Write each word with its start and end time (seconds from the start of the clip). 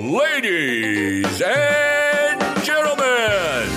Ladies 0.00 1.42
and 1.42 2.40
gentlemen, 2.64 3.68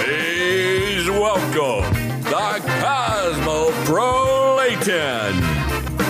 please 0.00 1.10
welcome 1.10 1.84
the 2.24 2.56
Cosmo 2.80 3.68
Cosmopolitan, 3.84 5.34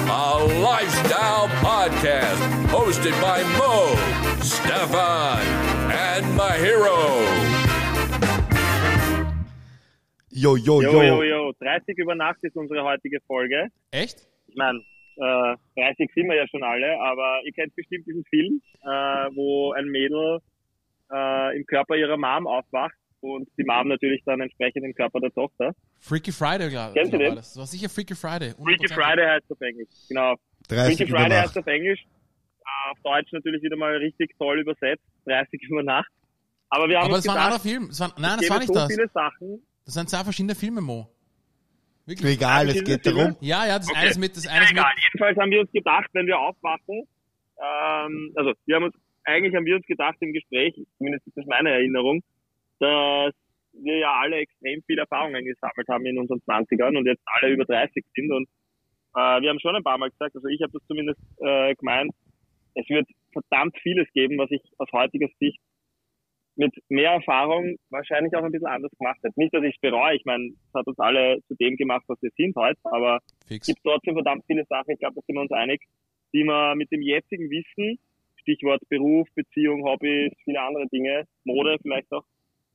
a 0.08 0.38
lifestyle 0.62 1.48
podcast 1.58 2.38
hosted 2.70 3.20
by 3.20 3.42
Mo, 3.58 3.96
Stefan, 4.44 5.42
and 5.90 6.24
Mahiro. 6.38 7.26
Jo, 10.32 10.54
jo, 10.54 10.80
Jo, 10.82 10.92
jo. 10.92 11.02
jo, 11.02 11.22
jo. 11.24 11.52
30 11.58 11.98
über 11.98 12.14
Nacht 12.14 12.38
ist 12.44 12.56
unsere 12.56 12.84
heutige 12.84 13.18
Folge. 13.26 13.70
Echt? 13.90 14.28
Ich 14.46 14.54
meine, 14.54 14.80
äh, 15.16 15.56
30 15.76 16.10
sind 16.14 16.28
wir 16.28 16.36
ja 16.36 16.46
schon 16.48 16.62
alle, 16.62 16.98
aber 17.00 17.40
ihr 17.44 17.52
kennt 17.52 17.74
bestimmt 17.74 18.06
diesen 18.06 18.24
Film, 18.24 18.60
äh, 18.82 18.86
wo 19.34 19.72
ein 19.72 19.86
Mädel 19.86 20.38
äh, 21.12 21.56
im 21.56 21.66
Körper 21.66 21.96
ihrer 21.96 22.16
Mom 22.16 22.46
aufwacht 22.46 22.94
und 23.20 23.48
die 23.58 23.64
Mom 23.64 23.88
natürlich 23.88 24.22
dann 24.24 24.40
entsprechend 24.40 24.84
im 24.84 24.94
Körper 24.94 25.20
der 25.20 25.32
Tochter. 25.32 25.74
Freaky 25.98 26.32
Friday, 26.32 26.70
glaube 26.70 26.94
Kennst 26.94 27.12
du 27.12 27.18
den? 27.18 27.34
das. 27.36 27.56
War 27.56 27.66
sicher 27.66 27.88
Freaky 27.88 28.14
Friday. 28.14 28.50
Freaky 28.52 28.86
100%. 28.86 28.94
Friday 28.94 29.26
heißt 29.26 29.50
auf 29.50 29.60
Englisch. 29.60 29.88
Genau. 30.08 30.34
30 30.68 30.96
Freaky 30.96 31.10
Friday 31.12 31.38
heißt 31.38 31.58
auf 31.58 31.66
Englisch. 31.66 32.00
Äh, 32.00 32.92
auf 32.92 32.98
Deutsch 33.02 33.32
natürlich 33.32 33.62
wieder 33.62 33.76
mal 33.76 33.94
richtig 33.96 34.30
toll 34.38 34.60
übersetzt. 34.60 35.04
30 35.26 35.62
über 35.68 35.82
Nacht. 35.82 36.10
Aber 36.70 36.88
wir 36.88 36.98
haben 36.98 37.06
Aber 37.06 37.16
uns 37.16 37.24
das 37.24 37.34
war 37.34 37.42
ein 37.42 37.50
gedacht, 37.50 37.66
anderer 37.66 37.78
Film. 37.78 37.88
Das 37.88 38.00
war, 38.00 38.14
nein, 38.18 38.30
es 38.36 38.40
das 38.40 38.50
war 38.50 38.58
nicht 38.58 38.68
so 38.68 38.74
das. 38.74 38.86
viele 38.94 39.08
Sachen. 39.12 39.62
Das 39.84 39.94
sind 39.94 40.08
zwei 40.08 40.22
verschiedene 40.24 40.54
Filme, 40.54 40.80
Mo. 40.80 41.08
Wirklich? 42.10 42.36
Egal, 42.38 42.68
es 42.68 42.82
geht 42.82 43.06
darum. 43.06 43.36
Ja, 43.40 43.66
ja, 43.66 43.78
das 43.78 43.88
Okay. 43.88 44.00
eine 44.00 44.10
ist 44.10 44.18
mit, 44.18 44.36
das 44.36 44.46
eine 44.48 44.60
mit, 44.66 44.72
egal. 44.72 44.90
Jedenfalls 44.98 45.38
haben 45.38 45.50
wir 45.52 45.60
uns 45.60 45.70
gedacht, 45.70 46.10
wenn 46.12 46.26
wir 46.26 46.40
aufwachen, 46.40 47.06
ähm, 47.62 48.32
also 48.34 48.52
wir 48.66 48.76
haben 48.76 48.84
uns, 48.84 48.96
eigentlich 49.22 49.54
haben 49.54 49.64
wir 49.64 49.76
uns 49.76 49.86
gedacht 49.86 50.16
im 50.18 50.32
Gespräch, 50.32 50.74
zumindest 50.98 51.24
ist 51.28 51.36
das 51.36 51.46
meine 51.46 51.70
Erinnerung, 51.70 52.20
dass 52.80 53.32
wir 53.74 53.98
ja 53.98 54.12
alle 54.20 54.38
extrem 54.38 54.82
viel 54.82 54.98
Erfahrungen 54.98 55.44
gesammelt 55.44 55.86
haben 55.88 56.04
in 56.04 56.18
unseren 56.18 56.40
20ern 56.40 56.98
und 56.98 57.06
jetzt 57.06 57.22
alle 57.26 57.52
über 57.52 57.64
30 57.64 58.04
sind 58.16 58.32
und 58.32 58.48
äh, 59.14 59.40
wir 59.40 59.48
haben 59.48 59.60
schon 59.60 59.76
ein 59.76 59.84
paar 59.84 59.98
Mal 59.98 60.10
gesagt, 60.10 60.34
also 60.34 60.48
ich 60.48 60.60
habe 60.62 60.72
das 60.72 60.82
zumindest 60.88 61.20
äh, 61.38 61.76
gemeint, 61.76 62.10
es 62.74 62.88
wird 62.88 63.06
verdammt 63.32 63.76
vieles 63.82 64.10
geben, 64.14 64.36
was 64.38 64.50
ich 64.50 64.62
aus 64.78 64.88
heutiger 64.92 65.28
Sicht 65.38 65.60
mit 66.60 66.74
mehr 66.90 67.12
Erfahrung 67.12 67.76
wahrscheinlich 67.88 68.34
auch 68.36 68.44
ein 68.44 68.52
bisschen 68.52 68.66
anders 68.68 68.92
gemacht 68.98 69.18
hätte. 69.22 69.32
Nicht, 69.40 69.54
dass 69.54 69.64
ich 69.64 69.74
es 69.74 69.80
bereue, 69.80 70.14
ich 70.16 70.24
meine, 70.26 70.48
es 70.50 70.74
hat 70.74 70.86
uns 70.86 70.98
alle 70.98 71.38
zu 71.48 71.54
dem 71.54 71.76
gemacht, 71.76 72.04
was 72.06 72.20
wir 72.20 72.30
sind 72.36 72.54
heute, 72.56 72.78
aber 72.84 73.18
fix. 73.46 73.66
gibt 73.66 73.80
trotzdem 73.82 74.14
verdammt 74.14 74.44
viele 74.46 74.64
Sachen, 74.68 74.90
ich 74.92 74.98
glaube, 74.98 75.14
da 75.16 75.22
sind 75.26 75.36
wir 75.36 75.42
uns 75.42 75.52
einig, 75.52 75.80
die 76.34 76.44
man 76.44 76.76
mit 76.76 76.92
dem 76.92 77.00
jetzigen 77.02 77.48
Wissen, 77.50 77.98
Stichwort 78.36 78.82
Beruf, 78.88 79.26
Beziehung, 79.34 79.84
Hobbys, 79.84 80.32
viele 80.44 80.60
andere 80.60 80.86
Dinge, 80.88 81.24
Mode 81.44 81.76
vielleicht 81.82 82.10
auch, 82.12 82.24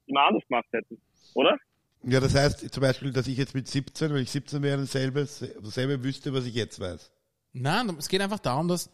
die 0.08 0.14
wir 0.14 0.22
anders 0.22 0.44
gemacht 0.48 0.68
hätten. 0.72 1.00
Oder? 1.36 1.58
Ja, 2.04 2.20
das 2.20 2.36
heißt 2.36 2.74
zum 2.74 2.82
Beispiel, 2.82 3.12
dass 3.14 3.28
ich 3.28 3.38
jetzt 3.38 3.56
mit 3.56 3.68
17, 3.68 4.14
wenn 4.14 4.22
ich 4.22 4.30
17 4.32 4.62
wäre, 4.64 4.78
dasselbe, 4.78 5.22
dasselbe 5.64 6.04
wüsste, 6.04 6.34
was 6.34 6.46
ich 6.46 6.54
jetzt 6.56 6.80
weiß. 6.80 7.12
Nein, 7.54 7.90
es 7.98 8.10
geht 8.10 8.22
einfach 8.22 8.40
darum, 8.40 8.68
dass, 8.68 8.92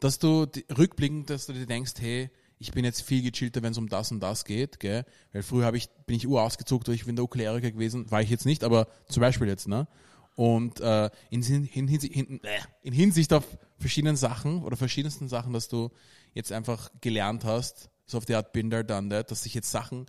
dass 0.00 0.18
du 0.18 0.46
die- 0.46 0.64
rückblickend, 0.76 1.28
dass 1.30 1.46
du 1.46 1.52
dir 1.52 1.66
denkst, 1.66 1.92
hey, 2.00 2.30
ich 2.64 2.72
bin 2.72 2.82
jetzt 2.82 3.02
viel 3.02 3.22
gechillter, 3.22 3.62
wenn 3.62 3.72
es 3.72 3.78
um 3.78 3.90
das 3.90 4.10
und 4.10 4.20
das 4.20 4.46
geht, 4.46 4.80
gell? 4.80 5.04
Weil 5.32 5.42
früher 5.42 5.66
habe 5.66 5.76
ich, 5.76 5.90
bin 6.06 6.16
ich 6.16 6.26
urausgezuckt, 6.26 6.88
ich 6.88 7.04
bin 7.04 7.14
der 7.14 7.24
Ukuleriker 7.24 7.70
gewesen, 7.70 8.10
war 8.10 8.22
ich 8.22 8.30
jetzt 8.30 8.46
nicht, 8.46 8.64
aber 8.64 8.88
zum 9.06 9.20
Beispiel 9.20 9.48
jetzt, 9.48 9.68
ne? 9.68 9.86
Und 10.34 10.80
äh, 10.80 11.10
in, 11.28 11.42
in, 11.42 11.86
Hinsicht, 11.86 12.16
in, 12.16 12.42
äh, 12.42 12.58
in 12.80 12.94
Hinsicht 12.94 13.34
auf 13.34 13.44
verschiedenen 13.78 14.16
Sachen 14.16 14.62
oder 14.62 14.78
verschiedensten 14.78 15.28
Sachen, 15.28 15.52
dass 15.52 15.68
du 15.68 15.90
jetzt 16.32 16.52
einfach 16.52 16.90
gelernt 17.02 17.44
hast, 17.44 17.90
so 18.06 18.16
auf 18.16 18.24
die 18.24 18.34
Art 18.34 18.54
Binder 18.54 18.82
done 18.82 19.10
that, 19.10 19.30
dass 19.30 19.42
sich 19.42 19.52
jetzt 19.52 19.70
Sachen, 19.70 20.06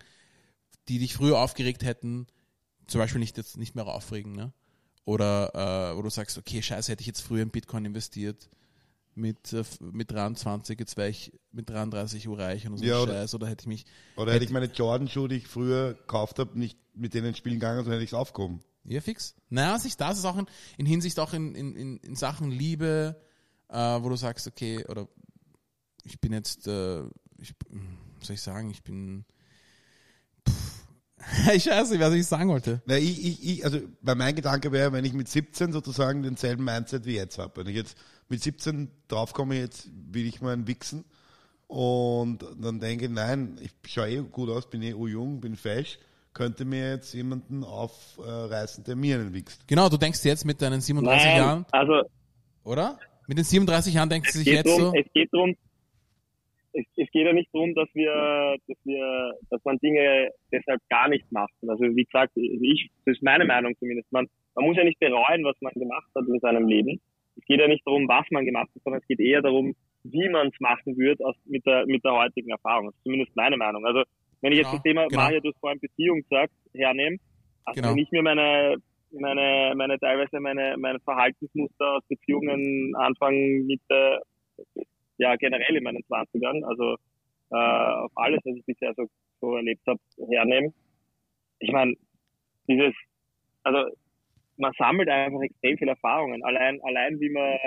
die 0.88 1.00
dich 1.00 1.14
früher 1.14 1.40
aufgeregt 1.40 1.84
hätten, 1.84 2.26
zum 2.88 3.00
Beispiel 3.00 3.20
nicht 3.20 3.36
jetzt 3.36 3.58
nicht 3.58 3.76
mehr 3.76 3.86
aufregen, 3.86 4.32
ne? 4.32 4.54
Oder 5.04 5.92
äh, 5.92 5.98
wo 5.98 6.02
du 6.02 6.10
sagst, 6.10 6.38
okay, 6.38 6.62
scheiße, 6.62 6.90
hätte 6.90 7.02
ich 7.02 7.08
jetzt 7.08 7.22
früher 7.22 7.44
in 7.44 7.52
Bitcoin 7.52 7.84
investiert 7.84 8.50
mit, 9.16 9.54
äh, 9.54 9.64
mit 9.80 10.12
23, 10.12 10.78
jetzt 10.80 10.98
wäre 10.98 11.10
ich 11.10 11.32
mit 11.52 11.70
33 11.70 12.28
Uhr 12.28 12.38
reich 12.38 12.68
und 12.68 12.78
so 12.78 12.86
Ja, 12.86 13.00
oder- 13.02 13.14
Scheiß, 13.14 13.34
oder 13.36 13.48
hätte 13.48 13.64
ich 13.64 13.68
mich, 13.68 13.86
Oder 14.18 14.34
hätte 14.34 14.44
ich 14.46 14.52
meine 14.52 14.66
Jordan-Schuhe, 14.68 15.30
die 15.30 15.36
ich 15.38 15.48
früher 15.48 15.94
gekauft 15.94 16.38
habe, 16.40 16.58
nicht 16.60 16.78
mit 16.94 17.14
denen 17.14 17.34
spielen 17.36 17.56
gegangen, 17.56 17.78
sondern 17.80 17.94
hätte 17.94 18.04
ich 18.04 18.12
es 18.12 18.14
aufgehoben. 18.14 18.60
ja 18.84 19.02
fix. 19.02 19.36
Naja, 19.50 19.80
sich 19.80 19.98
das 19.98 20.18
ist 20.18 20.26
auch 20.26 20.38
in, 20.38 20.46
in 20.78 20.86
Hinsicht 20.86 21.20
auch 21.20 21.34
in, 21.34 21.56
in, 21.56 21.98
in, 21.98 22.16
Sachen 22.16 22.52
Liebe, 22.52 23.20
äh, 23.70 23.78
wo 23.78 24.10
du 24.10 24.16
sagst, 24.18 24.48
okay, 24.48 24.86
oder 24.88 25.08
ich 26.04 26.20
bin 26.20 26.34
jetzt, 26.34 26.68
äh, 26.68 27.02
ich, 27.40 27.54
was 28.20 28.28
soll 28.28 28.36
ich 28.36 28.42
sagen, 28.42 28.70
ich 28.70 28.84
bin, 28.84 29.26
pff, 30.48 30.88
ich 31.54 31.66
weiß 31.68 31.90
nicht, 31.92 32.00
was 32.02 32.14
ich 32.14 32.28
sagen 32.28 32.50
wollte. 32.50 32.82
Na, 32.86 32.98
ich, 32.98 33.26
ich, 33.26 33.44
ich, 33.50 33.66
also 33.66 33.80
weil 34.02 34.16
mein 34.16 34.36
Gedanke 34.36 34.72
wäre, 34.72 34.92
wenn 34.94 35.06
ich 35.06 35.14
mit 35.14 35.28
17 35.30 35.72
sozusagen 35.72 36.22
denselben 36.22 36.64
Mindset 36.64 37.06
wie 37.06 37.16
jetzt 37.16 37.38
habe. 37.38 37.62
Wenn 37.62 37.68
ich 37.68 37.76
jetzt 37.76 37.98
mit 38.30 38.42
17 38.42 38.90
draufkomme, 39.08 39.56
jetzt 39.56 39.90
will 40.12 40.26
ich 40.26 40.42
mal 40.42 40.54
ein 40.54 40.68
Wichsen 40.68 41.06
und 41.68 42.40
dann 42.62 42.80
denke, 42.80 43.10
nein, 43.10 43.58
ich 43.62 43.72
schaue 43.92 44.10
eh 44.10 44.22
gut 44.22 44.50
aus, 44.50 44.70
bin 44.70 44.82
eh 44.82 44.90
jung, 44.90 45.42
bin 45.42 45.56
fesch, 45.56 46.00
könnte 46.34 46.66
mir 46.66 46.92
jetzt 46.92 47.14
jemanden 47.14 47.64
aufreißen, 47.64 48.84
der 48.84 48.96
mir 48.96 49.16
einen 49.16 49.34
wichst. 49.34 49.68
Genau, 49.68 49.90
du 49.90 49.98
denkst 49.98 50.24
jetzt 50.26 50.46
mit 50.46 50.62
deinen 50.62 50.82
37 50.82 51.26
Nein, 51.26 51.38
Jahren, 51.38 51.66
also 51.72 52.02
oder? 52.64 53.00
Mit 53.28 53.38
den 53.38 53.46
37 53.46 53.94
Jahren 53.94 54.10
denkst 54.10 54.34
du 54.34 54.40
es 54.40 54.44
sich 54.44 54.54
geht 54.54 54.66
jetzt 54.66 54.78
drum, 54.78 54.92
so, 54.92 54.94
es 54.94 55.14
geht 55.14 55.34
drum, 55.34 55.56
es, 56.74 56.86
es 56.98 57.12
geht 57.12 57.26
ja 57.26 57.34
nicht 57.34 57.50
darum, 57.54 57.74
dass 57.74 57.88
wir, 57.94 58.58
dass 58.68 58.78
wir, 58.84 59.34
dass 59.50 59.64
man 59.64 59.78
Dinge 59.78 60.30
deshalb 60.52 60.82
gar 60.90 61.08
nicht 61.08 61.32
macht. 61.32 61.54
Also 61.68 61.84
wie 61.84 62.04
gesagt, 62.04 62.34
ich, 62.36 62.90
das 63.06 63.16
ist 63.16 63.24
meine 63.24 63.46
Meinung 63.46 63.74
zumindest. 63.80 64.12
Man, 64.12 64.28
man 64.56 64.66
muss 64.66 64.78
ja 64.78 64.84
nicht 64.84 65.00
bereuen, 65.00 65.44
was 65.44 65.56
man 65.62 65.74
gemacht 65.74 66.10
hat 66.16 66.26
in 66.28 66.40
seinem 66.40 66.68
Leben. 66.68 67.00
Es 67.38 67.46
geht 67.46 67.60
ja 67.60 67.68
nicht 67.68 67.86
darum, 67.86 68.08
was 68.08 68.26
man 68.32 68.46
gemacht 68.46 68.70
hat, 68.74 68.84
sondern 68.84 69.02
es 69.02 69.08
geht 69.08 69.20
eher 69.20 69.42
darum, 69.42 69.76
wie 70.04 70.30
man 70.30 70.48
es 70.48 70.60
machen 70.60 70.98
wird 70.98 71.24
aus, 71.24 71.36
mit 71.46 71.66
der 71.66 71.86
mit 71.86 72.04
der 72.04 72.14
heutigen 72.14 72.50
Erfahrung. 72.52 72.88
Das 72.88 72.96
ist 72.96 73.04
zumindest 73.04 73.36
meine 73.36 73.58
Meinung. 73.58 73.86
Also 73.86 74.04
wenn 74.42 74.52
ich 74.52 74.60
jetzt 74.60 74.72
Genau, 74.72 74.78
das 74.78 74.84
Thema 74.84 75.08
genau. 75.08 75.22
Mario, 75.22 75.40
du 75.42 75.50
hast 75.50 75.60
vorhin 75.60 75.80
Beziehung 75.80 76.22
gesagt, 76.22 76.54
hernehme, 76.74 77.18
also 77.66 77.82
Genau. 77.82 77.94
wenn 77.94 78.04
ich 78.04 78.12
mir 78.12 78.22
meine 78.22 78.78
meine 79.12 79.74
meine 79.76 80.00
teilweise 80.00 80.40
meine 80.40 80.76
meine 80.78 81.00
Verhaltensmuster 81.00 81.98
aus 81.98 82.04
Beziehungen 82.08 82.96
Anfang 82.96 83.34
Mitte 83.66 84.22
ja 85.18 85.36
generell 85.36 85.76
in 85.76 85.84
meinen 85.84 86.04
20ern, 86.04 86.64
also 86.64 86.96
äh, 87.52 88.06
auf 88.06 88.12
alles, 88.16 88.42
was 88.44 88.56
ich 88.56 88.66
bisher 88.66 88.94
so, 88.96 89.06
so 89.40 89.56
erlebt 89.56 89.82
habe, 89.88 90.00
hernehmen. 90.30 90.74
Ich 91.60 91.72
meine, 91.72 91.94
dieses, 92.68 92.94
also 93.64 93.90
man 94.58 94.72
sammelt 94.78 95.10
einfach 95.10 95.42
extrem 95.42 95.78
viele 95.78 95.92
Erfahrungen. 95.92 96.44
Allein, 96.44 96.80
allein 96.84 97.20
wie 97.20 97.30
man, 97.30 97.58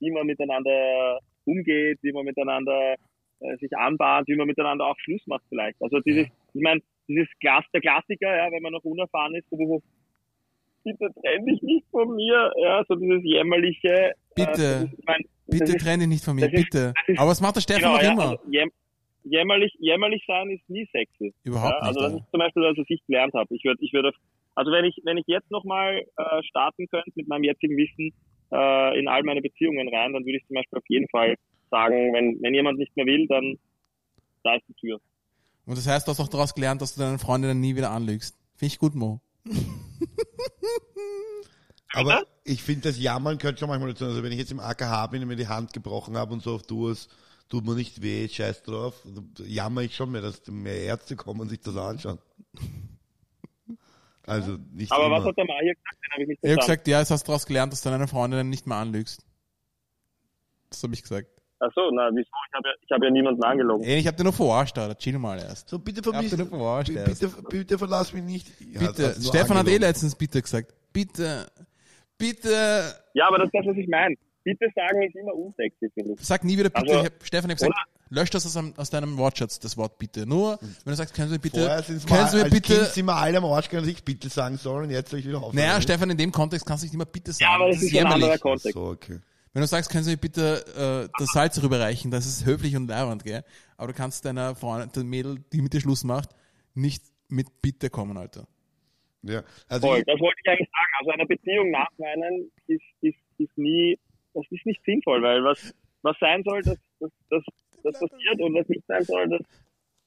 wie 0.00 0.10
man 0.10 0.26
miteinander 0.26 1.20
umgeht, 1.44 1.98
wie 2.02 2.12
man 2.12 2.24
miteinander 2.24 2.94
äh, 3.40 3.56
sich 3.58 3.76
anbahnt, 3.76 4.28
wie 4.28 4.36
man 4.36 4.46
miteinander 4.46 4.86
auch 4.86 4.98
Schluss 4.98 5.26
macht 5.26 5.44
vielleicht. 5.48 5.80
Also 5.82 6.00
dieses, 6.00 6.26
ich 6.54 6.62
meine, 6.62 6.80
dieses 7.08 7.28
Klass, 7.40 7.64
der 7.72 7.80
Klassiker, 7.80 8.34
ja, 8.36 8.50
wenn 8.50 8.62
man 8.62 8.72
noch 8.72 8.84
unerfahren 8.84 9.34
ist, 9.34 9.48
so 9.50 9.56
dieses 9.56 9.82
bitte 10.84 11.08
trenn 11.20 11.46
dich 11.46 11.62
nicht 11.62 11.86
von 11.90 12.14
mir, 12.14 12.52
ja, 12.60 12.82
so 12.88 12.94
dieses 12.96 13.22
jämmerliche. 13.24 14.12
Bitte. 14.34 14.50
Äh, 14.50 14.54
das 14.56 14.82
ist, 14.84 14.98
ich 14.98 15.04
mein, 15.06 15.22
das 15.46 15.58
bitte 15.58 15.76
ist, 15.76 15.84
trenn 15.84 16.00
dich 16.00 16.08
nicht 16.08 16.24
von 16.24 16.34
mir, 16.34 16.42
das 16.42 16.52
ist- 16.52 16.64
bitte. 16.70 16.92
das 16.96 17.08
ist- 17.08 17.18
Aber 17.20 17.30
was 17.30 17.40
macht 17.40 17.56
der 17.56 17.60
Stefan 17.60 17.82
genau, 17.82 17.94
noch 17.94 18.02
ja, 18.02 18.12
immer? 18.12 18.30
also, 18.30 18.50
jäm, 18.50 18.70
jämmerlich, 19.24 19.72
jämmerlich 19.78 20.24
sein 20.26 20.50
ist 20.50 20.68
nie 20.68 20.88
sexy. 20.92 21.32
Überhaupt 21.44 21.74
ja, 21.74 21.78
also 21.80 21.88
nicht. 21.90 21.96
das 22.00 22.04
Alter. 22.12 22.16
ist 22.24 22.30
zum 22.30 22.38
Beispiel 22.40 22.62
das, 22.62 22.78
was 22.78 22.86
ich 22.88 23.06
gelernt 23.06 23.34
habe. 23.34 23.54
Ich 23.54 23.64
würde, 23.64 23.78
ich 23.84 23.92
würde, 23.92 24.12
also 24.54 24.70
wenn 24.70 24.84
ich, 24.84 25.00
wenn 25.04 25.16
ich 25.16 25.24
jetzt 25.26 25.50
nochmal 25.50 26.02
äh, 26.16 26.42
starten 26.42 26.86
könnte 26.88 27.12
mit 27.14 27.28
meinem 27.28 27.44
jetzigen 27.44 27.76
Wissen 27.76 28.12
äh, 28.52 28.98
in 28.98 29.08
all 29.08 29.22
meine 29.22 29.40
Beziehungen 29.40 29.88
rein, 29.88 30.12
dann 30.12 30.24
würde 30.24 30.38
ich 30.38 30.46
zum 30.46 30.54
Beispiel 30.54 30.78
auf 30.78 30.88
jeden 30.88 31.08
Fall 31.08 31.36
sagen, 31.70 32.12
wenn, 32.12 32.38
wenn 32.42 32.54
jemand 32.54 32.78
nicht 32.78 32.94
mehr 32.96 33.06
will, 33.06 33.26
dann 33.28 33.58
da 34.44 34.56
ist 34.56 34.68
die 34.68 34.74
Tür. 34.74 35.00
Und 35.64 35.78
das 35.78 35.86
heißt, 35.86 36.06
du 36.06 36.10
hast 36.10 36.20
auch 36.20 36.28
daraus 36.28 36.54
gelernt, 36.54 36.82
dass 36.82 36.94
du 36.94 37.00
deinen 37.00 37.18
Freundinnen 37.18 37.60
nie 37.60 37.76
wieder 37.76 37.90
anlügst. 37.90 38.36
Finde 38.56 38.72
ich 38.72 38.78
gut, 38.78 38.94
Mo. 38.94 39.20
Aber 41.94 42.26
ich 42.44 42.62
finde, 42.62 42.88
das 42.88 42.98
Jammern 42.98 43.38
gehört 43.38 43.58
schon 43.58 43.68
manchmal 43.68 43.90
dazu. 43.90 44.04
Also 44.06 44.22
wenn 44.22 44.32
ich 44.32 44.38
jetzt 44.38 44.50
im 44.52 44.60
AKH 44.60 45.08
bin 45.08 45.22
und 45.22 45.28
mir 45.28 45.36
die 45.36 45.48
Hand 45.48 45.72
gebrochen 45.72 46.16
habe 46.16 46.32
und 46.32 46.42
so 46.42 46.54
auf 46.54 46.62
Tours, 46.62 47.08
tut 47.48 47.64
mir 47.64 47.74
nicht 47.74 48.02
weh, 48.02 48.28
scheiß 48.28 48.62
drauf, 48.62 49.06
jammer 49.44 49.82
ich 49.82 49.94
schon 49.94 50.10
mehr, 50.10 50.22
dass 50.22 50.46
mehr 50.48 50.80
Ärzte 50.82 51.16
kommen 51.16 51.40
und 51.40 51.48
sich 51.48 51.60
das 51.60 51.76
anschauen. 51.76 52.18
Also 54.26 54.56
nicht 54.72 54.92
Aber 54.92 55.06
immer. 55.06 55.18
was 55.18 55.24
hat 55.26 55.36
der 55.36 55.44
Mario 55.46 55.72
gesagt? 55.74 55.98
Den 56.04 56.12
habe 56.12 56.22
ich 56.22 56.28
nicht 56.28 56.38
Ich 56.42 56.50
habe 56.50 56.54
verstanden. 56.54 56.76
gesagt, 56.82 56.88
ja, 56.88 56.98
jetzt 57.00 57.10
hast 57.10 57.22
du 57.24 57.26
daraus 57.28 57.46
gelernt, 57.46 57.72
dass 57.72 57.82
du 57.82 57.90
deine 57.90 58.06
Freundinnen 58.08 58.48
nicht 58.50 58.66
mehr 58.66 58.76
anlügst. 58.76 59.24
Das 60.70 60.82
habe 60.82 60.94
ich 60.94 61.02
gesagt. 61.02 61.28
Ach 61.64 61.70
so, 61.76 61.90
na, 61.92 62.08
wieso? 62.10 62.20
Ich 62.48 62.54
habe 62.54 62.68
ja, 62.68 62.74
ich 62.80 62.90
habe 62.90 63.04
ja 63.06 63.10
niemanden 63.12 63.42
angelogen. 63.44 63.84
Ey, 63.84 63.98
ich 63.98 64.06
habe 64.06 64.16
dir 64.16 64.24
nur 64.24 64.32
verarscht, 64.32 64.76
Alter. 64.78 64.96
Chill 64.98 65.18
mal 65.18 65.38
erst. 65.38 65.68
so, 65.68 65.78
bitte 65.78 66.00
Ich 66.00 66.06
hab 66.06 66.14
vermiss, 66.14 66.30
dir 66.32 66.38
nur 66.38 66.48
verarscht 66.48 66.88
bitte, 66.92 67.00
erst. 67.08 67.20
bitte, 67.20 67.42
bitte 67.48 67.78
verlass 67.78 68.12
mich 68.12 68.22
nicht. 68.24 68.48
Ja, 68.60 68.80
Bitte. 68.80 69.14
Stefan 69.20 69.56
hat 69.58 69.66
eh 69.66 69.70
angelogen. 69.70 69.80
letztens 69.80 70.14
bitte 70.16 70.42
gesagt. 70.42 70.72
Bitte. 70.92 71.46
Bitte. 72.18 72.94
Ja, 73.14 73.28
aber 73.28 73.38
das 73.38 73.46
ist 73.46 73.54
das, 73.54 73.66
was 73.66 73.76
ich 73.76 73.88
meine. 73.88 74.14
Bitte 74.44 74.66
sagen 74.74 75.02
ist 75.02 75.14
immer 75.16 75.34
unsexy, 75.34 75.90
finde 75.94 76.14
ich. 76.14 76.20
Sag 76.20 76.44
nie 76.44 76.58
wieder 76.58 76.70
bitte. 76.70 76.82
Also, 76.94 77.00
ich 77.00 77.06
hab, 77.06 77.24
Stefan, 77.26 77.50
ich 77.50 77.54
hab 77.56 77.68
gesagt, 77.68 77.88
Lösch 78.10 78.28
das 78.30 78.44
aus, 78.44 78.56
einem- 78.58 78.74
aus 78.76 78.90
deinem 78.90 79.16
Wortschatz, 79.16 79.58
das 79.58 79.76
Wort 79.78 79.96
bitte. 79.98 80.26
Nur, 80.26 80.58
wenn 80.60 80.90
du 80.92 80.94
sagst, 80.94 81.14
können 81.14 81.28
Sie 81.28 81.34
mir 81.36 81.38
bitte, 81.40 81.64
können 82.06 82.28
Sie 82.28 82.36
mir 82.36 82.44
bitte, 82.50 82.60
Kind 82.74 82.86
sind 82.88 83.06
wir 83.06 83.16
alle 83.16 83.38
am 83.38 83.44
Arsch 83.46 83.68
gegangen, 83.70 83.86
dass 83.86 83.94
ich 83.96 84.04
bitte 84.04 84.28
sagen 84.28 84.58
soll 84.58 84.82
und 84.84 84.90
jetzt 84.90 85.10
soll 85.10 85.20
ich 85.20 85.26
wieder 85.26 85.42
auf. 85.42 85.54
naja, 85.54 85.80
Stefan, 85.80 86.10
in 86.10 86.18
dem 86.18 86.30
Kontext 86.30 86.66
kannst 86.66 86.82
du 86.82 86.86
nicht 86.86 86.94
immer 86.94 87.06
bitte 87.06 87.32
sagen. 87.32 87.50
Ja, 87.50 87.56
aber 87.56 87.68
das 87.70 87.82
ist 87.82 87.94
ein 87.96 88.04
anderer 88.06 88.18
jämmerlich. 88.20 88.40
Kontext. 88.42 88.74
So, 88.74 88.84
okay. 88.88 89.18
Wenn 89.54 89.60
du 89.62 89.66
sagst, 89.66 89.90
können 89.90 90.04
Sie 90.04 90.10
mir 90.10 90.16
bitte 90.18 91.08
äh, 91.08 91.18
das 91.18 91.28
Salz 91.32 91.62
rüberreichen, 91.62 92.10
das 92.10 92.26
ist 92.26 92.44
höflich 92.44 92.74
und 92.76 92.88
leibend, 92.88 93.24
gell? 93.24 93.44
Aber 93.78 93.88
du 93.88 93.94
kannst 93.94 94.24
deiner 94.26 94.54
Freundin, 94.54 94.90
der 94.92 95.04
Mädel, 95.04 95.38
die 95.52 95.62
mit 95.62 95.72
dir 95.72 95.80
Schluss 95.80 96.04
macht, 96.04 96.30
nicht 96.74 97.02
mit 97.28 97.62
Bitte 97.62 97.88
kommen, 97.90 98.16
Alter. 98.18 98.46
Ja. 99.22 99.42
Also 99.68 99.86
Voll, 99.88 99.98
ich, 100.00 100.04
das 100.04 100.18
wollte 100.20 100.36
ich 100.44 100.50
eigentlich 100.50 100.68
sagen. 100.68 100.92
Also 101.00 101.10
eine 101.12 101.26
Beziehung 101.26 101.70
nachweinen 101.70 102.50
ist, 102.66 102.82
ist, 103.00 103.16
ist 103.38 103.56
nie, 103.56 103.98
das 104.34 104.44
ist 104.50 104.66
nicht 104.66 104.82
sinnvoll, 104.84 105.22
weil 105.22 105.44
was, 105.44 105.74
was 106.02 106.16
sein 106.18 106.42
soll, 106.44 106.62
das, 106.62 106.78
das, 107.00 107.10
das, 107.30 107.44
das 107.82 108.00
passiert 108.00 108.40
und 108.40 108.54
was 108.54 108.68
nicht 108.68 108.86
sein 108.86 109.04
soll, 109.04 109.28
das, 109.28 109.40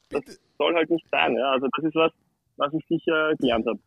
das 0.10 0.40
soll 0.58 0.76
halt 0.76 0.90
nicht 0.90 1.06
sein. 1.10 1.36
Ja? 1.36 1.52
Also 1.52 1.68
das 1.76 1.86
ist 1.86 1.96
was, 1.96 2.12
was 2.58 2.74
ich 2.74 2.86
sicher 2.88 3.36
gelernt 3.38 3.66
habe. 3.68 3.80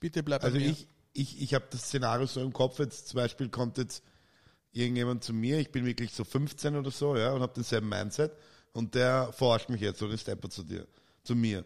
Bitte 0.00 0.22
bleib 0.22 0.44
also 0.44 0.58
ich, 0.58 0.86
ich, 1.12 1.42
ich 1.42 1.54
habe 1.54 1.66
das 1.70 1.82
Szenario 1.82 2.26
so 2.26 2.40
im 2.40 2.52
Kopf, 2.52 2.78
jetzt 2.78 3.08
zum 3.08 3.18
Beispiel 3.18 3.48
kommt 3.48 3.78
jetzt 3.78 4.04
irgendjemand 4.72 5.24
zu 5.24 5.32
mir, 5.32 5.58
ich 5.58 5.72
bin 5.72 5.84
wirklich 5.84 6.12
so 6.12 6.24
15 6.24 6.76
oder 6.76 6.90
so, 6.90 7.16
ja, 7.16 7.32
und 7.32 7.40
habe 7.42 7.54
denselben 7.54 7.88
Mindset 7.88 8.32
und 8.72 8.94
der 8.94 9.32
verarscht 9.32 9.70
mich 9.70 9.80
jetzt 9.80 10.02
oder 10.02 10.16
stepper 10.16 10.50
zu 10.50 10.62
dir, 10.62 10.86
zu 11.24 11.34
mir. 11.34 11.64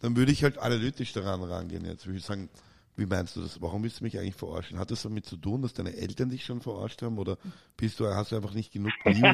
Dann 0.00 0.16
würde 0.16 0.32
ich 0.32 0.42
halt 0.44 0.58
analytisch 0.58 1.12
daran 1.12 1.42
rangehen 1.42 1.84
jetzt. 1.84 2.06
Würde 2.06 2.18
ich 2.18 2.24
sagen, 2.24 2.48
wie 2.96 3.06
meinst 3.06 3.34
du 3.36 3.40
das? 3.42 3.60
Warum 3.60 3.82
willst 3.82 4.00
du 4.00 4.04
mich 4.04 4.18
eigentlich 4.18 4.34
verarschen? 4.36 4.78
Hat 4.78 4.90
das 4.90 5.02
damit 5.02 5.26
zu 5.26 5.36
tun, 5.36 5.62
dass 5.62 5.72
deine 5.72 5.96
Eltern 5.96 6.28
dich 6.30 6.44
schon 6.44 6.60
verarscht 6.60 7.02
haben 7.02 7.18
oder 7.18 7.36
bist 7.76 7.98
du, 8.00 8.06
hast 8.06 8.32
du 8.32 8.36
einfach 8.36 8.54
nicht 8.54 8.72
genug 8.72 8.92
Liebe 9.04 9.32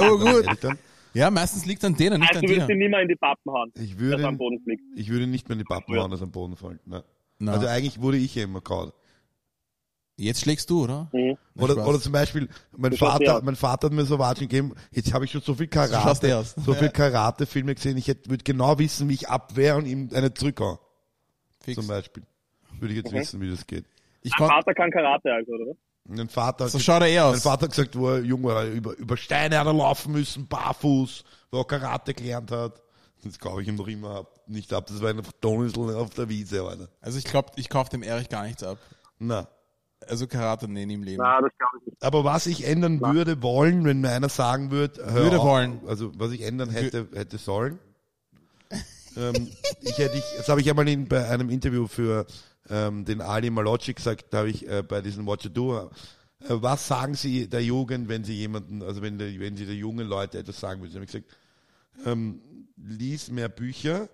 oh, 0.00 0.18
gut. 0.18 0.46
Eltern? 0.46 0.78
ja, 1.14 1.30
meistens 1.30 1.66
liegt 1.66 1.84
an 1.84 1.96
denen, 1.96 2.20
nicht 2.20 2.28
Also 2.28 2.38
an 2.40 2.46
du 2.46 2.52
willst 2.52 2.68
dir. 2.68 2.72
ihn 2.74 2.78
nie 2.78 2.88
mehr 2.88 3.02
in 3.02 3.08
die 3.08 3.16
Pappen 3.16 3.50
hauen, 3.52 3.72
Ich 3.74 3.98
würde, 3.98 4.26
am 4.26 4.38
Boden 4.38 4.60
fliegt. 4.62 4.82
ich 4.94 5.08
würde 5.08 5.26
nicht 5.26 5.48
mehr 5.48 5.54
in 5.54 5.58
die 5.58 5.64
Pappen 5.64 5.94
Ja. 5.94 6.02
hauen, 6.02 6.10
dass 6.10 6.20
er 6.20 6.24
am 6.24 6.30
Boden 6.30 6.56
fällt. 6.56 6.86
Ne. 6.86 7.02
Also 7.46 7.66
eigentlich 7.66 8.00
wurde 8.00 8.18
ich 8.18 8.34
ja 8.34 8.44
immer 8.44 8.60
kaut. 8.60 8.92
jetzt 10.16 10.42
schlägst 10.42 10.68
du, 10.70 10.84
oder? 10.84 11.08
Mhm. 11.12 11.36
Oder, 11.56 11.86
oder 11.88 11.98
zum 11.98 12.12
Beispiel, 12.12 12.48
mein 12.76 12.92
Vater, 12.92 13.40
mein 13.42 13.56
Vater 13.56 13.86
hat 13.88 13.94
mir 13.94 14.04
so 14.04 14.18
Watschen 14.18 14.48
gegeben, 14.48 14.74
jetzt 14.92 15.12
habe 15.14 15.24
ich 15.24 15.30
schon 15.30 15.40
so 15.40 15.54
viel 15.54 15.66
Karate, 15.66 16.44
so 16.64 16.74
viel 16.74 16.90
Karate-Filme 16.90 17.74
gesehen, 17.74 17.96
ich 17.96 18.06
hätte- 18.08 18.28
würde 18.30 18.44
genau 18.44 18.78
wissen, 18.78 19.08
wie 19.08 19.14
ich 19.14 19.28
abwehr 19.28 19.76
und 19.76 19.86
ihm 19.86 20.10
eine 20.12 20.32
zurückhaue, 20.34 20.78
Fix. 21.64 21.74
zum 21.76 21.86
Beispiel. 21.88 22.22
Würde 22.80 22.94
ich 22.94 23.02
jetzt 23.02 23.12
wissen, 23.12 23.40
wie 23.40 23.50
das 23.50 23.66
geht. 23.66 23.84
Ich 24.22 24.34
kon- 24.36 24.48
Vater 24.48 24.74
kann 24.74 24.90
Karate 24.90 25.32
also, 25.32 25.52
oder? 25.52 25.72
Mein 26.08 26.28
Vater, 26.28 26.68
so 26.68 26.78
schaut 26.78 27.02
er 27.02 27.08
eh 27.08 27.16
mein 27.20 27.34
aus. 27.34 27.42
Vater 27.42 27.64
hat 27.64 27.70
gesagt, 27.70 27.96
wo 27.96 28.08
er 28.10 28.20
jung 28.20 28.42
war, 28.42 28.64
über, 28.66 28.96
über 28.96 29.16
Steine 29.16 29.58
hat 29.58 29.66
er 29.66 29.72
laufen 29.74 30.12
müssen, 30.12 30.46
barfuß, 30.48 31.24
wo 31.50 31.58
er 31.58 31.64
Karate 31.66 32.14
gelernt 32.14 32.50
hat. 32.50 32.82
Das 33.22 33.38
glaube 33.38 33.62
ich 33.62 33.68
ihm 33.68 33.76
noch 33.76 33.86
immer 33.86 34.16
ab, 34.16 34.40
nicht 34.46 34.72
ab. 34.72 34.86
Das 34.86 35.00
war 35.02 35.10
ein 35.10 35.20
Donnisel 35.42 35.94
auf 35.94 36.10
der 36.10 36.28
Wiese, 36.30 36.62
Alter. 36.64 36.88
Also 37.00 37.18
ich 37.18 37.24
glaube, 37.24 37.50
ich 37.56 37.68
kaufe 37.68 37.90
dem 37.90 38.02
Erich 38.02 38.28
gar 38.30 38.44
nichts 38.44 38.62
ab. 38.62 38.78
Na. 39.18 39.46
Also 40.08 40.26
Karate 40.26 40.66
nee, 40.66 40.86
nie 40.86 40.94
im 40.94 41.02
Leben. 41.02 41.22
Na, 41.22 41.40
das 41.42 41.50
glaube 41.58 41.76
ich 41.80 41.86
nicht. 41.92 42.02
Aber 42.02 42.24
was 42.24 42.46
ich 42.46 42.66
ändern 42.66 43.00
würde 43.02 43.42
wollen, 43.42 43.84
wenn 43.84 44.00
mir 44.00 44.10
einer 44.10 44.30
sagen 44.30 44.70
würde, 44.70 45.04
hör 45.04 45.24
Würde 45.24 45.38
auf, 45.38 45.44
wollen. 45.44 45.80
also 45.86 46.10
was 46.18 46.32
ich 46.32 46.40
ändern 46.40 46.70
hätte, 46.70 47.08
hätte 47.12 47.36
sollen. 47.36 47.78
ähm, 49.16 49.48
ich 49.82 49.98
hätte 49.98 50.16
ich, 50.16 50.24
das 50.38 50.48
habe 50.48 50.60
ich 50.62 50.70
einmal 50.70 50.88
in, 50.88 51.06
bei 51.06 51.28
einem 51.28 51.50
Interview 51.50 51.86
für 51.86 52.26
ähm, 52.70 53.04
den 53.04 53.20
Ali 53.20 53.50
Malocci 53.50 53.94
gesagt, 53.94 54.26
da 54.30 54.38
habe 54.38 54.50
ich 54.50 54.66
äh, 54.68 54.82
bei 54.82 55.00
diesem 55.00 55.26
Watch 55.26 55.48
Do, 55.52 55.78
äh, 55.78 55.88
was 56.48 56.86
sagen 56.86 57.14
Sie 57.14 57.48
der 57.48 57.62
Jugend, 57.62 58.08
wenn 58.08 58.24
Sie 58.24 58.34
jemanden, 58.34 58.82
also 58.82 59.02
wenn, 59.02 59.18
der, 59.18 59.38
wenn 59.40 59.56
Sie 59.56 59.66
der 59.66 59.74
jungen 59.74 60.06
Leute 60.06 60.38
etwas 60.38 60.60
sagen 60.60 60.80
würden? 60.80 60.90
Ich 60.90 60.96
habe 60.96 61.06
gesagt, 61.06 61.36
ähm, 62.06 62.40
lies 62.76 63.30
mehr 63.30 63.48
Bücher, 63.48 64.08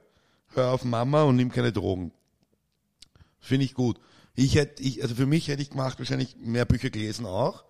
hör 0.55 0.73
auf 0.73 0.85
Mama 0.85 1.23
und 1.25 1.37
nimm 1.37 1.51
keine 1.53 1.73
Drogen. 1.73 2.13
Finde 3.39 3.65
ich 3.65 3.75
gut. 3.75 4.01
Ich 4.35 4.55
hätte, 4.55 4.83
ich, 4.83 5.03
also 5.03 5.15
für 5.15 5.27
mich 5.27 5.49
hätte 5.49 5.63
ich 5.63 5.71
gemacht, 5.71 5.99
wahrscheinlich 5.99 6.37
mehr 6.37 6.65
Bücher 6.65 6.91
gelesen 6.91 7.27
auch, 7.27 7.65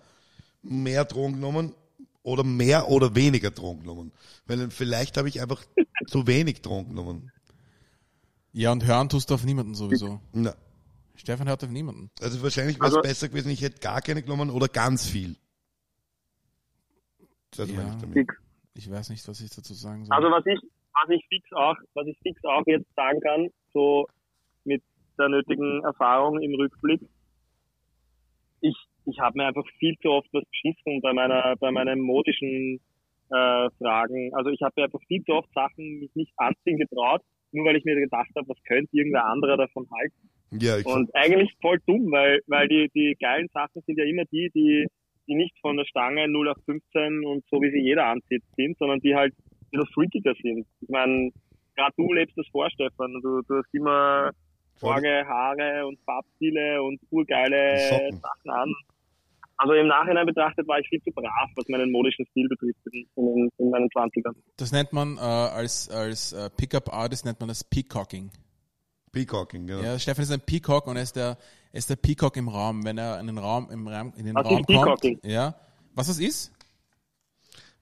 mehr 0.63 1.05
Drogen 1.05 1.35
genommen 1.35 1.75
oder 2.23 2.45
mehr 2.45 2.89
oder 2.89 3.15
weniger 3.15 3.51
Drogen 3.51 3.81
genommen. 3.81 4.13
Weil 4.47 4.71
vielleicht 4.71 5.17
habe 5.17 5.29
ich 5.29 5.41
einfach 5.41 5.63
zu 6.09 6.27
wenig 6.27 6.63
Drogen 6.63 6.89
genommen. 6.89 7.31
Ja, 8.53 8.73
und 8.73 8.85
hören 8.87 9.09
tust 9.09 9.31
du 9.31 9.35
auf 9.35 9.45
niemanden 9.45 9.75
sowieso. 9.75 10.21
Na, 10.33 10.55
Stefan 11.17 11.49
hört 11.49 11.63
auf 11.65 11.71
niemanden. 11.71 12.11
also 12.21 12.43
wahrscheinlich 12.43 12.77
wäre 12.77 12.89
es 12.89 12.95
Also- 12.95 13.03
besser 13.03 13.29
gewesen, 13.29 13.51
ich 13.51 13.63
hätte 13.63 13.81
gar 13.81 14.01
keine 14.01 14.23
genommen 14.23 14.51
oder 14.51 14.69
ganz 14.69 15.07
viel. 15.09 15.37
Das 17.57 17.71
Ja. 17.71 17.77
meine 17.77 18.21
ich. 18.21 18.29
Ich 18.75 18.91
weiß 18.91 19.09
nicht, 19.11 19.27
was 19.27 19.41
ich 19.41 19.51
dazu 19.51 19.73
sagen 19.75 20.05
soll. 20.05 20.15
Also 20.15 20.31
was 20.31 20.45
ich, 20.47 20.61
was 20.93 21.09
ich 21.11 21.25
fix 21.29 21.51
auch, 21.53 21.77
was 21.95 22.07
ich 22.07 22.19
fix 22.23 22.45
auch 22.45 22.63
jetzt 22.67 22.93
sagen 22.95 23.21
kann, 23.21 23.49
so 23.73 24.07
mit 24.65 24.83
der 25.19 25.29
nötigen 25.31 25.83
Erfahrung 25.85 26.41
im 26.43 26.55
Rückblick, 26.55 27.01
ich, 28.61 28.77
ich 29.07 29.19
habe 29.21 29.39
mir 29.39 29.47
einfach 29.47 29.67
viel 29.79 29.97
zu 30.03 30.09
oft 30.11 30.29
was 30.33 30.45
geschissen 30.51 31.01
bei 31.01 31.13
meiner, 31.15 31.57
bei 31.57 31.71
meinen 31.71 32.01
modischen 32.01 32.81
äh, 33.31 33.71
Fragen. 33.79 34.35
Also 34.35 34.51
ich 34.51 34.61
habe 34.63 34.75
mir 34.77 34.85
einfach 34.85 35.01
viel 35.09 35.23
zu 35.25 35.33
oft 35.33 35.49
Sachen 35.55 35.99
mich 36.01 36.15
nicht 36.15 36.33
anziehen 36.37 36.79
getraut, 36.79 37.23
nur 37.53 37.65
weil 37.67 37.77
ich 37.77 37.85
mir 37.85 37.95
gedacht 37.97 38.29
habe, 38.37 38.49
was 38.49 38.63
könnte 38.65 38.89
irgendwer 38.97 39.25
anderer 39.27 39.57
davon 39.57 39.89
halten. 39.91 40.31
Ja, 40.51 40.79
ich, 40.79 40.87
Und 40.87 41.15
eigentlich 41.15 41.53
voll 41.61 41.79
dumm, 41.87 42.11
weil, 42.11 42.41
weil 42.47 42.69
die, 42.69 42.89
die 42.95 43.17
geilen 43.21 43.49
Sachen 43.53 43.83
sind 43.87 43.99
ja 43.99 44.05
immer 44.05 44.25
die, 44.27 44.51
die, 44.55 44.87
die 45.27 45.35
nicht 45.35 45.59
von 45.61 45.77
der 45.77 45.85
Stange 45.85 46.29
0 46.29 46.49
auf 46.49 46.59
15 46.65 47.25
und 47.27 47.45
so 47.51 47.61
wie 47.61 47.71
sie 47.71 47.81
jeder 47.81 48.07
anzieht 48.07 48.43
sind, 48.57 48.79
sondern 48.79 49.01
die 49.01 49.15
halt 49.15 49.35
ein 49.35 49.67
bisschen 49.71 49.89
freakiger 49.93 50.35
sind. 50.41 50.67
Ich 50.81 50.89
meine, 50.89 51.31
gerade 51.75 51.93
du 51.97 52.13
lebst 52.13 52.39
das 52.39 52.47
vor, 52.53 52.71
Stefan. 52.71 53.13
Du, 53.23 53.43
du 53.43 53.57
hast 53.57 53.75
immer 53.75 54.31
Sorge, 54.77 55.25
Haare 55.27 55.87
und 55.87 55.99
Farbstile 56.05 56.83
und 56.83 57.01
urgeile. 57.11 57.79
Sachen 58.13 58.51
an. 58.51 58.73
Also 59.59 59.73
im 59.73 59.87
Nachhinein 59.87 60.27
betrachtet 60.27 60.69
war 60.69 60.79
ich 60.79 60.89
viel 60.89 61.01
zu 61.03 61.11
brav, 61.13 61.51
was 61.57 61.67
meinen 61.69 61.91
modischen 61.91 62.27
Stil 62.27 62.47
betrifft 62.49 62.79
in, 62.93 63.07
in, 63.17 63.51
in 63.57 63.71
meinen 63.71 63.89
20ern. 63.89 64.35
das 64.59 64.71
nennt 64.71 64.93
man 64.93 65.17
äh, 65.17 65.21
als, 65.21 65.89
als 65.89 66.35
äh, 66.35 66.51
Pickup-Artist 66.51 67.25
nennt 67.25 67.41
man 67.41 67.49
das 67.49 67.65
Peacocking. 67.65 68.31
Peacocking, 69.17 69.67
genau. 69.67 69.83
Ja, 69.83 69.99
Stefan 69.99 70.25
ist 70.25 70.31
ein 70.31 70.41
Peacock 70.41 70.87
und 70.87 70.97
er 70.97 71.03
ist 71.03 71.17
der, 71.17 71.39
er 71.73 71.79
ist 71.79 71.89
der 71.89 71.97
Peacock 71.97 72.37
im 72.37 72.49
Raum. 72.49 72.85
Wenn 72.85 72.99
er 72.99 73.19
in 73.19 73.27
den 73.27 73.39
Raum, 73.39 73.71
im 73.71 73.89
Raum, 73.89 74.13
in 74.17 74.27
den 74.27 74.35
Was 74.35 74.45
Raum 74.45 74.63
kommt. 74.67 75.25
Ja. 75.25 75.55
Was 75.95 76.09
das 76.09 76.19
ist? 76.19 76.53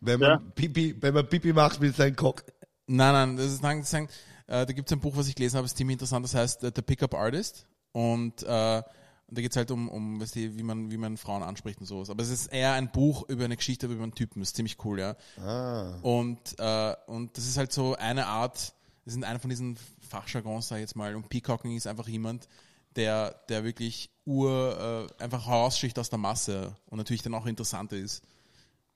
Wenn 0.01 0.21
man 0.21 0.31
Ja. 0.31 0.43
Pipi, 0.55 0.95
wenn 1.01 1.13
man 1.13 1.29
Pipi 1.29 1.53
macht 1.53 1.81
mit 1.81 1.97
seinem 1.97 2.15
Cock. 2.15 2.45
Nein, 2.87 3.13
nein, 3.13 3.37
das 3.37 3.47
ist, 3.47 3.63
nein, 3.63 3.81
das 3.81 3.93
ist, 3.93 3.99
äh, 3.99 4.07
da 4.47 4.65
gibt 4.67 4.89
es 4.89 4.93
ein 4.93 5.01
Buch, 5.01 5.17
was 5.17 5.27
ich 5.27 5.35
gelesen 5.35 5.57
habe, 5.57 5.67
ist 5.67 5.77
ziemlich 5.77 5.95
interessant, 5.95 6.25
das 6.25 6.35
heißt 6.35 6.63
äh, 6.63 6.71
The 6.75 6.83
Pickup 6.83 7.15
Artist. 7.15 7.67
Und, 7.91 8.43
äh, 8.45 8.83
und 9.27 9.39
da 9.39 9.43
geht 9.43 9.51
es 9.51 9.57
halt 9.57 9.73
um, 9.73 9.89
um 9.89 10.21
weißt 10.21 10.37
du, 10.37 10.57
wie 10.57 10.63
man, 10.63 10.91
wie 10.93 10.99
man 10.99 11.17
Frauen 11.17 11.43
anspricht 11.43 11.81
und 11.81 11.87
sowas. 11.87 12.11
Aber 12.11 12.23
es 12.23 12.29
ist 12.31 12.53
eher 12.53 12.75
ein 12.75 12.93
Buch 12.93 13.29
über 13.29 13.45
eine 13.45 13.57
Geschichte 13.57 13.87
über 13.87 14.03
einen 14.03 14.15
Typen, 14.15 14.41
das 14.41 14.51
ist 14.51 14.57
ziemlich 14.57 14.77
cool, 14.85 15.01
ja. 15.01 15.17
Ah. 15.39 15.99
Und, 16.03 16.59
äh, 16.59 16.95
und 17.07 17.37
das 17.37 17.47
ist 17.47 17.57
halt 17.57 17.73
so 17.73 17.97
eine 17.97 18.27
Art, 18.27 18.75
das 19.05 19.15
sind 19.15 19.25
einer 19.25 19.39
von 19.41 19.51
diesen 19.51 19.77
Fachjargons, 20.09 20.69
sag 20.69 20.77
ich 20.77 20.83
jetzt 20.83 20.97
mal. 20.97 21.15
Und 21.15 21.29
Peacocking 21.29 21.77
ist 21.77 21.87
einfach 21.87 22.09
jemand, 22.09 22.49
der, 22.97 23.33
der 23.49 23.65
wirklich 23.65 24.11
ur, 24.25 25.09
äh, 25.19 25.23
einfach 25.23 25.47
heraussticht 25.47 25.99
aus 25.99 26.11
der 26.11 26.19
Masse 26.19 26.77
und 26.87 26.99
natürlich 26.99 27.23
dann 27.23 27.35
auch 27.35 27.47
interessanter 27.47 27.97
ist. 27.97 28.23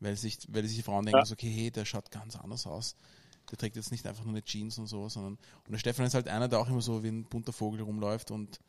Weil 0.01 0.17
sich, 0.17 0.39
weil 0.49 0.65
sich 0.65 0.77
die 0.77 0.83
Frauen 0.83 1.05
denken, 1.05 1.19
Ja. 1.19 1.25
so, 1.25 1.33
okay, 1.33 1.51
hey, 1.51 1.71
der 1.71 1.85
schaut 1.85 2.11
ganz 2.11 2.37
anders 2.37 2.67
aus. 2.67 2.95
Der 3.51 3.59
trägt 3.59 3.77
jetzt 3.77 3.91
nicht 3.91 4.07
einfach 4.07 4.23
nur 4.25 4.33
eine 4.35 4.45
Jeans 4.45 4.79
und 4.79 4.87
so, 4.87 5.09
sondern, 5.09 5.33
und 5.65 5.73
der 5.73 5.79
Stefan 5.79 6.07
ist 6.07 6.15
halt 6.15 6.29
einer, 6.29 6.47
der 6.49 6.61
auch 6.61 6.69
immer 6.69 6.83
so 6.83 7.03
wie 7.03 7.09
ein 7.09 7.25
bunter 7.25 7.53
Vogel 7.53 7.81
rumläuft 7.81 8.31
und, 8.31 8.61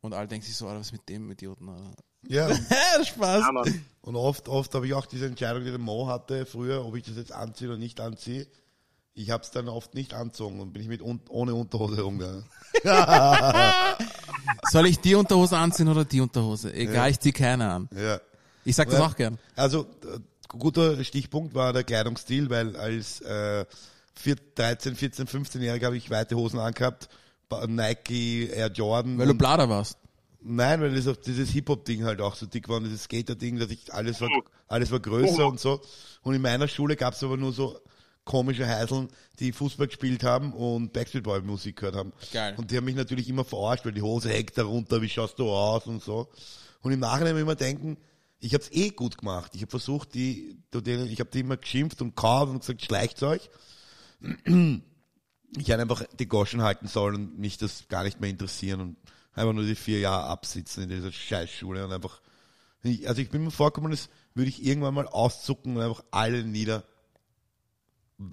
und 0.00 0.12
alle 0.14 0.26
denken 0.26 0.44
sich 0.44 0.56
so, 0.56 0.66
Alter, 0.66 0.80
was 0.80 0.86
ist 0.88 0.92
mit 0.92 1.08
dem 1.08 1.30
Idioten? 1.30 1.68
Alter? 1.68 1.92
Ja, 2.26 2.48
Spaß. 3.04 3.42
Ja, 3.42 3.62
und 4.00 4.16
oft, 4.16 4.48
oft 4.48 4.74
habe 4.74 4.86
ich 4.86 4.94
auch 4.94 5.06
diese 5.06 5.26
Entscheidung, 5.26 5.62
die 5.64 5.70
der 5.70 5.78
Mo 5.78 6.08
hatte 6.08 6.46
früher, 6.46 6.84
ob 6.84 6.96
ich 6.96 7.04
das 7.04 7.16
jetzt 7.16 7.32
anziehe 7.32 7.68
oder 7.68 7.78
nicht 7.78 8.00
anziehe. 8.00 8.46
Ich 9.14 9.30
habe 9.30 9.42
es 9.42 9.50
dann 9.50 9.68
oft 9.68 9.94
nicht 9.94 10.14
anzogen 10.14 10.60
und 10.60 10.72
bin 10.72 10.80
ich 10.82 10.88
mit 10.88 11.02
un 11.02 11.20
ohne 11.28 11.54
Unterhose 11.54 12.00
rumgegangen. 12.00 12.44
Soll 14.70 14.86
ich 14.86 15.00
die 15.00 15.14
Unterhose 15.14 15.56
anziehen 15.58 15.88
oder 15.88 16.04
die 16.04 16.20
Unterhose? 16.20 16.72
Egal, 16.72 17.10
ich 17.10 17.20
zieh 17.20 17.32
keine 17.32 17.70
an. 17.70 17.88
Ja. 17.94 18.20
Ich 18.64 18.76
sag 18.76 18.88
das 18.88 18.98
Ja. 19.00 19.06
auch 19.06 19.16
gern. 19.16 19.38
Also, 19.56 19.82
äh, 19.82 20.18
guter 20.48 21.02
Stichpunkt 21.04 21.54
war 21.54 21.72
der 21.72 21.84
Kleidungsstil, 21.84 22.48
weil 22.48 22.74
als 22.76 23.20
äh, 23.20 23.66
4, 24.14 24.36
13, 24.54 24.94
14, 24.96 25.26
15-Jähriger 25.26 25.86
habe 25.86 25.96
ich 25.96 26.10
weite 26.10 26.36
Hosen 26.36 26.58
angehabt, 26.58 27.08
Nike, 27.66 28.48
Air 28.50 28.68
Jordan. 28.72 29.18
Weil 29.18 29.26
du 29.26 29.34
Blader 29.34 29.68
warst. 29.68 29.98
Nein, 30.40 30.80
weil 30.80 30.94
das 30.94 31.06
auch 31.06 31.16
dieses 31.16 31.50
Hip-Hop-Ding 31.50 32.04
halt 32.04 32.20
auch 32.20 32.34
so 32.34 32.46
dick 32.46 32.68
war 32.68 32.78
und 32.78 32.84
dieses 32.84 33.04
Skater-Ding, 33.04 33.58
dass 33.58 33.70
ich 33.70 33.92
alles 33.92 34.20
war, 34.20 34.28
alles 34.68 34.90
war 34.90 35.00
größer 35.00 35.46
und 35.46 35.60
so. 35.60 35.80
Und 36.22 36.34
in 36.34 36.42
meiner 36.42 36.66
Schule 36.66 36.96
gab 36.96 37.14
es 37.14 37.22
aber 37.22 37.36
nur 37.36 37.52
so 37.52 37.78
komische 38.24 38.66
Heiseln, 38.66 39.08
die 39.38 39.52
Fußball 39.52 39.88
gespielt 39.88 40.22
haben 40.22 40.52
und 40.52 40.92
Backstreet 40.92 41.24
Boy 41.24 41.40
Musik 41.42 41.76
gehört 41.76 41.96
haben. 41.96 42.12
Geil. 42.32 42.54
Und 42.56 42.70
die 42.70 42.76
haben 42.76 42.84
mich 42.84 42.94
natürlich 42.94 43.28
immer 43.28 43.44
verarscht, 43.44 43.84
weil 43.84 43.92
die 43.92 44.02
Hose 44.02 44.30
hängt 44.30 44.56
da 44.56 44.64
runter, 44.64 45.02
wie 45.02 45.08
schaust 45.08 45.38
du 45.38 45.50
aus 45.50 45.86
und 45.86 46.02
so. 46.02 46.28
Und 46.82 46.92
im 46.92 47.00
Nachhinein 47.00 47.36
immer 47.36 47.56
denken, 47.56 47.96
ich 48.38 48.54
habe 48.54 48.62
es 48.62 48.72
eh 48.72 48.90
gut 48.90 49.18
gemacht. 49.18 49.52
Ich 49.54 49.62
habe 49.62 49.70
versucht, 49.70 50.14
die, 50.14 50.56
ich 50.72 51.20
habe 51.20 51.30
die 51.30 51.40
immer 51.40 51.56
geschimpft 51.56 52.02
und 52.02 52.16
kaut 52.16 52.48
und 52.48 52.60
gesagt, 52.60 52.82
schleicht 52.82 53.22
euch. 53.22 53.50
ich 55.56 55.70
halt 55.70 55.80
einfach 55.80 56.04
die 56.18 56.28
Goschen 56.28 56.62
halten 56.62 56.88
soll 56.88 57.14
und 57.14 57.38
mich 57.38 57.58
das 57.58 57.88
gar 57.88 58.04
nicht 58.04 58.20
mehr 58.20 58.30
interessieren 58.30 58.80
und 58.80 58.96
einfach 59.34 59.52
nur 59.52 59.64
die 59.64 59.74
vier 59.74 60.00
Jahre 60.00 60.24
absitzen 60.26 60.84
in 60.84 60.88
dieser 60.88 61.12
Scheißschule 61.12 61.84
und 61.84 61.92
einfach, 61.92 62.20
also 63.06 63.22
ich 63.22 63.30
bin 63.30 63.44
mir 63.44 63.50
vorgekommen, 63.50 63.92
als 63.92 64.08
würde 64.34 64.48
ich 64.48 64.64
irgendwann 64.64 64.94
mal 64.94 65.06
auszucken 65.06 65.76
und 65.76 65.82
einfach 65.82 66.04
alle 66.10 66.44
nieder. 66.44 66.84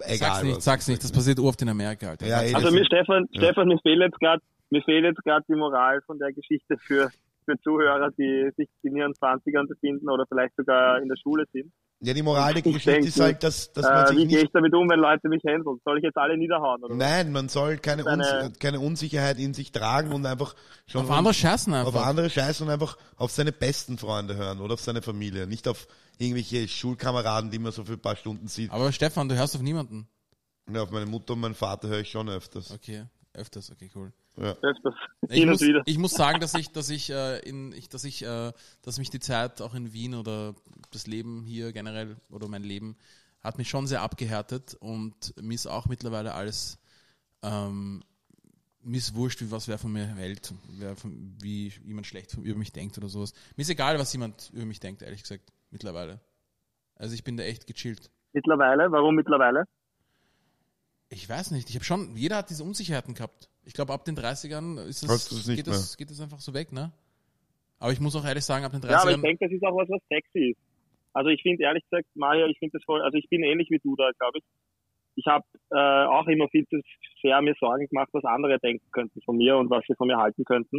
Egal 0.00 0.18
sag's 0.18 0.42
nicht, 0.42 0.62
sag's 0.62 0.88
nicht, 0.88 1.04
das 1.04 1.12
passiert 1.12 1.38
oft 1.38 1.60
in 1.62 1.68
Amerika, 1.68 2.10
Alter. 2.10 2.26
Ja, 2.26 2.42
eh, 2.42 2.54
Also 2.54 2.70
mir, 2.70 2.84
Stefan, 2.84 3.26
ja. 3.30 3.42
Stefan, 3.42 3.68
mir 3.68 3.78
fehlt 3.78 4.00
jetzt 4.00 4.18
gerade, 4.18 4.42
mir 4.70 4.82
fehlt 4.82 5.04
jetzt 5.04 5.22
gerade 5.24 5.44
die 5.48 5.54
Moral 5.54 6.00
von 6.02 6.18
der 6.18 6.32
Geschichte 6.32 6.76
für, 6.78 7.10
für 7.44 7.58
Zuhörer, 7.62 8.10
die 8.18 8.50
sich 8.56 8.68
in 8.82 8.96
ihren 8.96 9.12
20ern 9.12 9.66
befinden 9.68 10.08
oder 10.08 10.24
vielleicht 10.28 10.54
sogar 10.56 11.00
in 11.02 11.08
der 11.08 11.16
Schule 11.16 11.44
sind. 11.52 11.72
Ja, 12.02 12.14
die 12.14 12.22
Moral 12.22 12.54
der 12.54 12.58
Ich 12.58 12.64
Geschichte 12.64 12.90
denke, 12.92 13.08
ist 13.08 13.20
halt, 13.20 13.42
dass, 13.42 13.72
dass 13.72 13.84
man 13.84 14.04
Äh, 14.04 14.06
sich 14.08 14.16
wie 14.16 14.26
gehe 14.26 14.42
ich 14.44 14.50
damit 14.54 14.72
um, 14.74 14.88
wenn 14.88 15.00
Leute 15.00 15.28
mich 15.28 15.42
händeln? 15.44 15.78
Soll 15.84 15.98
ich 15.98 16.04
jetzt 16.04 16.16
alle 16.16 16.38
niederhauen? 16.38 16.82
Oder? 16.82 16.94
Nein, 16.94 17.30
man 17.30 17.50
soll 17.50 17.76
keine, 17.76 18.06
Eine- 18.06 18.44
Unsi 18.46 18.58
keine 18.58 18.80
Unsicherheit 18.80 19.38
in 19.38 19.52
sich 19.52 19.70
tragen 19.70 20.10
und 20.12 20.24
einfach 20.24 20.54
schon 20.86 21.02
Auf 21.02 21.10
andere 21.10 21.34
scheißen 21.34 21.74
auf 21.74 21.88
einfach. 21.88 22.06
andere 22.06 22.30
Scheiße 22.30 22.64
und 22.64 22.70
einfach 22.70 22.96
auf 23.16 23.30
seine 23.32 23.52
besten 23.52 23.98
Freunde 23.98 24.34
hören 24.34 24.60
oder 24.60 24.74
auf 24.74 24.80
seine 24.80 25.02
Familie, 25.02 25.46
nicht 25.46 25.68
auf 25.68 25.86
irgendwelche 26.16 26.66
Schulkameraden, 26.68 27.50
die 27.50 27.58
man 27.58 27.70
so 27.72 27.84
für 27.84 27.92
ein 27.94 28.00
paar 28.00 28.16
Stunden 28.16 28.48
sieht. 28.48 28.70
Aber 28.70 28.90
Stefan, 28.92 29.28
du 29.28 29.36
hörst 29.36 29.54
auf 29.54 29.60
niemanden. 29.62 30.08
Ja, 30.72 30.82
auf 30.84 30.90
meine 30.90 31.04
Mutter 31.06 31.34
und 31.34 31.40
meinen 31.40 31.54
Vater 31.54 31.88
höre 31.88 32.00
ich 32.00 32.10
schon 32.10 32.30
öfters. 32.30 32.70
Okay, 32.70 33.04
öfters, 33.34 33.70
okay, 33.70 33.90
cool. 33.94 34.10
Ja. 34.40 34.56
Ich 35.28 35.44
muss, 35.44 35.60
ich 35.60 35.98
muss 35.98 36.12
sagen, 36.12 36.40
dass 36.40 36.54
ich, 36.54 36.72
dass 36.72 36.88
ich, 36.88 37.10
äh, 37.10 37.40
in, 37.40 37.72
ich, 37.72 37.90
dass 37.90 38.04
ich, 38.04 38.24
äh, 38.24 38.52
dass 38.80 38.98
mich 38.98 39.10
die 39.10 39.20
Zeit 39.20 39.60
auch 39.60 39.74
in 39.74 39.92
Wien 39.92 40.14
oder 40.14 40.54
das 40.92 41.06
Leben 41.06 41.44
hier 41.44 41.72
generell 41.72 42.16
oder 42.30 42.48
mein 42.48 42.62
Leben 42.62 42.96
hat 43.42 43.58
mich 43.58 43.68
schon 43.68 43.86
sehr 43.86 44.00
abgehärtet 44.00 44.76
und 44.80 45.34
mir 45.40 45.54
ist 45.54 45.66
auch 45.66 45.86
mittlerweile 45.86 46.32
alles, 46.34 46.78
ähm, 47.42 48.02
mir 48.82 48.96
ist 48.96 49.14
wurscht, 49.14 49.42
wie 49.42 49.50
was 49.50 49.68
wer 49.68 49.76
von 49.76 49.92
mir 49.92 50.06
hält, 50.06 50.54
wer 50.70 50.96
von, 50.96 51.36
wie 51.40 51.68
jemand 51.84 52.06
schlecht 52.06 52.32
von, 52.32 52.42
über 52.42 52.58
mich 52.58 52.72
denkt 52.72 52.96
oder 52.96 53.08
sowas. 53.08 53.34
Mir 53.56 53.62
ist 53.62 53.70
egal, 53.70 53.98
was 53.98 54.12
jemand 54.12 54.50
über 54.54 54.64
mich 54.64 54.80
denkt, 54.80 55.02
ehrlich 55.02 55.22
gesagt, 55.22 55.52
mittlerweile. 55.70 56.18
Also 56.96 57.14
ich 57.14 57.24
bin 57.24 57.36
da 57.36 57.42
echt 57.42 57.66
gechillt. 57.66 58.10
Mittlerweile? 58.32 58.90
Warum 58.90 59.16
mittlerweile? 59.16 59.64
Ich 61.10 61.28
weiß 61.28 61.50
nicht, 61.50 61.68
ich 61.68 61.74
habe 61.74 61.84
schon, 61.84 62.16
jeder 62.16 62.36
hat 62.36 62.48
diese 62.48 62.64
Unsicherheiten 62.64 63.14
gehabt. 63.14 63.49
Ich 63.64 63.74
glaube, 63.74 63.92
ab 63.92 64.04
den 64.04 64.16
30ern 64.16 64.84
ist 64.86 65.02
es 65.02 65.46
nicht 65.46 65.56
geht, 65.56 65.66
das, 65.66 65.96
geht 65.96 66.10
das 66.10 66.20
einfach 66.20 66.40
so 66.40 66.54
weg, 66.54 66.72
ne? 66.72 66.92
Aber 67.78 67.92
ich 67.92 68.00
muss 68.00 68.14
auch 68.16 68.24
ehrlich 68.24 68.44
sagen, 68.44 68.64
ab 68.64 68.72
den 68.72 68.80
30ern. 68.80 68.90
Ja, 68.90 69.02
aber 69.02 69.12
ich 69.12 69.20
denke, 69.20 69.44
das 69.44 69.52
ist 69.52 69.62
auch 69.64 69.76
was, 69.76 69.88
was 69.88 70.02
sexy 70.08 70.50
ist. 70.50 70.60
Also 71.12 71.30
ich 71.30 71.42
finde 71.42 71.64
ehrlich 71.64 71.82
gesagt, 71.84 72.06
Mario, 72.14 72.46
ich 72.46 72.58
finde 72.58 72.78
das 72.78 72.84
voll, 72.84 73.02
also 73.02 73.16
ich 73.16 73.28
bin 73.28 73.42
ähnlich 73.42 73.68
wie 73.70 73.78
du 73.78 73.96
da, 73.96 74.10
glaube 74.18 74.38
ich. 74.38 74.44
Ich 75.16 75.26
habe 75.26 75.44
äh, 75.70 76.06
auch 76.06 76.26
immer 76.28 76.48
viel 76.48 76.66
zu 76.68 76.80
sehr 77.20 77.40
mir 77.42 77.54
Sorgen 77.58 77.86
gemacht, 77.88 78.08
was 78.12 78.24
andere 78.24 78.58
denken 78.58 78.86
könnten 78.92 79.20
von 79.22 79.36
mir 79.36 79.56
und 79.56 79.68
was 79.70 79.84
sie 79.86 79.94
von 79.96 80.06
mir 80.06 80.18
halten 80.18 80.44
könnten, 80.44 80.78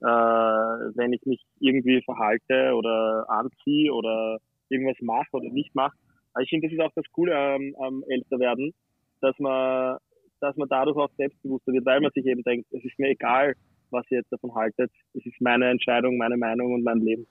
äh, 0.00 0.06
wenn 0.06 1.12
ich 1.12 1.24
mich 1.26 1.42
irgendwie 1.60 2.02
verhalte 2.02 2.72
oder 2.74 3.26
anziehe 3.28 3.92
oder 3.92 4.38
irgendwas 4.68 5.00
mache 5.00 5.28
oder 5.32 5.50
nicht 5.50 5.74
mache. 5.74 5.96
Aber 6.32 6.42
ich 6.42 6.50
finde, 6.50 6.68
das 6.68 6.74
ist 6.74 6.80
auch 6.80 6.92
das 6.94 7.04
Coole 7.12 7.36
am, 7.36 7.74
am 7.80 8.02
Älterwerden, 8.08 8.72
dass 9.20 9.38
man, 9.38 9.98
dass 10.40 10.56
man 10.56 10.68
dadurch 10.68 10.96
auch 10.96 11.10
selbstbewusster 11.16 11.72
wird, 11.72 11.86
weil 11.86 12.00
man 12.00 12.10
sich 12.14 12.26
eben 12.26 12.42
denkt, 12.42 12.66
es 12.72 12.84
ist 12.84 12.98
mir 12.98 13.10
egal, 13.10 13.54
was 13.90 14.04
ihr 14.10 14.18
jetzt 14.18 14.32
davon 14.32 14.54
haltet. 14.54 14.90
Es 15.14 15.24
ist 15.24 15.40
meine 15.40 15.70
Entscheidung, 15.70 16.16
meine 16.16 16.36
Meinung 16.36 16.74
und 16.74 16.82
mein 16.82 16.98
Leben. 16.98 17.26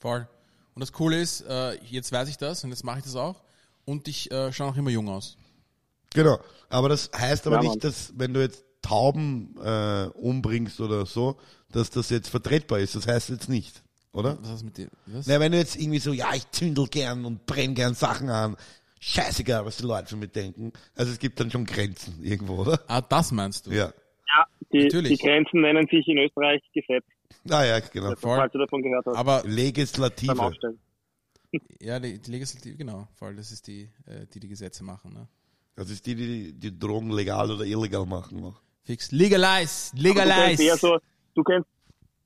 Voll. 0.00 0.26
Und 0.74 0.80
das 0.80 0.92
Coole 0.92 1.20
ist, 1.20 1.42
äh, 1.42 1.74
jetzt 1.84 2.12
weiß 2.12 2.28
ich 2.28 2.36
das 2.36 2.64
und 2.64 2.70
jetzt 2.70 2.84
mache 2.84 2.98
ich 2.98 3.04
das 3.04 3.16
auch. 3.16 3.42
Und 3.84 4.08
ich 4.08 4.30
äh, 4.32 4.52
schaue 4.52 4.70
auch 4.70 4.76
immer 4.76 4.90
jung 4.90 5.08
aus. 5.08 5.36
Genau. 6.14 6.38
Aber 6.68 6.88
das 6.88 7.10
heißt 7.16 7.46
aber 7.46 7.56
Ja, 7.56 7.62
nicht, 7.62 7.84
dass 7.84 8.12
wenn 8.18 8.34
du 8.34 8.40
jetzt 8.40 8.64
Tauben 8.84 9.56
äh, 9.64 10.08
umbringst 10.14 10.78
oder 10.80 11.06
so, 11.06 11.38
dass 11.72 11.90
das 11.90 12.10
jetzt 12.10 12.28
vertretbar 12.28 12.80
ist. 12.80 12.94
Das 12.94 13.06
heißt 13.06 13.30
jetzt 13.30 13.48
nicht, 13.48 13.82
oder? 14.12 14.38
Was 14.42 14.56
ist 14.56 14.64
mit 14.64 14.76
dir? 14.76 14.88
Was? 15.06 15.26
Na, 15.26 15.40
wenn 15.40 15.52
du 15.52 15.58
jetzt 15.58 15.76
irgendwie 15.76 16.00
so, 16.00 16.12
ja, 16.12 16.34
ich 16.34 16.50
zündel 16.50 16.86
gern 16.88 17.24
und 17.24 17.46
brenn 17.46 17.74
gern 17.74 17.94
Sachen 17.94 18.28
an, 18.28 18.56
scheißegal, 19.04 19.64
was 19.64 19.76
die 19.78 19.84
Leute 19.86 20.08
von 20.08 20.18
mir 20.18 20.28
denken. 20.28 20.72
Also 20.94 21.12
es 21.12 21.18
gibt 21.18 21.38
dann 21.40 21.50
schon 21.50 21.64
Grenzen 21.66 22.22
irgendwo, 22.22 22.56
oder? 22.62 22.80
Ah, 22.88 23.00
das 23.02 23.32
meinst 23.32 23.66
du? 23.66 23.70
Ja. 23.72 23.92
Ja, 24.36 24.46
die, 24.72 24.84
Natürlich. 24.84 25.18
die 25.18 25.26
Grenzen 25.26 25.60
nennen 25.60 25.86
sich 25.88 26.06
in 26.08 26.18
Österreich 26.18 26.62
Gesetz, 26.72 27.04
Ah 27.50 27.64
ja, 27.64 27.80
genau. 27.80 28.14
Voll. 28.16 28.36
falls 28.38 28.52
du 28.52 28.58
davon 28.58 28.82
gehört 28.82 29.06
hast, 29.06 29.16
Aber 29.16 29.42
Legislative. 29.44 30.38
Aufstellen. 30.40 30.78
ja, 31.80 32.00
die, 32.00 32.18
die 32.20 32.30
Legislative, 32.30 32.76
genau, 32.76 33.06
voll, 33.14 33.36
das 33.36 33.52
ist 33.52 33.66
die, 33.66 33.82
äh, 34.06 34.26
die 34.32 34.40
die 34.40 34.48
Gesetze 34.48 34.82
machen. 34.82 35.12
Ne? 35.12 35.28
Das 35.76 35.90
ist 35.90 36.06
die, 36.06 36.14
die 36.14 36.52
die 36.52 36.76
Drogen 36.78 37.10
legal 37.10 37.50
oder 37.50 37.64
illegal 37.64 38.06
machen. 38.06 38.40
Noch. 38.40 38.60
Fix. 38.82 39.12
Legalize, 39.12 39.92
Aber 39.92 40.02
Du 40.02 40.14
kennst 40.14 40.18
eher 40.18 40.26
legalize. 40.26 40.76
so, 40.78 40.98
du 41.34 41.42
kennst, 41.44 41.68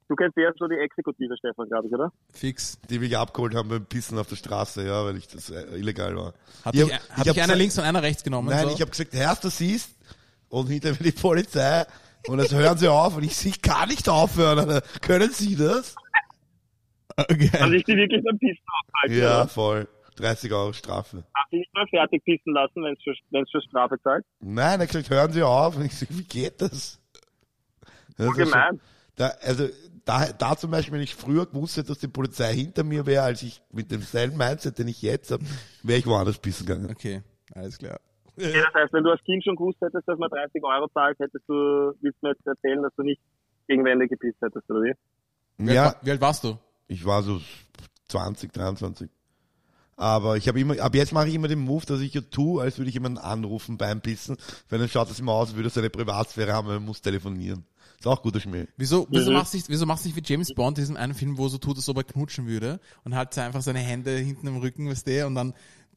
du 0.08 0.14
kennst 0.16 0.36
eher 0.38 0.52
so 0.58 0.66
die 0.66 0.76
Exekutive, 0.76 1.36
Stefan, 1.38 1.68
glaube 1.68 1.86
ich, 1.88 1.92
oder? 1.94 2.12
Fix. 2.32 2.78
Die 2.90 2.98
mich 2.98 3.16
abgeholt 3.16 3.54
haben 3.54 3.68
beim 3.68 3.84
Pissen 3.86 4.18
auf 4.18 4.28
der 4.28 4.36
Straße, 4.36 4.86
ja, 4.86 5.04
weil 5.04 5.16
ich 5.16 5.28
das 5.28 5.50
äh, 5.50 5.76
illegal 5.76 6.16
war. 6.16 6.34
Hat 6.64 6.74
Ich 6.74 6.82
dich, 6.84 6.92
hab- 6.92 7.00
hat 7.00 7.08
ich 7.10 7.18
hab 7.18 7.26
einer 7.26 7.34
gesagt- 7.34 7.58
links 7.58 7.78
und 7.78 7.84
einer 7.84 8.02
rechts 8.02 8.22
genommen? 8.24 8.48
Nein, 8.48 8.64
so? 8.68 8.74
ich 8.74 8.80
habe 8.80 8.90
gesagt, 8.90 9.14
erst 9.14 9.44
du 9.44 9.48
siehst 9.50 9.90
und 10.48 10.66
hinter 10.68 10.90
mir 10.90 10.96
die 10.98 11.12
Polizei 11.12 11.86
und 12.26 12.40
jetzt 12.40 12.52
hören 12.54 12.76
sie 12.78 12.88
auf 12.88 13.16
und 13.16 13.22
ich 13.24 13.36
sehe 13.36 13.52
gar 13.62 13.86
nicht 13.86 14.08
aufhören. 14.08 14.58
Alter. 14.58 14.82
Können 15.00 15.30
Sie 15.30 15.56
das? 15.56 15.94
Okay. 17.16 17.48
sich 17.70 17.84
die 17.84 17.96
wirklich 17.96 18.22
beim 18.24 18.38
Pissen 18.38 18.64
aufgehalten? 18.80 19.18
Ja, 19.22 19.40
oder? 19.42 19.48
voll. 19.48 19.88
30 20.16 20.52
Euro 20.52 20.72
Strafe. 20.72 21.18
Haben 21.18 21.48
sie 21.50 21.58
nicht 21.58 21.72
mal 21.74 21.86
fertig 21.88 22.24
pissen 22.24 22.52
lassen, 22.52 22.82
wenn 22.82 22.94
es 22.94 23.02
für, 23.04 23.14
wenn's 23.30 23.50
für 23.52 23.60
Strafe 23.62 23.96
zahlt? 24.02 24.24
Nein, 24.40 24.80
er 24.80 24.82
hat 24.82 24.88
gesagt, 24.88 25.10
hören 25.10 25.32
Sie 25.32 25.42
auf. 25.42 25.76
Und 25.76 25.84
ich 25.84 25.96
so, 25.96 26.06
wie 26.10 26.24
geht 26.24 26.60
das? 26.60 26.70
das 28.16 28.18
ist 28.18 28.24
schon- 28.26 28.34
Gemein. 28.34 28.80
Da, 29.14 29.28
also 29.42 29.68
da, 30.08 30.32
da 30.32 30.56
zum 30.56 30.70
Beispiel, 30.70 30.94
wenn 30.94 31.02
ich 31.02 31.14
früher 31.14 31.44
gewusst 31.44 31.76
hätte, 31.76 31.88
dass 31.88 31.98
die 31.98 32.08
Polizei 32.08 32.54
hinter 32.54 32.82
mir 32.82 33.04
wäre, 33.04 33.24
als 33.24 33.42
ich 33.42 33.60
mit 33.70 33.90
demselben 33.90 34.38
Mindset, 34.38 34.78
den 34.78 34.88
ich 34.88 35.02
jetzt 35.02 35.30
habe, 35.30 35.44
wäre 35.82 35.98
ich 35.98 36.06
woanders 36.06 36.38
pissen 36.38 36.64
gegangen. 36.66 36.90
okay, 36.90 37.22
alles 37.54 37.76
klar. 37.76 38.00
Ja, 38.36 38.64
das 38.64 38.74
heißt, 38.74 38.92
wenn 38.94 39.04
du 39.04 39.10
als 39.10 39.22
Kind 39.24 39.44
schon 39.44 39.56
gewusst 39.56 39.80
hättest, 39.82 40.08
dass 40.08 40.18
man 40.18 40.30
30 40.30 40.62
Euro 40.64 40.88
zahlt, 40.94 41.18
hättest 41.18 41.46
du, 41.46 41.92
willst 42.00 42.22
du 42.22 42.26
mir 42.26 42.30
jetzt 42.32 42.46
erzählen, 42.46 42.82
dass 42.82 42.94
du 42.96 43.02
nicht 43.02 43.20
gegen 43.66 43.84
Wände 43.84 44.08
gepisst 44.08 44.40
hättest, 44.40 44.70
oder 44.70 44.80
wie? 44.80 44.94
Wie, 45.58 45.76
alt, 45.78 45.96
Ja, 45.96 46.06
wie 46.06 46.10
alt 46.12 46.20
warst 46.22 46.44
du? 46.44 46.56
ich 46.86 47.04
war 47.04 47.22
so 47.22 47.40
20, 48.08 48.50
23. 48.50 49.10
Aber 49.96 50.36
ich 50.36 50.48
habe 50.48 50.60
immer, 50.60 50.80
ab 50.80 50.94
jetzt 50.94 51.12
mache 51.12 51.28
ich 51.28 51.34
immer 51.34 51.48
den 51.48 51.58
Move, 51.58 51.84
dass 51.84 52.00
ich 52.00 52.14
ja 52.14 52.20
tue, 52.22 52.62
als 52.62 52.78
würde 52.78 52.88
ich 52.88 52.94
jemanden 52.94 53.18
anrufen 53.18 53.76
beim 53.76 54.00
Pissen, 54.00 54.36
weil 54.70 54.78
dann 54.78 54.88
schaut 54.88 55.10
das 55.10 55.18
immer 55.18 55.32
aus, 55.32 55.48
als 55.48 55.56
würde 55.56 55.68
er 55.68 55.72
seine 55.72 55.90
Privatsphäre 55.90 56.52
haben, 56.52 56.68
weil 56.68 56.76
er 56.76 56.80
muss 56.80 57.02
telefonieren. 57.02 57.66
Ist 57.98 58.06
auch 58.06 58.22
guter 58.22 58.38
Schmäh. 58.40 58.66
Wieso, 58.76 59.06
wieso, 59.10 59.30
Mhm. 59.30 59.36
machst 59.38 59.52
du 59.54 59.56
nicht, 59.58 59.68
wieso 59.68 59.84
machst 59.86 60.04
du 60.04 60.08
nicht 60.08 60.16
wie 60.16 60.22
James 60.32 60.54
Bond 60.54 60.78
in 60.78 60.82
diesem 60.82 60.96
einen 60.96 61.14
Film, 61.14 61.36
wo 61.36 61.46
er 61.46 61.50
so 61.50 61.58
tut, 61.58 61.76
als 61.76 61.88
ob 61.88 61.96
er 61.96 62.04
knutschen 62.04 62.46
würde 62.46 62.78
und 63.04 63.14
hat 63.16 63.36
einfach 63.38 63.60
seine 63.62 63.80
Hände 63.80 64.12
hinten 64.12 64.46
im 64.46 64.58
Rücken, 64.58 64.88
weißt 64.88 65.06
du, 65.06 65.26
und 65.26 65.34
dann 65.34 65.52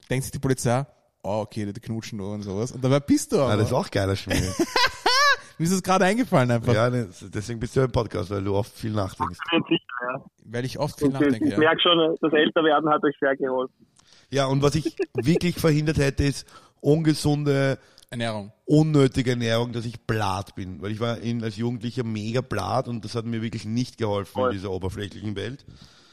denkt 0.10 0.24
sich 0.24 0.32
die 0.32 0.40
Polizei, 0.40 0.86
oh, 1.24 1.42
okay, 1.42 1.72
die 1.72 1.80
knutschen 1.80 2.18
nur 2.18 2.34
und 2.34 2.42
sowas. 2.42 2.72
Und 2.72 2.84
dabei 2.84 3.00
bist 3.00 3.32
du 3.32 3.38
aber. 3.40 3.52
Ja, 3.52 3.58
das 3.58 3.68
ist 3.68 3.74
auch 3.74 3.92
geiler 3.92 4.16
Schmäh. 4.16 4.34
Mir 5.60 5.66
ist 5.66 5.74
das 5.74 5.84
gerade 5.84 6.06
eingefallen 6.06 6.50
einfach, 6.50 6.74
ja, 6.74 6.90
deswegen 6.90 7.60
bist 7.60 7.76
du 7.76 7.82
ja 7.82 7.86
im 7.86 7.92
Podcast, 7.92 8.32
weil 8.32 8.44
du 8.44 8.56
oft 8.56 8.74
viel 8.74 8.92
nachdenkst. 8.94 9.38
Bin 9.52 9.64
sicher, 9.70 9.84
ja. 10.16 10.26
weil 10.46 10.66
ich 10.66 10.80
oft 10.80 10.98
viel 10.98 11.10
Und 11.10 11.14
nachdenke. 11.14 11.46
ich 11.46 11.52
Ja. 11.52 11.60
merke 11.60 11.82
schon, 11.82 12.18
das 12.20 12.34
Älterwerden 12.34 12.90
hat 12.90 13.04
euch 13.04 13.16
sehr 13.20 13.36
geholfen. 13.38 13.86
Ja, 14.32 14.48
und 14.48 14.64
was 14.64 14.74
ich 14.74 14.96
wirklich 15.14 15.60
verhindert 15.60 15.98
hätte, 15.98 16.24
ist 16.24 16.48
ungesunde, 16.80 17.78
Ernährung. 18.12 18.52
unnötige 18.66 19.32
Ernährung, 19.32 19.72
dass 19.74 19.86
ich 19.86 20.00
blatt 20.02 20.54
bin. 20.56 20.82
Weil 20.82 20.92
ich 20.92 21.00
war 21.00 21.18
in, 21.20 21.44
als 21.44 21.56
Jugendlicher 21.56 22.04
mega 22.04 22.42
blatt 22.42 22.88
und 22.88 23.04
das 23.06 23.16
hat 23.16 23.26
mir 23.26 23.42
wirklich 23.42 23.66
nicht 23.66 23.98
geholfen 23.98 24.34
Voll. 24.34 24.50
in 24.52 24.58
dieser 24.58 24.70
oberflächlichen 24.72 25.36
Welt. 25.36 25.66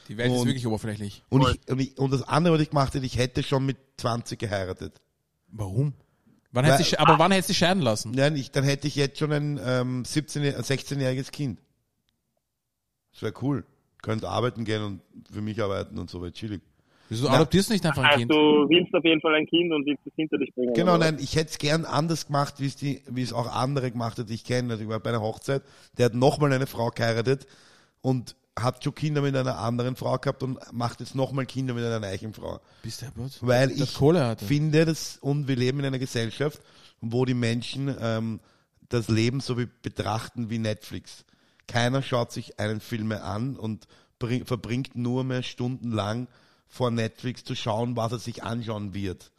Die 0.07 0.17
Welt 0.17 0.31
ist 0.31 0.39
Und- 0.39 0.47
wirklich 0.47 0.65
oberflächlich. 0.65 1.23
Und, 1.29 1.41
ich, 1.47 1.69
und, 1.71 1.79
ich, 1.79 1.97
und 1.99 2.11
das 2.11 2.23
andere, 2.23 2.55
was 2.55 2.61
ich 2.61 2.69
gemacht 2.69 2.93
hätte, 2.95 3.05
ich 3.05 3.17
hätte 3.17 3.43
schon 3.43 3.65
mit 3.65 3.77
20 3.97 4.39
geheiratet. 4.39 4.99
Warum? 5.49 5.93
Wann 6.51 6.65
hättest 6.65 6.93
Weil- 6.93 6.97
du, 7.05 7.11
aber 7.11 7.19
wann 7.19 7.31
hättest 7.31 7.49
du 7.49 7.53
scheiden 7.53 7.83
lassen? 7.83 8.11
Nein, 8.11 8.35
ich, 8.35 8.49
dann 8.51 8.63
hätte 8.63 8.87
ich 8.87 8.95
jetzt 8.95 9.19
schon 9.19 9.31
ein 9.31 9.59
ähm, 9.63 10.03
17, 10.05 10.43
ein 10.43 10.53
16-jähriges 10.63 11.31
Kind. 11.31 11.59
Das 13.11 13.21
wäre 13.21 13.33
cool. 13.41 13.65
Könnte 14.01 14.29
arbeiten 14.29 14.63
gehen 14.63 14.81
und 14.83 15.01
für 15.31 15.41
mich 15.41 15.61
arbeiten 15.61 15.99
und 15.99 16.09
so, 16.09 16.21
wäre 16.21 16.31
chillig. 16.31 16.61
Wieso 17.09 17.27
Na. 17.27 17.35
adoptierst 17.35 17.69
du 17.69 17.73
nicht 17.73 17.85
einfach 17.85 18.03
ein 18.03 18.07
Also 18.09 18.17
Kind? 18.19 18.31
du 18.31 18.69
willst 18.69 18.93
auf 18.93 19.03
jeden 19.03 19.19
Fall 19.19 19.35
ein 19.35 19.45
Kind 19.47 19.73
und 19.73 19.85
willst 19.85 20.05
es 20.05 20.13
hinter 20.15 20.37
dich 20.37 20.53
bringen. 20.53 20.73
Genau, 20.73 20.97
nein, 20.97 21.17
ich 21.19 21.35
hätte 21.35 21.49
es 21.51 21.57
gern 21.57 21.85
anders 21.85 22.27
gemacht, 22.27 22.55
wie 22.59 22.67
es 22.67 22.75
die, 22.75 23.01
wie 23.09 23.23
es 23.23 23.33
auch 23.33 23.47
andere 23.53 23.91
gemacht 23.91 24.17
hat, 24.19 24.29
die 24.29 24.35
ich 24.35 24.43
kenne. 24.43 24.71
Also 24.71 24.83
ich 24.83 24.89
war 24.89 24.99
bei 24.99 25.09
einer 25.09 25.21
Hochzeit, 25.21 25.63
der 25.97 26.05
hat 26.05 26.13
nochmal 26.13 26.53
eine 26.53 26.67
Frau 26.67 26.89
geheiratet 26.89 27.47
und 28.01 28.35
hat 28.57 28.83
schon 28.83 28.93
Kinder 28.93 29.21
mit 29.21 29.35
einer 29.35 29.57
anderen 29.57 29.95
Frau 29.95 30.17
gehabt 30.17 30.43
und 30.43 30.59
macht 30.71 30.99
jetzt 30.99 31.15
nochmal 31.15 31.45
Kinder 31.45 31.73
mit 31.73 31.83
einer 31.83 31.99
gleichen 31.99 32.33
Frau. 32.33 32.59
Bist 32.83 33.01
du 33.01 33.05
deppert? 33.05 33.37
Weil 33.41 33.71
ich 33.71 33.93
Kohle 33.95 34.25
hatte. 34.25 34.45
finde, 34.45 34.85
das, 34.85 35.17
und 35.21 35.47
wir 35.47 35.55
leben 35.55 35.79
in 35.79 35.85
einer 35.85 35.99
Gesellschaft, 35.99 36.61
wo 37.01 37.25
die 37.25 37.33
Menschen 37.33 37.95
ähm, 38.01 38.39
das 38.89 39.07
Leben 39.07 39.39
so 39.39 39.57
wie 39.57 39.67
betrachten 39.81 40.49
wie 40.49 40.59
Netflix. 40.59 41.25
Keiner 41.67 42.01
schaut 42.01 42.31
sich 42.31 42.59
einen 42.59 42.81
Film 42.81 43.07
mehr 43.09 43.23
an 43.23 43.55
und 43.55 43.87
bring, 44.19 44.45
verbringt 44.45 44.95
nur 44.95 45.23
mehr 45.23 45.41
stundenlang 45.43 46.27
vor 46.69 46.91
Netflix 46.91 47.43
zu 47.43 47.55
schauen, 47.55 47.97
was 47.97 48.11
er 48.13 48.19
sich 48.19 48.43
anschauen 48.43 48.93
wird. 48.93 49.31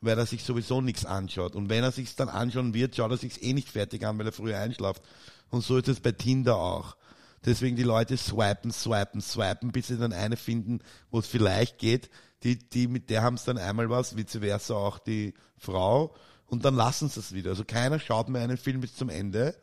weil 0.00 0.16
er 0.16 0.26
sich 0.26 0.44
sowieso 0.44 0.80
nichts 0.80 1.04
anschaut. 1.04 1.56
Und 1.56 1.68
wenn 1.70 1.82
er 1.82 1.90
sich's 1.90 2.14
dann 2.14 2.28
anschauen 2.28 2.72
wird, 2.72 2.94
schaut 2.94 3.10
er 3.10 3.16
sich's 3.16 3.36
eh 3.42 3.52
nicht 3.52 3.68
fertig 3.68 4.06
an, 4.06 4.16
weil 4.18 4.26
er 4.26 4.32
früher 4.32 4.56
einschlaft. 4.58 5.02
Und 5.50 5.64
so 5.64 5.76
ist 5.76 5.88
es 5.88 5.98
bei 6.00 6.12
Tinder 6.12 6.56
auch. 6.56 6.96
Deswegen 7.44 7.74
die 7.76 7.82
Leute 7.82 8.16
swipen, 8.16 8.70
swipen, 8.70 9.20
swipen, 9.20 9.72
bis 9.72 9.88
sie 9.88 9.98
dann 9.98 10.12
eine 10.12 10.36
finden, 10.36 10.80
wo 11.10 11.18
es 11.18 11.26
vielleicht 11.26 11.78
geht. 11.78 12.10
Die, 12.44 12.58
die, 12.58 12.86
mit 12.86 13.10
der 13.10 13.22
haben 13.22 13.34
es 13.34 13.44
dann 13.44 13.58
einmal 13.58 13.90
was, 13.90 14.16
vice 14.16 14.38
versa 14.38 14.74
auch 14.74 15.00
die 15.00 15.34
Frau. 15.56 16.14
Und 16.46 16.64
dann 16.64 16.76
lassen 16.76 17.08
sie 17.08 17.18
es 17.18 17.32
wieder. 17.32 17.50
Also 17.50 17.64
keiner 17.64 17.98
schaut 17.98 18.28
mehr 18.28 18.42
einen 18.42 18.56
Film 18.56 18.80
bis 18.80 18.94
zum 18.94 19.08
Ende. 19.08 19.56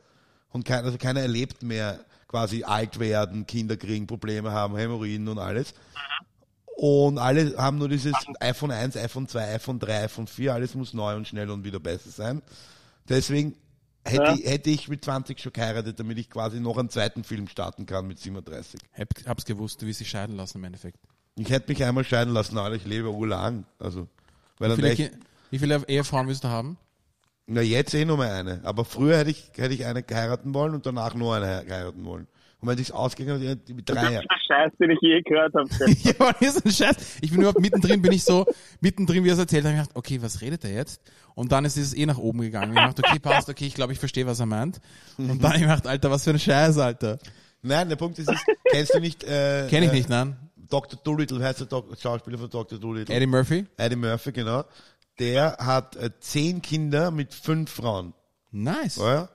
Und 0.50 0.66
kein, 0.66 0.84
also 0.84 0.98
keiner 0.98 1.22
erlebt 1.22 1.64
mehr 1.64 2.04
quasi 2.28 2.64
alt 2.64 3.00
werden, 3.00 3.46
Kinder 3.46 3.78
kriegen, 3.78 4.08
Probleme 4.08 4.52
haben, 4.52 4.76
Hämorrhoiden 4.76 5.30
und 5.30 5.40
alles. 5.40 5.74
Und 6.78 7.18
alle 7.20 7.56
haben 7.58 7.78
nur 7.78 7.88
dieses 7.90 8.14
iPhone 8.40 8.72
1, 8.72 8.98
iPhone 8.98 9.28
2, 9.28 9.54
iPhone 9.56 9.80
3, 9.80 10.04
iPhone 10.04 10.28
4, 10.28 10.54
alles 10.54 10.76
muss 10.76 10.94
neu 10.94 11.16
und 11.16 11.28
schnell 11.28 11.50
und 11.50 11.64
wieder 11.64 11.80
besser 11.80 12.10
sein. 12.10 12.42
Deswegen 13.08 13.56
hätte, 14.04 14.24
Ja. 14.24 14.34
ich, 14.36 14.46
hätte 14.46 14.70
ich 14.70 14.90
mit 14.90 15.04
20 15.06 15.40
schon 15.40 15.54
geheiratet, 15.54 16.00
damit 16.00 16.18
ich 16.18 16.30
quasi 16.30 16.60
noch 16.60 16.78
einen 16.78 16.90
zweiten 16.90 17.24
Film 17.24 17.48
starten 17.48 17.86
kann 17.86 18.08
mit 18.08 18.20
37. 18.20 18.80
Hab, 18.94 19.08
hab's 19.26 19.46
gewusst, 19.46 19.82
du 19.82 19.86
willst 19.86 20.02
dich 20.02 20.10
scheiden 20.10 20.36
lassen 20.36 20.58
im 20.58 20.66
Endeffekt. 20.66 20.98
Ich 21.38 21.50
hätte 21.50 21.72
mich 21.72 21.84
einmal 21.84 22.04
scheiden 22.04 22.34
lassen, 22.34 22.58
aber 22.58 22.76
ich 22.76 22.86
lebe 22.86 23.10
urlang. 23.10 23.66
Also, 23.80 24.08
weil 24.60 24.76
Wie 24.78 24.82
dann 24.82 24.92
viele, 24.96 25.10
Ki- 25.10 25.16
wie 25.52 25.60
viele 25.60 25.82
Ehefrauen 25.88 26.28
willst 26.28 26.44
du 26.44 26.50
haben? 26.50 26.78
na 27.48 27.62
jetzt 27.62 27.94
eh 27.94 28.06
nur 28.06 28.18
mehr 28.18 28.34
eine. 28.34 28.62
Aber 28.64 28.84
früher 28.86 29.18
hätte 29.20 29.30
ich, 29.30 29.52
hätte 29.56 29.74
ich 29.74 29.86
eine 29.86 30.04
heiraten 30.12 30.54
wollen 30.54 30.74
und 30.74 30.86
danach 30.86 31.14
nur 31.14 31.36
eine 31.36 31.64
heiraten 31.70 32.04
wollen. 32.04 32.28
Und 32.66 32.72
wenn 32.72 32.78
sich's 32.80 32.90
ausgegangen 32.90 33.48
hat, 33.48 33.70
mit 33.70 33.88
Das 33.88 33.96
drei. 33.96 34.16
ist 34.16 34.24
der 34.24 34.40
Scheiß, 34.48 34.72
den 34.80 34.90
ich 34.90 34.98
je 35.00 35.22
gehört 35.22 35.54
habe. 35.54 35.70
ja, 36.02 36.14
aber 36.18 36.34
das 36.40 36.56
ist 36.56 36.66
ein 36.66 36.72
Scheiß. 36.72 37.18
Ich 37.22 37.30
bin 37.30 37.42
überhaupt 37.42 37.60
mittendrin, 37.60 38.02
bin 38.02 38.12
ich 38.12 38.24
so, 38.24 38.48
mittendrin, 38.82 39.24
wie 39.24 39.30
er 39.30 39.34
es 39.34 39.40
erzählt 39.40 39.66
hat, 39.66 39.72
ich 39.74 39.78
gedacht, 39.78 39.96
okay, 39.96 40.20
was 40.20 40.42
redet 40.42 40.64
er 40.64 40.72
jetzt? 40.72 41.00
Und 41.36 41.52
dann 41.52 41.64
ist 41.64 41.78
es 41.78 41.94
eh 41.94 42.08
nach 42.08 42.18
oben 42.18 42.42
gegangen. 42.42 42.72
Ich 42.72 42.80
dachte, 42.80 43.04
okay, 43.06 43.20
passt, 43.20 43.50
okay, 43.50 43.68
ich 43.68 43.76
glaube, 43.76 43.94
ich 43.94 44.00
verstehe, 44.00 44.26
was 44.26 44.40
er 44.40 44.48
meint. 44.48 44.80
Und 45.20 45.44
dann 45.44 45.54
ich 45.54 45.62
gedacht, 45.62 45.86
Alter, 45.86 46.10
was 46.10 46.24
für 46.24 46.32
ein 46.32 46.40
Scheiß, 46.40 46.80
Alter. 46.80 47.20
Nein, 47.62 47.88
der 47.88 47.98
Punkt 47.98 48.18
ist, 48.18 48.32
ist 48.32 48.44
kennst 48.72 48.96
du 48.96 49.00
nicht, 49.00 49.24
äh, 49.24 49.68
Kenn 49.70 49.84
ich 49.84 49.92
äh, 49.92 49.94
nicht, 49.94 50.10
nein. 50.10 50.36
Dr. 50.68 51.00
Dolittle, 51.04 51.44
heißt 51.44 51.60
der 51.60 51.68
Dok 51.68 51.96
Schauspieler 52.02 52.40
von 52.40 52.50
Dr. 52.50 52.80
Dolittle? 52.80 53.14
Eddie 53.14 53.28
Murphy? 53.28 53.68
Eddie 53.78 53.96
Murphy, 53.96 54.32
genau. 54.32 54.64
Der 55.20 55.58
hat 55.60 55.98
äh, 55.98 56.10
zehn 56.20 56.64
Kinder 56.64 57.12
mit 57.12 57.36
fünf 57.36 57.70
Frauen. 57.70 58.16
Nice. 58.52 58.96
Ja? 58.96 59.30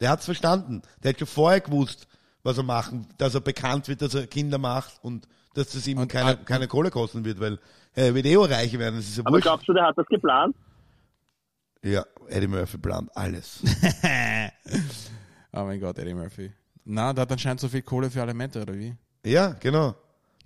Der 0.00 0.10
hat's 0.10 0.26
verstanden. 0.26 0.82
Der 1.02 1.10
hat 1.10 1.18
schon 1.18 1.26
vorher 1.28 1.60
gewusst, 1.60 2.06
was 2.44 2.56
er 2.58 2.62
machen, 2.62 3.06
dass 3.18 3.34
er 3.34 3.40
bekannt 3.40 3.88
wird, 3.88 4.00
dass 4.02 4.14
er 4.14 4.28
Kinder 4.28 4.58
macht 4.58 5.02
und 5.02 5.26
dass 5.54 5.70
das 5.70 5.84
ihm 5.88 5.98
Und- 5.98 6.08
keine, 6.08 6.36
und- 6.36 6.46
keine 6.46 6.68
Kohle 6.68 6.90
kosten 6.92 7.24
wird, 7.24 7.40
weil 7.40 7.58
er 7.94 8.14
wird 8.14 8.26
eh 8.26 8.36
auch 8.36 8.48
reich 8.48 8.76
werden, 8.78 8.96
das 8.96 9.06
ist 9.06 9.16
ja 9.16 9.22
Aber 9.24 9.34
wurscht. 9.34 9.42
glaubst 9.44 9.68
du, 9.68 9.72
der 9.72 9.84
hat 9.86 9.98
das 9.98 10.06
geplant? 10.06 10.54
Ja, 11.82 12.04
Eddie 12.28 12.46
Murphy 12.46 12.78
plant 12.78 13.10
alles. 13.16 13.60
Oh 15.56 15.64
mein 15.64 15.78
Gott, 15.80 15.98
Eddie 15.98 16.14
Murphy. 16.14 16.50
Na, 16.84 17.12
der 17.12 17.22
hat 17.22 17.32
anscheinend 17.32 17.60
so 17.60 17.68
viel 17.68 17.82
Kohle 17.82 18.10
für 18.10 18.22
Alimente, 18.22 18.60
oder 18.62 18.74
wie? 18.74 18.94
ja, 19.24 19.52
genau. 19.60 19.94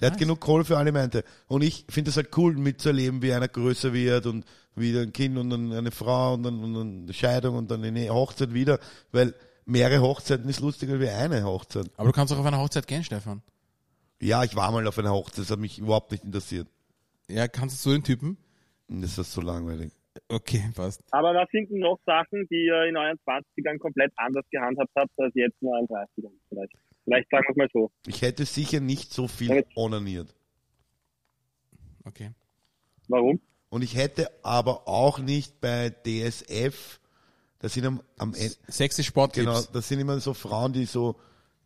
Der 0.00 0.09
hat 0.09 0.12
Nice. 0.14 0.21
genug 0.21 0.38
Kohle 0.40 0.64
für 0.64 0.76
Alimente. 0.76 1.25
Und 1.49 1.62
ich 1.62 1.85
finde 1.88 2.11
es 2.11 2.17
halt 2.17 2.28
cool, 2.37 2.55
mitzuerleben, 2.55 3.21
wie 3.23 3.33
einer 3.33 3.49
größer 3.49 3.93
wird 3.93 4.26
und 4.26 4.45
wieder 4.76 5.00
ein 5.00 5.12
Kind 5.12 5.37
und 5.38 5.50
dann 5.50 5.73
eine 5.73 5.90
Frau 5.90 6.35
und 6.35 6.45
dann, 6.45 6.62
und 6.62 6.75
dann 6.75 7.02
eine 7.05 7.12
Scheidung 7.12 7.57
und 7.57 7.69
dann 7.71 7.83
eine 7.83 8.09
Hochzeit 8.11 8.52
wieder, 8.55 8.78
weil 9.11 9.35
mehrere 9.68 10.00
Hochzeiten 10.00 10.48
ist 10.48 10.60
lustiger 10.60 10.98
wie 11.00 11.08
eine 11.08 11.44
Hochzeit. 11.44 11.90
Aber 11.96 12.08
du 12.08 12.12
kannst 12.12 12.32
auch 12.32 12.38
auf 12.38 12.46
eine 12.46 12.58
Hochzeit 12.58 12.87
gehen, 12.87 13.04
Stefan. 13.04 13.42
Ja, 14.20 14.42
ich 14.42 14.56
war 14.56 14.72
mal 14.72 14.87
auf 14.87 14.98
einer 14.98 15.12
Hochzeit, 15.12 15.40
das 15.44 15.50
hat 15.50 15.58
mich 15.60 15.78
überhaupt 15.78 16.10
nicht 16.10 16.25
interessiert. 16.25 16.66
Ja, 17.28 17.46
kannst 17.46 17.76
du 17.84 17.90
so 17.90 17.94
den 17.94 18.02
Typen? 18.02 18.37
Das 18.88 19.18
ist 19.18 19.32
so 19.32 19.40
langweilig. 19.40 19.92
Okay, 20.28 20.70
passt. 20.75 21.02
Aber 21.12 21.34
was 21.34 21.48
sind 21.52 21.70
denn 21.70 21.78
noch 21.78 21.98
Sachen, 22.04 22.46
die 22.50 22.66
ihr 22.66 22.84
in 22.84 22.96
euren 22.96 23.18
20ern 23.26 23.78
komplett 23.78 24.12
anders 24.16 24.44
gehandhabt 24.50 24.90
habt, 24.97 25.10
als 25.19 25.32
jetzt 25.34 25.54
in 25.60 25.69
euren 25.69 25.86
30ern 25.86 26.32
vielleicht? 26.49 26.73
Vielleicht 27.04 27.30
sagen 27.30 27.45
wir 27.47 27.50
es 27.50 27.56
mal 27.56 27.69
so. 27.73 27.90
Ich 28.06 28.23
hätte 28.23 28.45
sicher 28.45 28.80
nicht 28.80 29.12
so 29.12 29.28
viel 29.28 29.49
Damit- 29.49 29.69
onaniert. 29.76 30.34
Okay. 32.04 32.32
Warum? 33.08 33.40
Und 33.71 33.82
ich 33.82 33.95
hätte 33.97 34.30
aber 34.43 34.88
auch 34.88 35.19
nicht 35.19 35.60
bei 35.60 35.90
DSF, 35.90 37.00
das 37.60 37.75
sind 37.75 37.86
am, 37.86 38.00
am 38.18 38.34
Ende, 38.34 38.54
Sexy 38.68 39.04
Sportclips. 39.04 39.47
genau, 39.47 39.60
das 39.73 39.88
sind 39.88 40.00
immer 40.00 40.18
so 40.21 40.34
Frauen, 40.34 40.73
die 40.73 40.84
so 40.84 41.16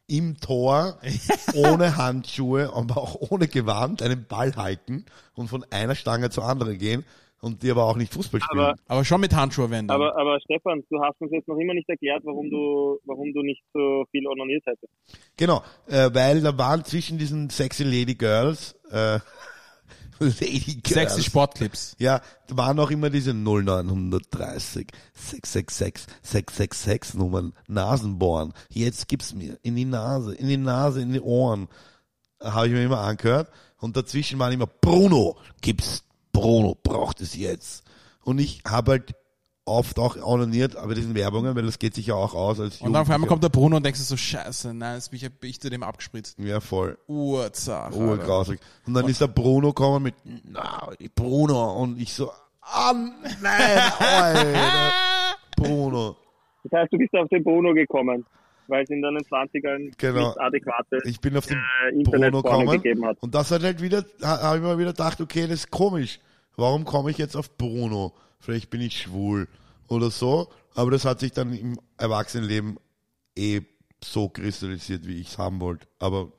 im 0.07 0.39
Tor, 0.39 0.99
ohne 1.55 1.97
Handschuhe, 1.97 2.73
aber 2.75 2.99
auch 2.99 3.31
ohne 3.31 3.49
Gewand 3.49 4.03
einen 4.03 4.27
Ball 4.27 4.55
halten 4.57 5.07
und 5.35 5.49
von 5.49 5.65
einer 5.71 5.95
Stange 5.95 6.31
zur 6.31 6.45
anderen 6.45 6.79
gehen 6.79 7.05
und 7.41 7.63
die 7.63 7.71
aber 7.71 7.85
auch 7.85 7.97
nicht 7.97 8.13
Fußball 8.13 8.41
spielen. 8.41 8.61
Aber, 8.61 8.75
Aber 8.87 9.05
schon 9.05 9.21
mit 9.21 9.35
Handschuhe 9.35 9.69
wenden. 9.71 9.91
aber, 9.91 10.17
aber 10.17 10.39
Stefan, 10.41 10.83
du 10.89 11.01
hast 11.03 11.21
uns 11.21 11.33
jetzt 11.33 11.49
noch 11.49 11.57
immer 11.57 11.75
nicht 11.75 11.89
erklärt, 11.89 12.23
warum 12.25 12.49
du, 12.51 12.99
warum 13.05 13.33
du 13.33 13.43
nicht 13.43 13.63
so 13.73 14.05
viel 14.11 14.27
onaniert 14.27 14.65
hättest. 14.67 14.93
Genau, 15.37 15.63
äh, 15.89 16.09
weil 16.13 16.41
da 16.41 16.57
waren 16.57 16.85
zwischen 16.85 17.19
diesen 17.19 17.51
sexy 17.51 17.83
Lady 17.83 18.15
Girls, 18.15 18.77
äh, 18.91 19.19
Lady 20.41 20.81
Girls. 20.83 21.13
Sexy 21.13 21.23
Sportclips. 21.23 21.97
Ja, 21.99 22.21
da 22.47 22.57
waren 22.57 22.79
auch 22.79 22.91
immer 22.91 23.11
diese 23.11 23.33
0930 23.33 24.89
666 25.15 26.07
666 26.23 27.15
Nummern 27.15 27.53
Nasenbohren. 27.69 28.53
Jetzt 28.69 29.09
gib's 29.09 29.35
mir 29.35 29.59
in 29.63 29.77
die 29.77 29.85
Nase, 29.85 30.35
in 30.35 30.49
die 30.49 30.57
Nase, 30.57 31.01
in 31.01 31.13
die 31.13 31.21
Ohren. 31.21 31.69
Habe 32.41 32.67
ich 32.67 32.73
mir 32.73 32.85
immer 32.85 33.01
angehört. 33.01 33.51
Und 33.79 33.97
dazwischen 33.97 34.39
waren 34.39 34.53
immer 34.53 34.67
Bruno, 34.67 35.37
gib's 35.61 36.05
Bruno, 36.33 36.77
braucht 36.81 37.21
es 37.21 37.35
jetzt. 37.35 37.85
Und 38.25 38.39
ich 38.39 38.63
habe 38.67 38.93
halt 38.93 39.15
oft 39.65 39.99
auch 39.99 40.17
onaniert, 40.17 40.77
aber 40.77 40.95
diesen 40.95 41.15
Werbungen, 41.15 41.55
weil 41.55 41.63
das 41.65 41.79
geht 41.79 41.95
sich 41.95 42.07
ja 42.07 42.15
auch 42.15 42.35
aus 42.35 42.59
als 42.59 42.81
Und 42.81 42.93
dann 42.93 43.03
auf 43.03 43.11
einmal 43.11 43.29
kommt 43.29 43.45
der 43.45 43.49
Bruno 43.49 43.77
und 43.77 43.85
denkst 43.87 44.01
du 44.01 44.05
so, 44.05 44.17
scheiße, 44.17 44.75
nein, 44.75 44.97
jetzt 44.97 45.11
bin 45.11 45.21
ich, 45.23 45.31
bin 45.39 45.51
ich 45.51 45.61
zu 45.61 45.71
dem 45.71 45.83
abgespritzt. 45.83 46.39
Ja, 46.39 46.61
voll. 46.61 46.99
Urzach. 47.07 47.93
Urgrausig. 47.93 48.59
Und 48.87 48.95
dann 48.95 49.07
ist 49.09 49.21
der 49.21 49.29
Bruno 49.29 49.69
gekommen 49.69 50.03
mit, 50.05 50.15
na, 50.45 50.89
Bruno. 51.15 51.75
Und 51.83 52.01
ich 52.01 52.13
so, 52.13 52.31
ah, 52.63 52.93
nein, 53.41 53.93
Alter. 53.99 54.93
Bruno. 55.57 56.17
Das 56.65 56.81
heißt, 56.81 56.93
du 56.93 56.99
bist 56.99 57.15
auf 57.15 57.29
den 57.29 57.45
Bruno 57.45 57.73
gekommen, 57.73 58.25
weil 58.69 58.83
es 58.83 58.91
in 58.91 59.01
deinen 59.03 59.19
20ern 59.19 59.93
Genau. 59.97 60.29
nicht 60.29 60.41
adäquate 60.41 60.99
Ich 61.05 61.21
bin 61.21 61.37
auf 61.37 61.47
den 61.47 61.59
äh, 61.59 62.03
Bruno 62.03 62.43
gekommen. 62.43 62.69
gegeben 62.71 63.05
hat. 63.07 63.17
Und 63.21 63.35
das 63.35 63.51
hat 63.53 63.63
halt 63.63 63.81
wieder, 63.81 64.05
habe 64.23 64.57
ich 64.57 64.63
mir 64.63 64.79
wieder 64.79 64.91
gedacht, 64.91 65.21
okay, 65.21 65.43
das 65.43 65.61
ist 65.61 65.71
komisch. 65.71 66.19
Warum 66.57 66.85
komme 66.85 67.11
ich 67.11 67.19
jetzt 67.19 67.37
auf 67.37 67.57
Bruno? 67.57 68.13
Vielleicht 68.43 68.71
bin 68.71 68.81
ich 68.81 69.01
schwul 69.01 69.49
oder 69.89 70.11
so. 70.11 70.49
Aber 70.75 70.91
das 70.91 71.05
hat 71.05 71.21
sich 71.21 71.33
dann 71.33 71.53
im 71.53 71.79
Erwachsenenleben 71.97 72.79
eh 73.37 73.61
so 74.03 74.29
kristallisiert, 74.29 75.07
wie 75.07 75.21
ich 75.21 75.29
es 75.29 75.39
haben 75.39 75.61
wollte. 75.61 75.87
Aber 76.01 76.33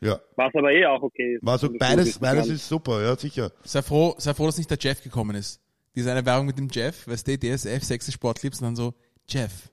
ja, 0.00 0.18
Was 0.34 0.52
aber 0.54 0.72
eh 0.72 0.86
auch 0.86 1.02
okay 1.02 1.34
ist. 1.34 1.44
war 1.44 1.58
so 1.58 1.68
beides, 1.78 2.18
beides 2.18 2.48
ist 2.48 2.68
super, 2.68 3.02
ja, 3.02 3.16
sicher. 3.16 3.52
Sei 3.64 3.82
froh, 3.82 4.14
sei 4.18 4.34
froh, 4.34 4.46
dass 4.46 4.56
nicht 4.58 4.70
der 4.70 4.78
Jeff 4.80 5.02
gekommen 5.02 5.36
ist. 5.36 5.60
Diese 5.94 6.10
eine 6.10 6.24
Werbung 6.24 6.46
mit 6.46 6.58
dem 6.58 6.68
Jeff, 6.72 7.06
weißt 7.06 7.28
du, 7.28 7.38
DSF, 7.38 7.84
Sexy 7.84 8.12
Sportclips 8.12 8.60
und 8.60 8.68
dann 8.68 8.76
so, 8.76 8.94
Jeff, 9.28 9.70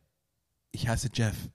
ich 0.71 0.87
heiße 0.87 1.09
Jeff. 1.13 1.35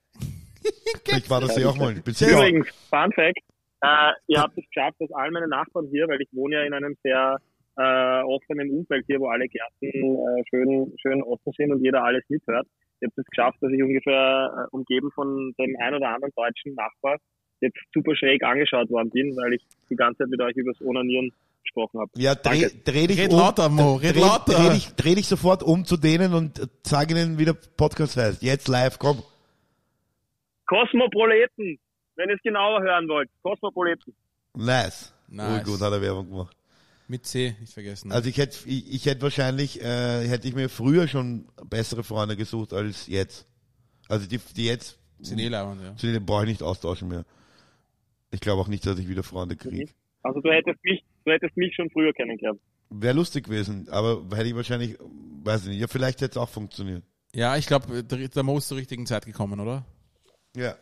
Ich 1.07 1.29
war 1.29 1.39
das 1.39 1.55
ja 1.55 1.69
auch 1.69 1.77
mal. 1.77 1.93
Übrigens, 1.93 2.67
Fun 2.89 3.11
Fact, 3.13 3.37
äh, 3.81 4.11
ihr 4.25 4.41
habt 4.41 4.57
es 4.57 4.65
geschafft, 4.65 4.95
dass 4.99 5.11
all 5.11 5.29
meine 5.29 5.47
Nachbarn 5.47 5.87
hier, 5.91 6.07
weil 6.07 6.19
ich 6.19 6.27
wohne 6.31 6.55
ja 6.55 6.63
in 6.63 6.73
einem 6.73 6.97
sehr 7.03 7.37
äh, 7.77 8.21
offenen 8.23 8.71
Umfeld 8.71 9.05
hier, 9.07 9.19
wo 9.19 9.27
alle 9.27 9.47
Gärten 9.47 9.83
äh, 9.83 10.43
schön, 10.49 10.93
schön 11.01 11.21
offen 11.23 11.51
sind 11.57 11.71
und 11.71 11.83
jeder 11.83 12.03
alles 12.03 12.23
mithört. 12.29 12.67
Ihr 13.01 13.07
habt 13.07 13.17
es 13.17 13.25
geschafft, 13.25 13.57
dass 13.61 13.71
ich 13.71 13.83
ungefähr 13.83 14.67
äh, 14.71 14.75
umgeben 14.75 15.11
von 15.11 15.53
dem 15.59 15.75
ein 15.79 15.93
oder 15.93 16.09
anderen 16.09 16.33
deutschen 16.35 16.73
Nachbar 16.75 17.17
jetzt 17.61 17.77
super 17.93 18.15
schräg 18.15 18.43
angeschaut 18.43 18.89
worden 18.89 19.09
bin, 19.09 19.35
weil 19.35 19.53
ich 19.53 19.63
die 19.89 19.95
ganze 19.95 20.19
Zeit 20.19 20.29
mit 20.29 20.41
euch 20.41 20.55
übers 20.55 20.79
Onanieren 20.81 21.31
gesprochen 21.63 21.99
habe. 21.99 22.11
Ja, 22.15 22.35
dreh, 22.35 23.07
dich 23.07 23.19
Red 23.19 23.31
um. 23.31 23.39
lauter, 23.39 23.69
Mo, 23.69 23.95
red 23.95 24.15
dreh, 24.15 24.19
lauter. 24.19 24.53
Dreh 24.53 24.73
dich, 24.73 24.95
dreh 24.95 25.15
dich 25.15 25.27
sofort 25.27 25.63
um 25.63 25.85
zu 25.85 25.97
denen 25.97 26.33
und 26.33 26.59
äh, 26.59 26.67
sag 26.83 27.11
ihnen, 27.11 27.37
wie 27.37 27.45
der 27.45 27.55
Podcast 27.77 28.17
heißt. 28.17 28.41
Jetzt 28.41 28.67
live, 28.67 28.99
komm. 28.99 29.23
Kosmoproleten, 30.67 31.77
wenn 32.15 32.29
ihr 32.29 32.35
es 32.35 32.41
genauer 32.41 32.81
hören 32.81 33.07
wollt. 33.07 33.29
Kosmoproleten. 33.43 34.15
Nice. 34.55 35.13
Nice. 35.27 35.63
Gut, 35.63 35.81
hat 35.81 35.91
er 35.91 36.01
Werbung 36.01 36.29
gemacht. 36.29 36.55
Mit 37.07 37.25
C, 37.25 37.55
nicht 37.59 37.73
vergessen. 37.73 38.11
Also 38.11 38.29
ich 38.29 38.37
hätte, 38.37 38.57
ich, 38.67 38.91
ich 38.93 39.05
hätte 39.05 39.21
wahrscheinlich, 39.21 39.81
äh, 39.81 40.27
hätte 40.27 40.47
ich 40.47 40.55
mir 40.55 40.69
früher 40.69 41.07
schon 41.07 41.47
bessere 41.69 42.03
Freunde 42.03 42.35
gesucht 42.35 42.73
als 42.73 43.07
jetzt. 43.07 43.45
Also 44.07 44.27
die, 44.27 44.39
die 44.55 44.65
jetzt, 44.65 44.97
sind 45.19 45.39
eh 45.39 45.47
leibend, 45.47 45.81
ja. 45.81 45.95
zu 45.95 46.07
denen 46.07 46.25
brauche 46.25 46.43
ich 46.43 46.49
nicht 46.49 46.63
austauschen 46.63 47.07
mehr. 47.07 47.25
Ich 48.31 48.39
glaube 48.39 48.61
auch 48.61 48.67
nicht, 48.67 48.85
dass 48.85 48.97
ich 48.97 49.07
wieder 49.07 49.23
Freunde 49.23 49.55
kriege. 49.55 49.91
Also 50.23 50.41
du 50.41 50.51
hättest 50.51 50.83
mich, 50.83 51.03
du 51.23 51.31
hättest 51.31 51.55
mich 51.55 51.75
schon 51.75 51.89
früher 51.91 52.11
kennengelernt. 52.13 52.59
Wäre 52.89 53.15
lustig 53.15 53.45
gewesen, 53.45 53.87
aber 53.89 54.23
hätte 54.35 54.49
ich 54.49 54.55
wahrscheinlich, 54.55 54.97
weiß 55.43 55.63
ich 55.63 55.69
nicht, 55.69 55.79
ja, 55.79 55.87
vielleicht 55.87 56.21
hätte 56.21 56.31
es 56.31 56.37
auch 56.37 56.49
funktioniert. 56.49 57.03
Ja, 57.33 57.57
ich 57.57 57.67
glaube, 57.67 58.03
Mo 58.43 58.57
ist 58.57 58.67
zur 58.67 58.77
richtigen 58.77 59.05
Zeit 59.05 59.25
gekommen, 59.25 59.59
oder? 59.59 59.85
Ja. 60.55 60.75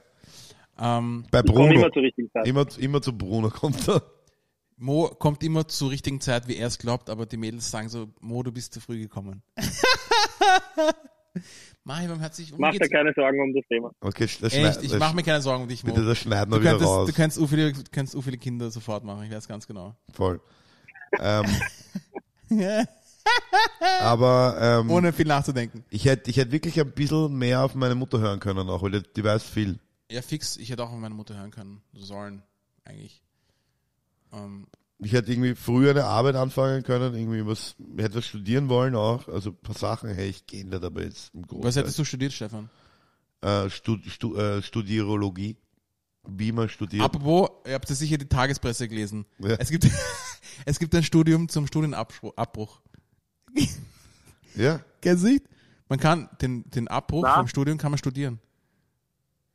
Ähm, 0.79 1.25
Bei 1.31 1.39
Ich 1.39 1.45
Bruno. 1.45 1.71
immer 1.73 1.91
zur 1.91 2.03
richtigen 2.03 2.29
Zeit. 2.31 2.47
Immer, 2.47 2.65
immer 2.77 3.01
zu 3.01 3.17
Bruno 3.17 3.49
kommt 3.49 3.87
er. 3.87 4.01
Mo 4.83 5.07
kommt 5.07 5.41
immer 5.43 5.65
zur 5.65 5.91
richtigen 5.91 6.19
Zeit, 6.19 6.49
wie 6.49 6.57
er 6.57 6.67
es 6.67 6.77
glaubt, 6.77 7.09
aber 7.09 7.25
die 7.25 7.37
Mädels 7.37 7.71
sagen 7.71 7.87
so, 7.87 8.09
Mo, 8.19 8.43
du 8.43 8.51
bist 8.51 8.73
zu 8.73 8.81
früh 8.81 8.99
gekommen. 8.99 9.41
Mach 11.85 12.01
um 12.03 12.19
Mach 12.57 12.71
dir 12.71 12.89
keine 12.89 13.13
Sorgen 13.15 13.41
um 13.41 13.53
das 13.53 13.63
Thema. 13.69 13.91
Okay, 14.01 14.27
das 14.41 14.53
Echt, 14.53 14.83
ich 14.83 14.91
das- 14.91 14.99
mache 14.99 15.15
mir 15.15 15.23
keine 15.23 15.41
Sorgen 15.41 15.63
um 15.63 15.69
dich, 15.69 15.85
Mo. 15.85 15.93
Bitte, 15.93 16.05
das 16.05 16.17
schneiden 16.17 16.51
wir 16.51 16.57
Du 16.57 16.61
wieder 16.61 16.71
könntest, 16.71 16.89
raus. 16.91 17.07
du 17.07 17.13
kannst 17.15 17.39
u 17.39 17.47
viele, 17.47 17.71
kannst 17.91 18.21
viele 18.21 18.37
Kinder 18.37 18.69
sofort 18.71 19.05
machen, 19.05 19.23
ich 19.23 19.31
weiß 19.31 19.47
ganz 19.47 19.65
genau. 19.65 19.95
Voll. 20.11 20.41
ähm, 21.19 21.45
aber 24.01 24.57
ähm, 24.59 24.91
Ohne 24.91 25.13
viel 25.13 25.27
nachzudenken. 25.27 25.85
ich 25.89 26.03
hätte 26.05 26.29
ich 26.29 26.35
hätte 26.37 26.51
wirklich 26.51 26.77
ein 26.79 26.91
bisschen 26.91 27.33
mehr 27.37 27.63
auf 27.63 27.73
meine 27.73 27.95
Mutter 27.95 28.19
hören 28.19 28.41
können 28.41 28.67
auch, 28.69 28.81
weil 28.83 28.91
die, 28.91 29.03
die 29.15 29.23
weiß 29.23 29.43
viel. 29.43 29.79
Ja, 30.11 30.21
fix, 30.21 30.57
ich 30.57 30.69
hätte 30.69 30.83
auch 30.83 30.91
auf 30.91 30.99
meine 30.99 31.15
Mutter 31.15 31.35
hören 31.37 31.51
können. 31.51 31.81
Sollen, 31.93 32.43
eigentlich. 32.83 33.22
Ähm, 34.33 34.67
Ich 34.99 35.13
hätte 35.13 35.31
irgendwie 35.31 35.55
früher 35.55 35.91
eine 35.91 36.05
Arbeit 36.05 36.35
anfangen 36.35 36.83
können, 36.83 37.13
irgendwie 37.13 37.45
was, 37.45 37.75
ich 37.97 38.03
hätte 38.03 38.15
was 38.15 38.25
studieren 38.25 38.69
wollen 38.69 38.95
auch, 38.95 39.27
also 39.27 39.51
ein 39.51 39.57
paar 39.57 39.75
Sachen 39.77 40.09
hätte 40.09 40.23
ich 40.23 40.45
geändert, 40.47 40.83
aber 40.83 41.03
jetzt 41.03 41.33
im 41.33 41.45
Großen. 41.45 41.63
was 41.63 41.75
hättest 41.75 41.99
du 41.99 42.03
studiert, 42.05 42.33
Stefan? 42.33 42.69
Äh, 43.41 43.69
Stud, 43.69 44.05
Stu, 44.05 44.35
äh, 44.35 44.61
Studierologie. 44.61 45.57
Wie 46.25 46.53
man 46.53 46.69
studiert. 46.69 47.03
Apropos, 47.03 47.49
ihr 47.67 47.73
habt 47.73 47.89
ja 47.89 47.95
sicher 47.95 48.17
die 48.17 48.29
Tagespresse 48.29 48.87
gelesen. 48.87 49.25
Ja. 49.39 49.57
Es 49.59 49.69
gibt, 49.69 49.85
es 50.65 50.79
gibt 50.79 50.95
ein 50.95 51.03
Studium 51.03 51.49
zum 51.49 51.67
Studienabbruch. 51.67 52.81
Ja. 54.55 54.79
Kennst 55.01 55.23
du 55.25 55.27
nicht? 55.27 55.45
Man 55.89 55.99
kann 55.99 56.29
den, 56.41 56.63
den 56.69 56.87
Abbruch 56.87 57.23
Na? 57.23 57.35
vom 57.35 57.47
Studium 57.49 57.77
kann 57.77 57.91
man 57.91 57.97
studieren. 57.97 58.39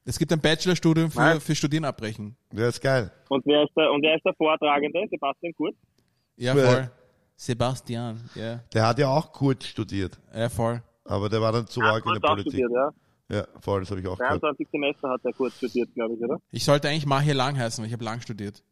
Es 0.09 0.19
gibt 0.19 0.33
ein 0.33 0.41
Bachelorstudium 0.41 1.11
für, 1.11 1.19
Nein. 1.21 1.41
für 1.41 1.55
Studieren 1.55 1.85
abbrechen. 1.85 2.35
Ja, 2.55 2.69
ist 2.69 2.81
geil. 2.81 3.11
Und 3.29 3.45
wer 3.45 3.63
ist 3.65 3.73
der, 3.77 3.91
und 3.93 4.03
wer 4.03 4.17
ist 4.17 4.25
der 4.25 4.33
Vortragende? 4.35 5.05
Sebastian 5.11 5.53
Kurz? 5.55 5.77
Ja, 6.37 6.55
Ja. 6.57 6.65
voll. 6.67 6.91
Sebastian, 7.37 8.19
ja. 8.35 8.61
Der 8.73 8.87
hat 8.87 8.99
ja 8.99 9.09
auch 9.09 9.31
kurz 9.33 9.67
studiert, 9.67 10.19
Ja, 10.35 10.49
voll. 10.49 10.83
aber 11.05 11.29
der 11.29 11.41
war 11.41 11.53
dann 11.53 11.67
zu 11.67 11.81
Ja, 11.81 11.93
arg 11.93 12.07
in 12.07 12.15
der 12.15 12.21
Politik. 12.21 12.53
studiert, 12.53 12.71
ja. 12.73 12.91
Ja, 13.31 13.47
voll, 13.61 13.81
das 13.81 13.91
habe 13.91 14.01
ich 14.01 14.07
auch 14.07 14.17
gehört. 14.19 14.43
23 14.43 14.67
Semester 14.73 15.11
hat 15.11 15.21
er 15.25 15.33
kurz 15.35 15.55
studiert, 15.59 15.93
glaube 15.95 16.15
ich, 16.15 16.21
oder? 16.23 16.39
Ich 16.51 16.65
sollte 16.65 16.89
eigentlich 16.89 17.05
Mahir 17.07 17.35
Lang 17.35 17.59
heißen, 17.59 17.83
weil 17.83 17.87
ich 17.89 17.93
habe 17.93 18.05
lang 18.05 18.21
studiert. 18.23 18.65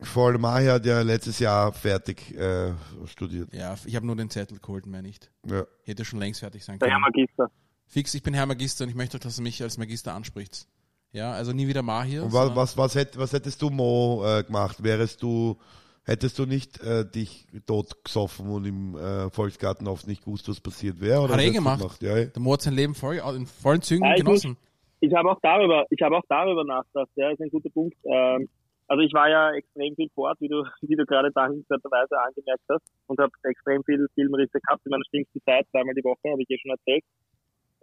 Voll, 0.00 0.36
Mahi 0.36 0.66
hat 0.66 0.84
ja 0.84 1.00
letztes 1.02 1.38
Jahr 1.38 1.72
fertig 1.72 2.36
äh, 2.36 2.72
studiert. 3.06 3.54
Ja, 3.54 3.76
ich 3.86 3.94
habe 3.94 4.04
nur 4.04 4.16
den 4.16 4.28
Zettel 4.28 4.58
geholt, 4.58 4.84
mehr 4.86 5.00
nicht. 5.02 5.30
Ja. 5.46 5.64
Ich 5.84 5.88
hätte 5.90 6.04
schon 6.04 6.18
längst 6.18 6.40
fertig 6.40 6.64
sein 6.64 6.80
Der 6.80 6.88
Herr 6.88 6.96
können. 6.96 7.04
Magister. 7.14 7.50
Fix, 7.86 8.14
ich 8.14 8.22
bin 8.22 8.34
Herr 8.34 8.46
Magister 8.46 8.84
und 8.84 8.90
ich 8.90 8.96
möchte 8.96 9.18
dass 9.18 9.36
du 9.36 9.42
mich 9.42 9.62
als 9.62 9.78
Magister 9.78 10.14
ansprichst. 10.14 10.68
Ja, 11.12 11.32
also 11.32 11.52
nie 11.52 11.68
wieder 11.68 11.82
Mahir. 11.82 12.24
Und 12.24 12.32
was, 12.32 12.56
was, 12.56 12.76
was, 12.78 12.94
hätt, 12.94 13.18
was 13.18 13.32
hättest 13.32 13.60
du, 13.60 13.68
Mo, 13.68 14.24
äh, 14.24 14.44
gemacht? 14.44 14.82
Wärest 14.82 15.22
du, 15.22 15.58
hättest 16.04 16.38
du 16.38 16.46
nicht 16.46 16.80
äh, 16.82 17.04
dich 17.08 17.46
tot 17.66 18.02
gesoffen 18.02 18.48
und 18.48 18.64
im 18.64 18.96
äh, 18.96 19.28
Volksgarten 19.30 19.86
oft 19.88 20.06
nicht 20.06 20.24
gewusst, 20.24 20.48
was 20.48 20.60
passiert 20.60 21.00
wäre? 21.00 21.20
Oder 21.20 21.34
Hat 21.34 21.40
er 21.40 21.46
eh 21.46 21.48
du 21.48 21.54
gemacht. 21.54 22.02
Ja, 22.02 22.16
ja. 22.16 22.24
Der 22.24 22.42
Mo 22.42 22.54
hat 22.54 22.62
sein 22.62 22.74
Leben 22.74 22.94
voll, 22.94 23.16
in 23.36 23.46
vollen 23.46 23.82
Zügen 23.82 24.04
Ja, 24.04 24.14
ich 24.14 24.24
genossen. 24.24 24.56
Ich 25.00 25.12
habe 25.12 25.30
auch 25.30 25.38
darüber, 25.42 25.84
ich 25.90 26.00
habe 26.00 26.16
auch 26.16 26.24
darüber 26.28 26.64
nachgedacht, 26.64 27.10
ja, 27.16 27.30
ist 27.30 27.42
ein 27.42 27.50
guter 27.50 27.70
Punkt. 27.70 27.96
Ähm, 28.04 28.48
also 28.86 29.02
ich 29.02 29.12
war 29.12 29.28
ja 29.28 29.52
extrem 29.52 29.94
viel 29.96 30.08
fort, 30.14 30.36
wie 30.40 30.48
du, 30.48 30.64
wie 30.82 30.96
du 30.96 31.04
gerade 31.04 31.30
dankenswerterweise 31.32 32.18
angemerkt 32.20 32.64
hast, 32.70 32.84
und 33.06 33.18
habe 33.18 33.32
extrem 33.42 33.82
viel 33.84 34.06
Filmrisse 34.14 34.60
gehabt 34.60 34.80
in 34.86 34.90
meiner 34.90 35.04
schlimmsten 35.10 35.40
Zeit, 35.44 35.66
zweimal 35.70 35.94
die 35.94 36.04
Woche, 36.04 36.30
habe 36.30 36.42
ich 36.42 36.50
eh 36.50 36.58
schon 36.58 36.70
erzählt. 36.70 37.04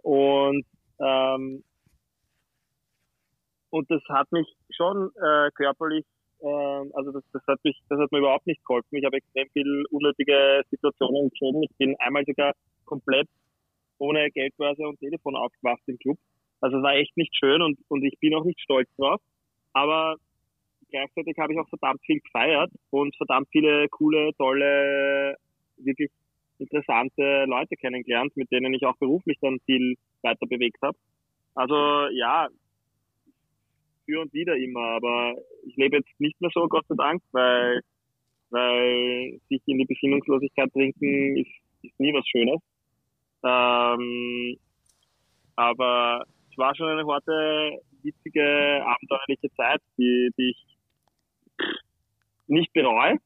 Und 0.02 0.64
ähm, 0.98 1.64
und 3.70 3.88
das 3.90 4.02
hat 4.08 4.30
mich 4.32 4.46
schon 4.70 5.10
äh, 5.16 5.50
körperlich, 5.54 6.04
ähm, 6.42 6.90
also 6.94 7.12
das, 7.12 7.22
das 7.32 7.42
hat 7.46 7.58
mich, 7.62 7.78
das 7.88 8.00
hat 8.00 8.10
mir 8.10 8.18
überhaupt 8.18 8.46
nicht 8.46 8.64
geholfen. 8.64 8.96
Ich 8.96 9.04
habe 9.04 9.16
extrem 9.16 9.48
viel 9.50 9.84
unnötige 9.90 10.62
Situationen 10.70 11.30
geschoben. 11.30 11.62
Ich 11.62 11.76
bin 11.78 11.94
einmal 12.00 12.24
sogar 12.26 12.52
komplett 12.84 13.28
ohne 13.98 14.30
Geldbörse 14.30 14.82
und 14.82 14.98
Telefon 14.98 15.36
aufgewacht 15.36 15.82
im 15.86 15.98
Club. 15.98 16.18
Also 16.60 16.78
es 16.78 16.82
war 16.82 16.94
echt 16.94 17.16
nicht 17.16 17.34
schön 17.36 17.62
und, 17.62 17.78
und 17.88 18.02
ich 18.04 18.18
bin 18.18 18.34
auch 18.34 18.44
nicht 18.44 18.60
stolz 18.60 18.88
drauf. 18.96 19.20
Aber 19.72 20.16
gleichzeitig 20.90 21.38
habe 21.38 21.52
ich 21.52 21.60
auch 21.60 21.68
verdammt 21.68 22.00
viel 22.04 22.20
gefeiert 22.20 22.70
und 22.90 23.14
verdammt 23.16 23.48
viele 23.52 23.88
coole, 23.88 24.32
tolle, 24.36 25.36
wirklich 25.76 26.10
interessante 26.60 27.44
Leute 27.46 27.76
kennengelernt, 27.76 28.36
mit 28.36 28.50
denen 28.50 28.74
ich 28.74 28.84
auch 28.84 28.96
beruflich 28.98 29.38
dann 29.40 29.58
viel 29.66 29.96
weiter 30.22 30.46
bewegt 30.46 30.78
habe. 30.82 30.96
Also 31.54 32.08
ja, 32.12 32.48
für 34.04 34.20
und 34.20 34.32
wieder 34.32 34.56
immer, 34.56 34.96
aber 34.96 35.34
ich 35.66 35.76
lebe 35.76 35.96
jetzt 35.96 36.20
nicht 36.20 36.40
mehr 36.40 36.50
so, 36.52 36.66
Gott 36.68 36.86
sei 36.88 36.94
Dank, 36.96 37.22
weil, 37.32 37.80
weil 38.50 39.40
sich 39.48 39.62
in 39.66 39.78
die 39.78 39.84
Besinnungslosigkeit 39.84 40.72
trinken 40.72 41.36
ist, 41.38 41.50
ist 41.82 41.98
nie 42.00 42.12
was 42.12 42.26
Schönes. 42.28 42.60
Ähm, 43.42 44.56
aber 45.56 46.24
es 46.50 46.58
war 46.58 46.74
schon 46.74 46.88
eine 46.88 47.06
harte, 47.06 47.80
witzige, 48.02 48.84
abenteuerliche 48.84 49.50
Zeit, 49.56 49.80
die, 49.98 50.30
die 50.38 50.50
ich 50.50 50.66
nicht 52.46 52.72
bereue. 52.72 53.18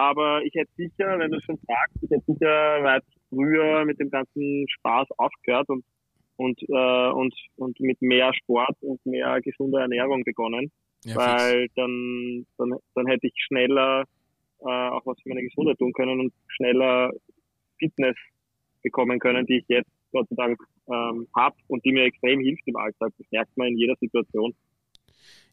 Aber 0.00 0.42
ich 0.44 0.54
hätte 0.54 0.70
sicher, 0.78 1.18
wenn 1.18 1.30
du 1.30 1.38
schon 1.42 1.58
sagst, 1.68 1.96
ich 2.02 2.10
hätte 2.10 2.24
sicher 2.32 2.82
weit 2.82 3.04
früher 3.28 3.84
mit 3.84 4.00
dem 4.00 4.10
ganzen 4.10 4.66
Spaß 4.68 5.08
aufgehört 5.18 5.68
und 5.68 5.84
und 6.36 6.58
äh, 6.62 7.10
und 7.10 7.34
und 7.56 7.78
mit 7.80 8.00
mehr 8.00 8.32
Sport 8.32 8.76
und 8.80 9.04
mehr 9.04 9.40
gesunder 9.42 9.82
Ernährung 9.82 10.24
begonnen, 10.24 10.72
Ja, 11.04 11.12
fix. 11.12 11.26
weil 11.26 11.66
dann 11.76 12.46
dann 12.56 12.78
dann 12.94 13.06
hätte 13.08 13.26
ich 13.26 13.34
schneller 13.46 14.04
äh, 14.60 14.88
auch 14.94 15.04
was 15.04 15.20
für 15.22 15.28
meine 15.28 15.42
Gesundheit 15.42 15.78
tun 15.78 15.92
können 15.92 16.18
und 16.18 16.32
schneller 16.48 17.10
Fitness 17.78 18.16
bekommen 18.82 19.18
können, 19.18 19.44
die 19.44 19.58
ich 19.58 19.64
jetzt 19.68 19.90
Gott 20.12 20.26
sei 20.30 20.36
Dank 20.36 20.58
ähm, 20.88 21.28
habe 21.36 21.56
und 21.68 21.84
die 21.84 21.92
mir 21.92 22.04
extrem 22.04 22.40
hilft 22.40 22.66
im 22.66 22.76
Alltag. 22.76 23.12
Das 23.18 23.26
merkt 23.30 23.54
man 23.58 23.68
in 23.68 23.76
jeder 23.76 23.96
Situation. 24.00 24.54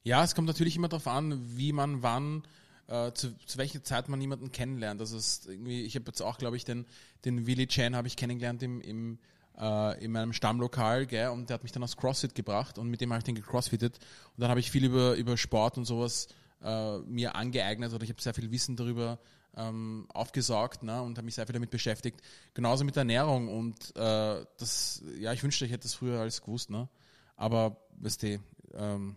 Ja, 0.04 0.24
es 0.24 0.34
kommt 0.34 0.48
natürlich 0.48 0.78
immer 0.78 0.88
darauf 0.88 1.08
an, 1.08 1.38
wie 1.58 1.74
man 1.74 2.02
wann, 2.02 2.44
äh, 2.88 3.12
zu, 3.14 3.38
zu 3.46 3.58
welcher 3.58 3.84
Zeit 3.84 4.10
man 4.10 4.22
jemanden 4.22 4.52
kennenlernt. 4.52 5.02
Also 5.02 5.18
es 5.18 5.40
ist 5.40 5.48
irgendwie, 5.48 5.84
ich 5.84 5.96
habe 5.96 6.06
jetzt 6.08 6.22
auch, 6.22 6.38
glaube 6.38 6.58
ich, 6.58 6.66
den, 6.66 6.86
den 7.26 7.48
Willy 7.48 7.68
Chan 7.68 7.96
habe 7.96 8.08
ich 8.08 8.16
kennengelernt 8.16 8.64
im, 8.64 8.82
im 8.82 9.20
äh, 9.60 10.04
in 10.04 10.12
meinem 10.12 10.34
Stammlokal, 10.34 11.08
gell, 11.08 11.30
und 11.30 11.50
der 11.50 11.56
hat 11.56 11.64
mich 11.64 11.72
dann 11.72 11.84
aufs 11.84 11.98
CrossFit 11.98 12.36
gebracht 12.36 12.78
und 12.78 12.90
mit 12.90 13.02
dem 13.02 13.12
habe 13.12 13.20
ich 13.20 13.24
den 13.24 13.36
gecrossfittet 13.36 13.98
und 13.98 14.42
dann 14.42 14.50
habe 14.50 14.60
ich 14.60 14.72
viel 14.72 14.86
über, 14.86 15.16
über 15.16 15.36
Sport 15.36 15.78
und 15.78 15.86
sowas 15.86 16.28
äh, 16.64 17.00
mir 17.00 17.36
angeeignet 17.36 17.94
oder 17.94 18.04
ich 18.04 18.10
habe 18.10 18.22
sehr 18.22 18.34
viel 18.34 18.52
Wissen 18.52 18.76
darüber 18.76 19.20
ähm, 19.56 20.06
aufgesaugt 20.14 20.84
ne, 20.84 21.02
und 21.02 21.18
habe 21.18 21.26
mich 21.26 21.36
sehr 21.36 21.46
viel 21.48 21.54
damit 21.54 21.72
beschäftigt. 21.72 22.22
Genauso 22.54 22.86
mit 22.86 22.96
der 22.96 23.02
Ernährung 23.02 23.48
und 23.48 23.96
äh, 23.96 24.46
das, 24.58 25.04
ja, 25.20 25.34
ich 25.34 25.44
wünschte, 25.44 25.66
ich 25.66 25.72
hätte 25.72 25.84
das 25.84 25.96
früher 25.96 26.20
alles 26.20 26.42
gewusst, 26.42 26.70
ne? 26.70 26.88
Aber, 27.36 27.78
weißt 28.00 28.24
du, 28.24 28.40
ähm, 28.74 29.16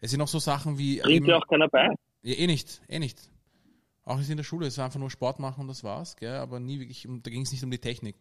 es 0.00 0.10
sind 0.10 0.20
auch 0.20 0.28
so 0.28 0.38
Sachen 0.38 0.76
wie. 0.76 1.00
Bringt 1.00 1.26
ja 1.26 1.36
auch 1.36 1.46
keiner 1.46 1.68
bei. 1.68 1.88
Ja, 2.26 2.34
eh 2.34 2.46
nicht, 2.48 2.82
eh 2.88 2.98
nicht. 2.98 3.30
Auch 4.02 4.18
nicht 4.18 4.30
in 4.30 4.36
der 4.36 4.42
Schule, 4.42 4.66
es 4.66 4.76
war 4.78 4.86
einfach 4.86 4.98
nur 4.98 5.10
Sport 5.10 5.38
machen 5.38 5.60
und 5.60 5.68
das 5.68 5.84
war's, 5.84 6.16
gell? 6.16 6.36
aber 6.36 6.58
nie 6.58 6.80
wirklich, 6.80 7.06
da 7.08 7.30
ging 7.30 7.42
es 7.42 7.52
nicht 7.52 7.62
um 7.62 7.70
die 7.70 7.78
Technik. 7.78 8.16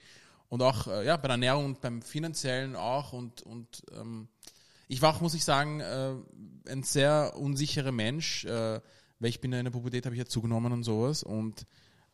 Und 0.47 0.61
auch 0.61 0.85
äh, 0.85 1.05
ja, 1.05 1.17
bei 1.17 1.23
der 1.23 1.31
Ernährung 1.31 1.65
und 1.65 1.81
beim 1.81 2.03
Finanziellen 2.03 2.75
auch 2.75 3.13
und, 3.13 3.41
und 3.41 3.83
ähm, 3.93 4.27
ich 4.87 5.01
war 5.01 5.15
auch, 5.15 5.21
muss 5.21 5.33
ich 5.33 5.43
sagen, 5.43 5.79
äh, 5.79 6.13
ein 6.69 6.83
sehr 6.83 7.33
unsicherer 7.35 7.91
Mensch, 7.91 8.45
äh, 8.45 8.79
weil 9.19 9.29
ich 9.29 9.41
bin 9.41 9.51
ja 9.51 9.57
in 9.57 9.65
der 9.65 9.71
Pubertät, 9.71 10.05
habe 10.05 10.13
ich 10.13 10.19
ja 10.19 10.27
zugenommen 10.27 10.71
und 10.71 10.83
sowas 10.83 11.23
und 11.23 11.65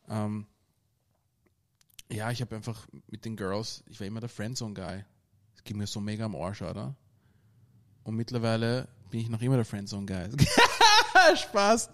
ähm, 0.07 0.47
ja, 2.09 2.31
ich 2.31 2.39
habe 2.39 2.55
einfach 2.55 2.87
mit 3.07 3.25
den 3.25 3.35
Girls, 3.35 3.83
ich 3.89 3.99
war 3.99 4.07
immer 4.07 4.21
der 4.21 4.29
Friendzone-Guy. 4.29 5.03
Es 5.55 5.63
ging 5.65 5.77
mir 5.77 5.87
so 5.87 5.99
mega 5.99 6.23
am 6.23 6.35
Arsch, 6.35 6.61
oder? 6.61 6.95
Und 8.03 8.15
mittlerweile 8.15 8.87
bin 9.09 9.19
ich 9.19 9.29
noch 9.29 9.41
immer 9.41 9.57
der 9.57 9.65
Friendzone-Guy. 9.65 10.29
Spaß. 11.35 11.89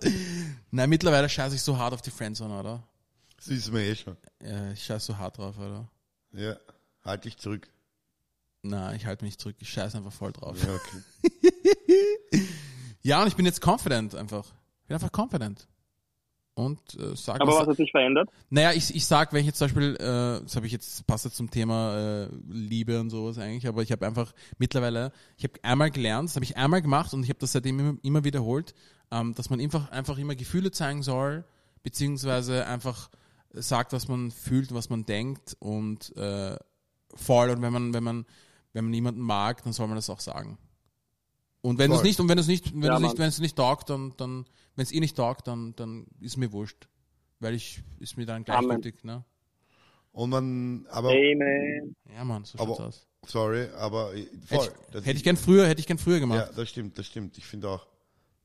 Nein, 0.71 0.89
mittlerweile 0.89 1.27
scheiße 1.29 1.55
ich 1.55 1.61
so 1.61 1.77
hart 1.77 1.93
auf 1.93 2.01
die 2.01 2.11
Friendzone, 2.11 2.59
oder? 2.59 2.83
Das 3.37 3.49
wissen 3.49 3.73
wir 3.73 3.81
eh 3.81 3.95
schon. 3.95 4.17
Ja, 4.43 4.71
ich 4.71 4.83
scheiße 4.83 5.07
so 5.07 5.17
hart 5.17 5.37
drauf, 5.37 5.57
oder? 5.57 5.87
Ja, 6.33 6.55
halt 7.03 7.25
dich 7.25 7.37
zurück. 7.37 7.67
Nein, 8.63 8.95
ich 8.97 9.05
halte 9.05 9.23
mich 9.23 9.33
nicht 9.33 9.41
zurück. 9.41 9.55
Ich 9.59 9.69
scheiße 9.69 9.97
einfach 9.97 10.11
voll 10.11 10.33
drauf. 10.33 10.57
Ja, 10.63 10.73
okay. 10.73 12.43
Ja, 13.03 13.21
und 13.21 13.27
ich 13.29 13.35
bin 13.37 13.45
jetzt 13.45 13.65
confident 13.65 14.15
einfach. 14.15 14.45
Ich 14.81 14.87
bin 14.87 14.95
einfach 14.95 15.11
confident. 15.17 15.65
Und 16.55 16.79
äh, 16.95 17.15
sag 17.15 17.39
Aber 17.39 17.53
was- 17.53 17.61
was 17.61 17.67
hat 17.69 17.77
sich 17.77 17.91
verändert? 17.91 18.29
Naja, 18.49 18.73
ich, 18.73 18.93
ich 18.95 19.05
sag, 19.05 19.31
wenn 19.31 19.41
ich 19.41 19.45
jetzt 19.45 19.59
zum 19.59 19.65
Beispiel, 19.67 19.95
äh, 19.95 20.41
das 20.43 20.55
habe 20.55 20.65
ich 20.65 20.71
jetzt, 20.73 21.05
passt 21.07 21.23
jetzt 21.23 21.37
zum 21.37 21.49
Thema 21.51 21.95
äh, 22.25 22.29
Liebe 22.49 22.99
und 22.99 23.11
sowas 23.11 23.37
eigentlich, 23.37 23.67
aber 23.67 23.83
ich 23.83 23.91
habe 23.91 24.05
einfach 24.05 24.33
mittlerweile, 24.57 25.11
ich 25.37 25.43
habe 25.45 25.53
einmal 25.63 25.91
gelernt, 25.91 26.29
das 26.29 26.35
habe 26.35 26.43
ich 26.45 26.57
einmal 26.57 26.81
gemacht 26.81 27.13
und 27.13 27.23
ich 27.23 27.29
habe 27.29 27.39
das 27.39 27.51
seitdem 27.53 27.79
immer, 27.79 27.97
immer 28.01 28.23
wiederholt, 28.23 28.73
ähm, 29.11 29.33
dass 29.35 29.49
man 29.49 29.59
einfach, 29.59 29.91
einfach 29.91 30.17
immer 30.17 30.35
Gefühle 30.35 30.71
zeigen 30.71 31.03
soll, 31.03 31.45
beziehungsweise 31.83 32.65
einfach 32.65 33.09
sagt, 33.53 33.93
was 33.93 34.07
man 34.07 34.31
fühlt, 34.31 34.73
was 34.73 34.89
man 34.89 35.05
denkt 35.05 35.55
und 35.59 36.15
äh, 36.17 36.57
voll 37.15 37.49
und 37.49 37.61
wenn 37.61 37.73
man, 37.73 37.93
wenn 37.93 38.03
man, 38.03 38.25
wenn 38.73 38.85
man 38.85 38.93
jemanden 38.93 39.21
mag, 39.21 39.63
dann 39.63 39.73
soll 39.73 39.87
man 39.87 39.95
das 39.95 40.09
auch 40.09 40.19
sagen. 40.19 40.57
Und 41.61 41.79
wenn 41.79 41.89
du 41.89 41.97
es 41.97 42.03
nicht, 42.03 42.19
und 42.19 42.29
wenn 42.29 42.37
es 42.37 42.47
nicht, 42.47 42.73
wenn 42.73 42.83
Ja, 42.83 42.95
es 42.95 43.01
nicht, 43.01 43.09
Mann. 43.13 43.17
wenn 43.19 43.29
es 43.29 43.39
nicht 43.39 43.55
taugt, 43.57 43.89
dann, 43.89 44.13
dann, 44.17 44.45
wenn 44.75 44.83
es 44.83 44.91
eh 44.91 44.99
nicht 44.99 45.17
taugt, 45.17 45.47
dann, 45.47 45.75
dann 45.75 46.05
ist 46.19 46.37
mir 46.37 46.51
wurscht. 46.51 46.87
Weil 47.39 47.55
ich, 47.55 47.83
ist 47.99 48.17
mir 48.17 48.25
dann 48.25 48.43
gleichgültig, 48.43 49.03
ne? 49.03 49.23
Und 50.11 50.29
man, 50.31 50.87
aber, 50.89 51.09
Amen. 51.09 51.95
Ja, 52.13 52.23
Mann, 52.23 52.45
so 52.45 52.57
Aber- 52.59 52.75
schaut's 52.75 52.79
aus. 52.79 53.07
sorry, 53.27 53.67
aber 53.77 54.13
äh, 54.15 54.25
voll. 54.45 54.59
Hätte 54.65 54.73
Das 54.91 55.01
ich, 55.01 55.07
hätte 55.07 55.17
ich 55.17 55.23
gern 55.23 55.37
früher, 55.37 55.67
hätte 55.67 55.79
ich 55.79 55.85
gern 55.87 55.97
früher 55.99 56.19
gemacht. 56.19 56.47
Ja, 56.49 56.53
das 56.55 56.69
stimmt, 56.69 56.97
das 56.97 57.05
stimmt. 57.05 57.37
Ich 57.37 57.45
finde 57.45 57.69
auch, 57.69 57.85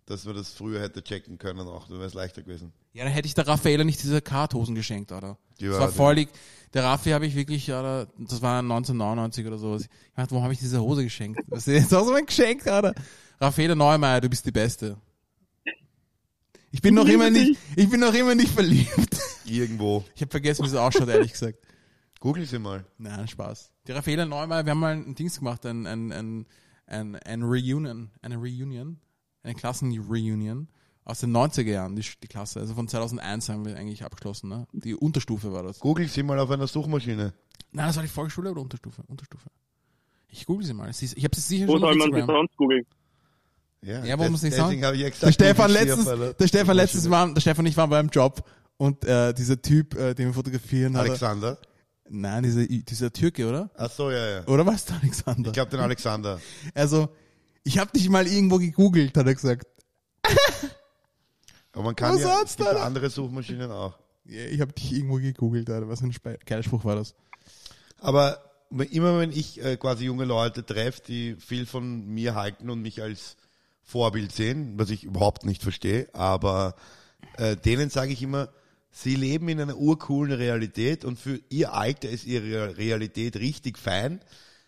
dass 0.06 0.24
man 0.24 0.34
das 0.34 0.52
früher 0.52 0.80
hätte 0.80 1.02
checken 1.02 1.38
können 1.38 1.60
auch, 1.60 1.86
dann 1.88 1.98
wäre 1.98 2.06
es 2.08 2.14
leichter 2.14 2.42
gewesen. 2.42 2.72
Ja, 2.92 3.04
dann 3.04 3.12
hätte 3.12 3.26
ich 3.26 3.34
der 3.34 3.46
Raffaella 3.46 3.84
nicht 3.84 4.02
diese 4.02 4.20
Karthosen 4.20 4.74
geschenkt, 4.74 5.12
oder? 5.12 5.38
Die 5.60 5.66
das 5.66 5.74
war- 5.74 5.80
war 5.82 5.88
voll, 5.92 6.14
die- 6.16 6.28
der 6.74 6.84
Raffi 6.84 7.10
habe 7.10 7.26
ich 7.26 7.34
wirklich, 7.34 7.68
oder, 7.70 8.08
das 8.18 8.40
war 8.42 8.62
1999 8.62 9.46
oder 9.46 9.58
sowas. 9.58 9.82
Ich 9.82 9.88
dachte, 10.16 10.30
warum 10.32 10.44
habe 10.44 10.54
ich 10.54 10.58
diese 10.60 10.80
Hose 10.80 11.04
geschenkt? 11.04 11.40
Was 11.48 11.68
ist 11.68 11.92
das 11.92 12.06
so 12.06 12.12
ein 12.14 12.26
Geschenk, 12.26 12.62
oder? 12.66 12.94
Raffaella 13.40 13.74
Neumeier, 13.74 14.20
du 14.20 14.28
bist 14.28 14.44
die 14.46 14.52
Beste. 14.52 14.96
Ich 16.70 16.80
bin 16.80 16.94
noch 16.94 17.06
immer 17.06 17.28
nicht, 17.30 17.58
ich 17.76 17.88
bin 17.90 18.00
noch 18.00 18.14
immer 18.14 18.34
nicht 18.34 18.50
verliebt. 18.52 19.18
Irgendwo. 19.44 20.04
Ich 20.14 20.22
habe 20.22 20.30
vergessen, 20.30 20.64
wie 20.64 20.68
sie 20.70 20.80
ausschaut, 20.80 21.08
ehrlich 21.08 21.32
gesagt. 21.32 21.58
Google 22.20 22.46
sie 22.46 22.58
mal. 22.58 22.86
Nein, 22.98 23.28
Spaß. 23.28 23.70
Die 23.86 23.92
Raffaella 23.92 24.24
Neumeier, 24.24 24.64
wir 24.64 24.70
haben 24.70 24.78
mal 24.80 24.94
ein 24.94 25.14
Dings 25.14 25.38
gemacht, 25.38 25.66
ein, 25.66 25.86
ein, 25.86 26.12
ein, 26.12 26.46
ein, 26.86 27.16
ein 27.16 27.42
Reunion, 27.42 28.10
eine 28.22 28.36
Reunion, 28.36 28.98
eine 29.42 29.54
Klassenreunion 29.54 30.68
aus 31.04 31.20
den 31.20 31.36
90er 31.36 31.70
Jahren, 31.70 31.96
die, 31.96 32.04
die 32.22 32.28
Klasse. 32.28 32.60
Also 32.60 32.74
von 32.74 32.86
2001 32.86 33.48
haben 33.48 33.64
wir 33.64 33.76
eigentlich 33.76 34.04
abgeschlossen, 34.04 34.48
ne? 34.48 34.66
Die 34.72 34.94
Unterstufe 34.94 35.52
war 35.52 35.62
das. 35.62 35.80
Google 35.80 36.08
sie 36.08 36.22
mal 36.22 36.38
auf 36.38 36.50
einer 36.50 36.66
Suchmaschine. 36.66 37.32
Nein, 37.72 37.86
das 37.86 37.96
war 37.96 38.02
die 38.02 38.08
Volksschule 38.08 38.50
oder 38.50 38.60
Unterstufe? 38.60 39.02
Unterstufe. 39.08 39.48
Ich 40.28 40.46
google 40.46 40.64
sie 40.64 40.74
mal. 40.74 40.88
Ich 40.90 41.24
habe 41.24 41.34
sie 41.34 41.40
sicher 41.40 41.66
Wo 41.68 41.72
schon 41.72 41.84
auf 41.84 41.90
soll 41.90 42.08
man 42.08 42.20
sie 42.20 42.26
sonst 42.26 42.56
googeln? 42.56 42.86
Ja, 43.82 44.04
Ja, 44.04 44.18
warum 44.18 44.32
muss 44.32 44.44
ich 44.44 44.54
sagen? 44.54 44.82
habe 44.84 44.96
ich 44.96 45.18
Der 45.18 45.32
Stefan 45.32 45.70
letztens, 45.70 46.06
einer 46.06 46.32
der 46.32 46.46
Stefan 46.46 46.76
letztens 46.76 47.10
war, 47.10 47.32
der 47.34 47.40
Stefan 47.40 47.64
und 47.64 47.70
ich 47.70 47.76
waren 47.76 47.90
beim 47.90 48.08
Job 48.08 48.48
und 48.76 49.04
äh, 49.04 49.34
dieser 49.34 49.60
Typ, 49.60 49.94
äh, 49.96 50.14
den 50.14 50.28
wir 50.28 50.34
fotografieren, 50.34 50.96
hat 50.96 51.04
er, 51.04 51.10
Alexander. 51.10 51.58
nein, 52.08 52.44
dieser, 52.44 52.64
dieser 52.66 53.12
Türke, 53.12 53.48
oder? 53.48 53.70
Ach 53.76 53.90
so, 53.90 54.10
ja, 54.10 54.28
ja. 54.30 54.46
Oder 54.46 54.64
was, 54.64 54.84
der 54.84 54.96
Alexander? 55.02 55.48
Ich 55.48 55.52
glaube 55.54 55.70
den 55.70 55.80
Alexander. 55.80 56.40
Also, 56.74 57.08
ich 57.64 57.78
habe 57.78 57.92
dich 57.92 58.08
mal 58.08 58.26
irgendwo 58.26 58.58
gegoogelt, 58.58 59.16
hat 59.16 59.26
er 59.26 59.34
gesagt. 59.34 59.66
Aber 61.72 61.84
man 61.84 61.96
kann 61.96 62.14
Was 62.14 62.22
ja, 62.22 62.42
es 62.44 62.56
gibt 62.56 62.68
da? 62.68 62.76
ja 62.76 62.82
andere 62.84 63.08
Suchmaschinen 63.10 63.70
auch. 63.70 63.98
Ja, 64.24 64.44
ich 64.44 64.60
habe 64.60 64.72
dich 64.72 64.92
irgendwo 64.92 65.16
gegoogelt, 65.16 65.68
Alter. 65.70 65.88
Was 65.88 66.02
ein 66.02 66.14
geiler 66.44 66.62
Spruch 66.62 66.84
war 66.84 66.96
das? 66.96 67.14
Aber 67.98 68.38
immer 68.90 69.18
wenn 69.18 69.32
ich 69.32 69.62
äh, 69.62 69.76
quasi 69.76 70.04
junge 70.04 70.24
Leute 70.24 70.64
treffe, 70.64 71.02
die 71.06 71.36
viel 71.36 71.66
von 71.66 72.06
mir 72.06 72.34
halten 72.34 72.70
und 72.70 72.82
mich 72.82 73.02
als 73.02 73.36
Vorbild 73.82 74.32
sehen, 74.32 74.74
was 74.76 74.90
ich 74.90 75.04
überhaupt 75.04 75.44
nicht 75.44 75.62
verstehe, 75.62 76.08
aber 76.12 76.74
äh, 77.36 77.56
denen 77.56 77.90
sage 77.90 78.12
ich 78.12 78.22
immer, 78.22 78.48
sie 78.90 79.16
leben 79.16 79.48
in 79.48 79.60
einer 79.60 79.76
urcoolen 79.76 80.32
Realität 80.32 81.04
und 81.04 81.18
für 81.18 81.40
ihr 81.48 81.72
Alter 81.74 82.08
ist 82.08 82.24
ihre 82.24 82.76
Realität 82.76 83.36
richtig 83.36 83.78
fein. 83.78 84.20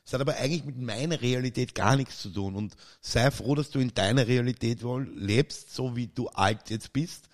Es 0.06 0.12
hat 0.12 0.20
aber 0.20 0.36
eigentlich 0.36 0.64
mit 0.64 0.78
meiner 0.78 1.20
Realität 1.20 1.74
gar 1.74 1.96
nichts 1.96 2.20
zu 2.20 2.28
tun. 2.30 2.54
Und 2.54 2.76
sei 3.00 3.30
froh, 3.30 3.54
dass 3.54 3.70
du 3.70 3.78
in 3.78 3.94
deiner 3.94 4.26
Realität 4.26 4.82
wohl 4.82 5.10
lebst, 5.14 5.74
so 5.74 5.96
wie 5.96 6.08
du 6.08 6.28
alt 6.28 6.68
jetzt 6.68 6.92
bist. 6.92 7.28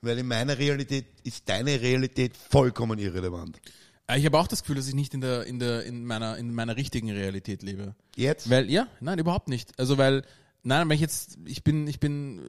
Weil 0.00 0.18
in 0.18 0.26
meiner 0.26 0.58
Realität 0.58 1.06
ist 1.24 1.48
deine 1.48 1.80
Realität 1.80 2.36
vollkommen 2.36 2.98
irrelevant. 2.98 3.60
Äh, 4.08 4.18
Ich 4.18 4.26
habe 4.26 4.38
auch 4.38 4.48
das 4.48 4.62
Gefühl, 4.62 4.76
dass 4.76 4.88
ich 4.88 4.94
nicht 4.94 5.14
in 5.14 5.20
der, 5.20 5.44
in 5.44 5.58
der, 5.58 5.84
in 5.84 6.04
meiner, 6.04 6.36
in 6.38 6.52
meiner 6.52 6.76
richtigen 6.76 7.10
Realität 7.10 7.62
lebe. 7.62 7.94
Jetzt? 8.16 8.50
Weil, 8.50 8.70
ja, 8.70 8.88
nein, 9.00 9.18
überhaupt 9.18 9.48
nicht. 9.48 9.78
Also, 9.78 9.98
weil, 9.98 10.22
nein, 10.64 10.88
weil 10.88 10.96
ich 10.96 11.00
jetzt, 11.00 11.38
ich 11.44 11.62
bin, 11.62 11.86
ich 11.86 12.00
bin, 12.00 12.48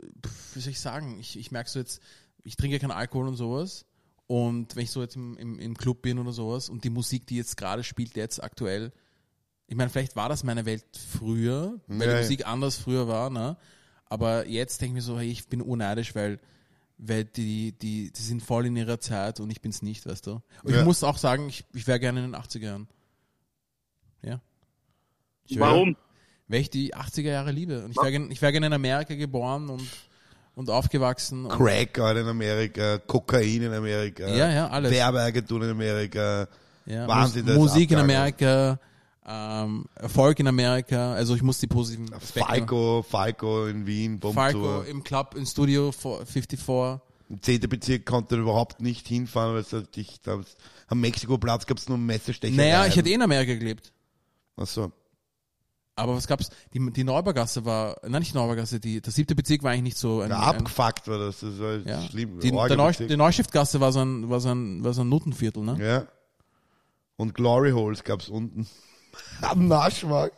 wie 0.54 0.60
soll 0.62 0.72
ich 0.72 0.80
sagen, 0.80 1.20
ich, 1.20 1.38
ich 1.38 1.52
merke 1.52 1.70
so 1.70 1.80
jetzt, 1.80 2.02
ich 2.44 2.56
trinke 2.56 2.80
keinen 2.80 2.92
Alkohol 2.92 3.28
und 3.28 3.36
sowas. 3.36 3.86
Und 4.26 4.76
wenn 4.76 4.84
ich 4.84 4.92
so 4.92 5.02
jetzt 5.02 5.16
im, 5.16 5.38
im, 5.38 5.60
im 5.60 5.76
Club 5.76 6.04
bin 6.04 6.20
oder 6.20 6.32
sowas 6.32 6.70
und 6.70 6.84
die 6.84 6.92
Musik, 6.92 7.26
die 7.28 7.38
jetzt 7.38 7.58
gerade 7.58 7.84
spielt, 7.84 8.16
jetzt 8.16 8.44
aktuell, 8.44 8.92
ich 9.70 9.76
meine, 9.76 9.90
vielleicht 9.92 10.16
war 10.16 10.28
das 10.30 10.44
meine 10.44 10.66
Welt 10.66 10.84
früher, 11.18 11.80
weil 11.88 12.00
Ja, 12.00 12.06
die 12.08 12.12
ja. 12.14 12.22
Musik 12.24 12.48
anders 12.48 12.78
früher 12.78 13.08
war, 13.08 13.30
ne? 13.30 13.56
Aber 14.06 14.48
jetzt 14.48 14.82
denke 14.82 14.94
ich 14.94 14.96
mir 14.96 15.02
so, 15.04 15.20
hey, 15.20 15.30
ich 15.30 15.48
bin 15.48 15.62
unneidisch, 15.62 16.16
weil, 16.16 16.40
weil 16.98 17.24
die, 17.26 17.74
die, 17.74 18.12
die 18.12 18.22
sind 18.22 18.42
voll 18.42 18.66
in 18.66 18.76
ihrer 18.76 19.00
Zeit 19.00 19.40
und 19.40 19.52
ich 19.52 19.62
bin's 19.62 19.84
nicht, 19.84 20.08
weißt 20.08 20.26
du? 20.26 20.42
Und 20.64 20.74
Ja. 20.74 20.80
ich 20.80 20.86
muss 20.86 21.04
auch 21.04 21.18
sagen, 21.20 21.48
ich, 21.50 21.64
ich 21.74 21.86
wäre 21.86 22.00
gerne 22.00 22.26
in 22.26 22.32
den 22.32 22.42
80er 22.42 22.60
Jahren. 22.64 22.88
Ja. 24.24 24.42
Ich 25.46 25.58
wär- 25.58 25.68
Warum? 25.68 25.96
weil 26.48 26.62
ich 26.62 26.72
die 26.72 26.96
80er 26.96 27.30
Jahre 27.30 27.52
liebe. 27.52 27.86
Und 27.86 27.92
ich 27.92 27.98
wäre 27.98 28.12
ich 28.32 28.42
wär 28.42 28.52
gern 28.52 28.64
in 28.64 28.74
Amerika 28.74 29.14
geboren 29.14 29.70
und, 29.70 29.88
und 30.56 30.70
aufgewachsen. 30.72 31.46
Und, 31.46 31.56
Crack 31.56 31.94
gerade 31.94 32.22
in 32.22 32.28
Amerika, 32.28 32.98
Kokain 32.98 33.62
in 33.62 33.72
Amerika, 33.72 34.28
Ja, 34.28 34.52
ja, 34.52 34.68
alles. 34.68 34.92
Werbeagenturen 34.92 35.66
in 35.66 35.70
Amerika, 35.70 36.48
ja, 36.88 37.08
Wahnsinn, 37.08 37.46
Mus 37.46 37.56
Musik 37.56 37.92
in. 37.92 38.00
Amerika, 38.00 38.80
ähm, 39.30 39.86
Erfolg 39.96 40.40
in 40.40 40.48
Amerika. 40.48 41.14
Also 41.14 41.36
ich 41.36 41.44
muss 41.44 41.60
die 41.60 41.68
positiven 41.68 42.12
Aspekte. 42.14 42.50
Falco, 42.50 43.06
Falco 43.08 43.68
in 43.68 43.86
Wien, 43.86 44.20
Falco 44.20 44.60
Bombtour. 44.60 44.86
im 44.88 45.04
Club, 45.04 45.36
im 45.36 45.46
Studio 45.46 45.92
54. 45.92 46.60
Im 47.30 47.42
10. 47.42 47.60
Bezirk 47.70 48.06
konnte 48.08 48.36
er 48.36 48.42
überhaupt 48.42 48.82
nicht 48.82 49.08
hinfahren, 49.08 49.54
weil 49.54 49.62
es 49.62 49.72
halt 49.72 49.96
dich, 49.96 50.20
da, 50.22 50.42
am 50.88 51.00
Mexiko-Platz 51.02 51.68
gab 51.68 51.78
es 51.78 51.88
nur 51.88 52.00
Messerstecher. 52.00 52.56
Naja, 52.56 52.88
ich 52.88 52.96
hätte 52.96 53.10
eh 53.10 53.14
in 53.14 53.22
Amerika 53.22 53.54
gelebt. 53.54 53.94
Achso. 54.58 54.92
Aber 55.96 56.16
was 56.16 56.26
gab's? 56.28 56.50
Die, 56.74 56.80
die 56.92 57.04
Neubaugasse 57.04 57.66
war, 57.66 57.98
nein, 58.02 58.22
nicht 58.22 58.34
die 58.34 58.38
Neubaugasse, 58.38 58.80
die, 58.80 59.00
der 59.02 59.12
siebte 59.12 59.36
Bezirk 59.36 59.62
war 59.62 59.72
eigentlich 59.72 59.84
nicht 59.84 59.98
so 59.98 60.22
ein, 60.22 60.32
Ja, 60.32 60.40
abgefuckt 60.40 61.08
war 61.08 61.20
das, 61.20 61.42
das 61.42 61.60
war 61.60 61.76
ja. 61.86 62.02
schlimm. 62.02 62.40
Die, 62.40 62.50
der 62.52 62.78
Neu, 62.78 62.92
die 62.94 63.18
Neustiftgasse 63.18 63.80
war 63.80 63.92
so 63.92 64.00
ein, 64.00 64.28
war 64.30 64.40
so 64.40 64.50
ein, 64.50 64.84
war 64.84 64.94
so 64.94 65.02
ein 65.02 65.10
Nuttenviertel, 65.10 65.62
ne? 65.62 65.78
Ja. 65.80 66.08
Und 67.18 67.36
Glory 67.36 67.72
Holes 67.72 68.04
gab's 68.04 68.30
unten. 68.30 68.66
Am 69.42 69.68
Naschmarkt. 69.68 70.36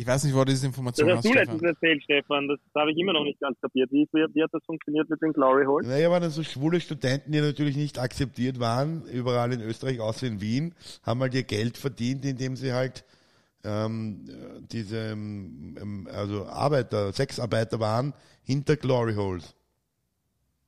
Ich 0.00 0.06
weiß 0.06 0.24
nicht, 0.24 0.34
wo 0.34 0.42
diese 0.44 0.62
Das 0.62 0.64
Information 0.64 1.10
hast 1.10 1.18
hast, 1.18 1.24
du 1.26 1.34
letztens 1.34 1.62
erzählt, 1.62 2.02
Stefan. 2.02 2.48
Das 2.48 2.58
habe 2.74 2.90
ich 2.90 2.96
immer 2.96 3.12
noch 3.12 3.22
nicht 3.22 3.38
ganz 3.38 3.60
kapiert. 3.60 3.92
Wie, 3.92 4.08
wie, 4.12 4.26
wie 4.34 4.42
hat 4.42 4.48
das 4.50 4.64
funktioniert 4.64 5.10
mit 5.10 5.20
den 5.20 5.34
Glory 5.34 5.66
Holes? 5.66 5.86
Naja, 5.86 6.10
waren 6.10 6.22
dann 6.22 6.30
so 6.30 6.42
schwule 6.42 6.80
Studenten, 6.80 7.32
die 7.32 7.40
natürlich 7.42 7.76
nicht 7.76 7.98
akzeptiert 7.98 8.58
waren, 8.60 9.04
überall 9.12 9.52
in 9.52 9.60
Österreich, 9.60 10.00
außer 10.00 10.26
in 10.26 10.40
Wien, 10.40 10.74
haben 11.02 11.20
halt 11.20 11.34
ihr 11.34 11.42
Geld 11.42 11.76
verdient, 11.76 12.24
indem 12.24 12.56
sie 12.56 12.72
halt 12.72 13.04
ähm, 13.62 14.24
diese 14.72 15.10
ähm, 15.10 16.08
also 16.10 16.46
Arbeiter, 16.46 17.12
Sexarbeiter 17.12 17.78
waren, 17.78 18.14
hinter 18.42 18.76
Glory 18.76 19.16
Holes. 19.16 19.54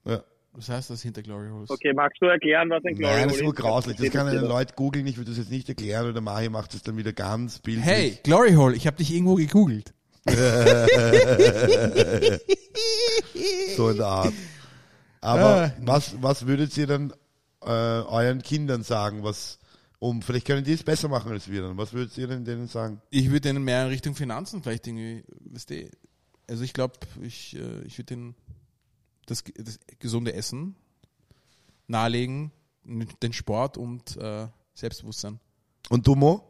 Ja. 0.04 0.22
Was 0.54 0.68
heißt 0.68 0.90
das 0.90 1.00
hinter 1.02 1.22
Glory 1.22 1.48
Holes? 1.50 1.70
Okay, 1.70 1.94
magst 1.94 2.20
du 2.20 2.26
erklären, 2.26 2.68
was 2.68 2.84
ein 2.84 2.94
Glory 2.94 3.12
Nein, 3.14 3.20
Hole 3.22 3.28
das 3.28 3.36
ist 3.38 3.42
nur 3.42 3.54
grauslich. 3.54 3.96
Das 3.96 4.10
kann 4.10 4.26
einen 4.28 4.40
einen 4.40 4.48
Leute 4.48 4.74
googeln, 4.74 5.06
ich 5.06 5.16
würde 5.16 5.30
das 5.30 5.38
jetzt 5.38 5.50
nicht 5.50 5.66
erklären, 5.68 6.06
oder 6.10 6.20
Mahi 6.20 6.50
macht 6.50 6.74
es 6.74 6.82
dann 6.82 6.96
wieder 6.98 7.12
ganz 7.14 7.58
bildlich. 7.58 7.86
Hey, 7.86 8.18
Glory 8.22 8.52
Hole, 8.52 8.76
ich 8.76 8.86
habe 8.86 8.96
dich 8.98 9.12
irgendwo 9.14 9.36
gegoogelt. 9.36 9.94
So 13.76 13.90
in 13.90 13.96
der 13.96 14.06
Art. 14.06 14.34
Aber 15.20 15.64
Ah. 15.64 15.72
was, 15.80 16.20
was 16.22 16.46
würdet 16.46 16.76
ihr 16.76 16.86
dann 16.86 17.12
äh, 17.62 17.66
euren 17.70 18.42
Kindern 18.42 18.82
sagen, 18.82 19.22
was, 19.22 19.58
um, 19.98 20.20
vielleicht 20.22 20.46
können 20.46 20.64
die 20.64 20.72
es 20.72 20.82
besser 20.82 21.08
machen 21.08 21.30
als 21.32 21.50
wir 21.50 21.62
dann. 21.62 21.76
Was 21.78 21.92
würdet 21.92 22.16
ihr 22.18 22.26
denn 22.26 22.44
denen 22.44 22.66
sagen? 22.68 23.00
Ich 23.10 23.28
würde 23.28 23.40
denen 23.42 23.64
mehr 23.64 23.82
in 23.84 23.88
Richtung 23.88 24.14
Finanzen 24.14 24.62
vielleicht 24.62 24.86
irgendwie, 24.86 25.24
weißt 25.52 25.70
du, 25.70 25.90
also 26.48 26.64
ich 26.64 26.72
glaube, 26.72 26.94
ich, 27.22 27.56
äh, 27.56 27.82
ich 27.86 27.98
würde 27.98 28.14
denen 28.14 28.34
das, 29.26 29.44
das 29.56 29.78
gesunde 29.98 30.32
Essen 30.32 30.76
nahelegen, 31.86 32.52
den 32.84 33.32
Sport 33.32 33.76
und 33.76 34.16
äh, 34.16 34.46
Selbstbewusstsein. 34.74 35.38
Und 35.90 36.06
du, 36.06 36.14
Mo? 36.14 36.42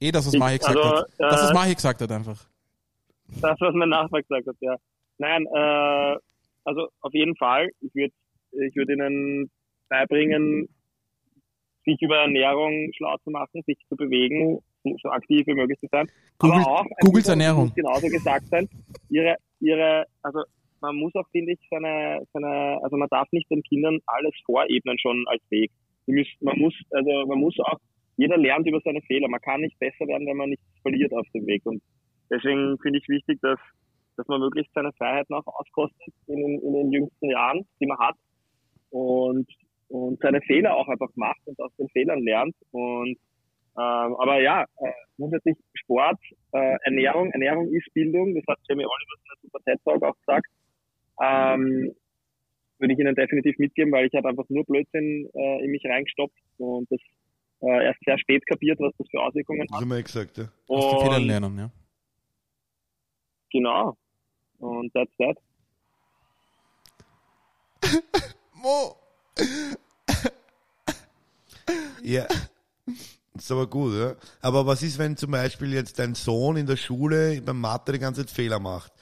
Eh, 0.00 0.12
das, 0.12 0.26
was 0.26 0.34
Mahi 0.34 0.58
gesagt 0.58 0.76
also, 0.76 0.96
hat. 0.96 1.06
Das, 1.18 1.42
was 1.42 1.50
äh, 1.50 1.54
Mahi 1.54 1.74
gesagt 1.74 2.00
hat 2.00 2.12
einfach. 2.12 2.46
Das, 3.40 3.56
was 3.60 3.74
mein 3.74 3.88
Nachbar 3.88 4.22
gesagt 4.22 4.46
hat, 4.46 4.56
ja. 4.60 4.76
Nein, 5.18 5.46
äh, 5.46 6.18
also 6.64 6.88
auf 7.00 7.12
jeden 7.12 7.36
Fall. 7.36 7.70
Ich 7.80 7.94
würde 7.94 8.12
ich 8.52 8.76
würd 8.76 8.90
ihnen 8.90 9.50
beibringen, 9.88 10.68
sich 11.84 12.00
über 12.00 12.18
Ernährung 12.18 12.90
schlau 12.96 13.16
zu 13.24 13.30
machen, 13.30 13.62
sich 13.66 13.78
zu 13.88 13.96
bewegen, 13.96 14.60
so 15.02 15.08
aktiv 15.10 15.46
wie 15.46 15.54
möglich 15.54 15.78
zu 15.80 15.86
sein. 15.90 16.08
Google, 16.38 16.60
Aber 16.60 16.80
auch, 16.80 16.86
Googles 17.00 17.28
Ernährung. 17.28 17.72
genauso 17.74 18.08
gesagt 18.08 18.46
sein, 18.48 18.68
ihre, 19.10 19.36
ihre, 19.60 20.06
also 20.22 20.42
man 20.80 20.96
muss 20.96 21.14
auch, 21.14 21.28
finde 21.30 21.52
ich, 21.52 21.60
seine, 21.70 22.22
seine, 22.32 22.78
also 22.82 22.96
man 22.96 23.08
darf 23.08 23.26
nicht 23.32 23.50
den 23.50 23.62
Kindern 23.62 23.98
alles 24.06 24.34
vorebnen 24.44 24.98
schon 24.98 25.24
als 25.28 25.42
Weg. 25.50 25.70
Müssen, 26.06 26.36
man 26.40 26.58
muss, 26.58 26.74
also 26.90 27.26
man 27.26 27.38
muss 27.38 27.58
auch, 27.60 27.78
jeder 28.16 28.36
lernt 28.36 28.66
über 28.66 28.80
seine 28.84 29.00
Fehler. 29.02 29.28
Man 29.28 29.40
kann 29.40 29.62
nicht 29.62 29.78
besser 29.78 30.06
werden, 30.06 30.26
wenn 30.26 30.36
man 30.36 30.50
nichts 30.50 30.64
verliert 30.82 31.12
auf 31.14 31.26
dem 31.34 31.46
Weg. 31.46 31.64
Und 31.64 31.82
deswegen 32.30 32.78
finde 32.82 32.98
ich 32.98 33.08
wichtig, 33.08 33.40
dass, 33.40 33.58
dass 34.16 34.28
man 34.28 34.40
möglichst 34.40 34.72
seine 34.74 34.92
Freiheiten 34.92 35.34
auch 35.34 35.46
auskostet 35.46 36.14
in, 36.26 36.60
in 36.60 36.72
den 36.74 36.92
jüngsten 36.92 37.30
Jahren, 37.30 37.66
die 37.80 37.86
man 37.86 37.98
hat. 37.98 38.16
Und, 38.90 39.48
und 39.88 40.20
seine 40.20 40.42
Fehler 40.42 40.76
auch 40.76 40.88
einfach 40.88 41.10
macht 41.14 41.40
und 41.46 41.58
aus 41.60 41.74
den 41.76 41.88
Fehlern 41.88 42.22
lernt. 42.22 42.54
Und 42.72 43.16
Ähm, 43.76 44.16
aber 44.16 44.40
ja, 44.40 44.62
äh, 44.62 44.92
grundsätzlich 45.16 45.56
Sport, 45.74 46.20
äh, 46.52 46.76
Ernährung, 46.84 47.30
Ernährung 47.32 47.68
ist 47.72 47.92
Bildung, 47.92 48.34
das 48.34 48.44
hat 48.48 48.58
Jamie 48.68 48.84
Oliver 48.84 49.14
in 49.16 49.24
der 49.26 49.36
Super 49.42 49.58
TED 49.64 49.80
Talk 49.84 50.02
auch 50.02 50.18
gesagt. 50.18 50.46
Ähm, 51.20 51.94
würde 52.78 52.92
ich 52.92 52.98
Ihnen 52.98 53.14
definitiv 53.14 53.58
mitgeben, 53.58 53.92
weil 53.92 54.06
ich 54.06 54.14
habe 54.14 54.28
einfach 54.28 54.44
nur 54.48 54.64
Blödsinn 54.64 55.28
äh, 55.34 55.64
in 55.64 55.70
mich 55.70 55.84
reingestoppt 55.84 56.36
und 56.58 56.90
das 56.90 57.00
äh, 57.62 57.84
erst 57.86 58.00
sehr 58.04 58.18
spät 58.18 58.46
kapiert, 58.46 58.78
was 58.80 58.92
das 58.98 59.08
für 59.10 59.20
Auswirkungen 59.20 59.62
hat. 59.62 59.80
haben 59.80 59.88
wir 59.88 59.96
ja 59.96 60.02
gesagt, 60.02 60.38
ja. 60.38 60.44
Aus 60.68 61.02
Und 61.02 61.26
lernen, 61.26 61.58
ja. 61.58 61.70
genau. 63.50 63.96
Und 64.58 64.92
that's 64.92 65.16
that. 65.18 65.36
Mo. 68.54 68.96
Ja. 72.04 72.26
Ist 73.36 73.50
aber 73.50 73.66
gut, 73.66 73.94
ja. 73.94 74.14
Aber 74.42 74.64
was 74.64 74.82
ist, 74.82 74.98
wenn 74.98 75.16
zum 75.16 75.32
Beispiel 75.32 75.72
jetzt 75.72 75.98
dein 75.98 76.14
Sohn 76.14 76.56
in 76.56 76.66
der 76.66 76.76
Schule 76.76 77.42
beim 77.42 77.60
Mathe 77.60 77.92
die 77.92 77.98
ganze 77.98 78.24
Zeit 78.24 78.34
Fehler 78.34 78.60
macht? 78.60 78.92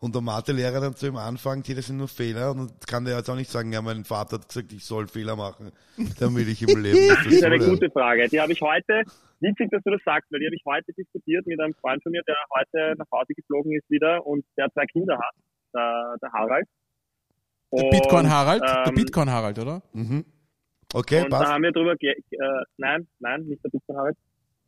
Und 0.00 0.14
der 0.16 0.22
Mathelehrer 0.22 0.80
dann 0.80 0.96
zu 0.96 1.06
ihm 1.06 1.16
anfängt, 1.16 1.66
hier, 1.66 1.76
das 1.76 1.86
sind 1.86 1.98
nur 1.98 2.08
Fehler. 2.08 2.50
Und 2.50 2.58
dann 2.58 2.70
kann 2.88 3.04
der 3.04 3.18
jetzt 3.18 3.30
auch 3.30 3.36
nicht 3.36 3.50
sagen, 3.50 3.72
ja, 3.72 3.80
mein 3.82 4.04
Vater 4.04 4.36
hat 4.36 4.48
gesagt, 4.48 4.72
ich 4.72 4.84
soll 4.84 5.06
Fehler 5.06 5.36
machen, 5.36 5.70
damit 6.18 6.48
ich 6.48 6.62
im 6.62 6.82
Leben 6.82 7.06
Das 7.06 7.26
ist 7.26 7.44
eine 7.44 7.58
gute 7.58 7.88
Frage. 7.90 8.28
Die 8.28 8.40
habe 8.40 8.52
ich 8.52 8.60
heute, 8.62 9.04
witzig, 9.40 9.70
dass 9.70 9.82
du 9.84 9.90
das 9.90 10.00
sagst, 10.04 10.32
weil 10.32 10.40
die 10.40 10.46
habe 10.46 10.56
ich 10.56 10.62
heute 10.66 10.92
diskutiert 10.94 11.46
mit 11.46 11.60
einem 11.60 11.74
Freund 11.74 12.02
von 12.02 12.10
mir, 12.10 12.22
der 12.26 12.36
heute 12.56 12.98
nach 12.98 13.06
Hause 13.12 13.34
geflogen 13.34 13.76
ist 13.76 13.88
wieder 13.90 14.26
und 14.26 14.44
der 14.56 14.72
zwei 14.72 14.86
Kinder 14.86 15.18
hat, 15.18 15.34
der, 15.72 16.16
der 16.20 16.32
Harald. 16.32 16.66
Der 17.72 17.84
Und, 17.84 17.90
Bitcoin 17.90 18.28
Harald, 18.28 18.62
der 18.62 18.84
ähm, 18.88 18.94
Bitcoin 18.94 19.30
Harald, 19.30 19.58
oder? 19.58 19.82
Mhm. 19.92 20.24
Okay, 20.94 21.22
und 21.22 21.32
da 21.32 21.38
passt. 21.38 21.52
haben 21.52 21.62
wir 21.62 21.72
drüber, 21.72 21.94
äh, 22.00 22.14
nein, 22.76 23.06
nein, 23.18 23.42
nicht 23.42 23.62
der 23.64 23.96
Harald. 23.96 24.16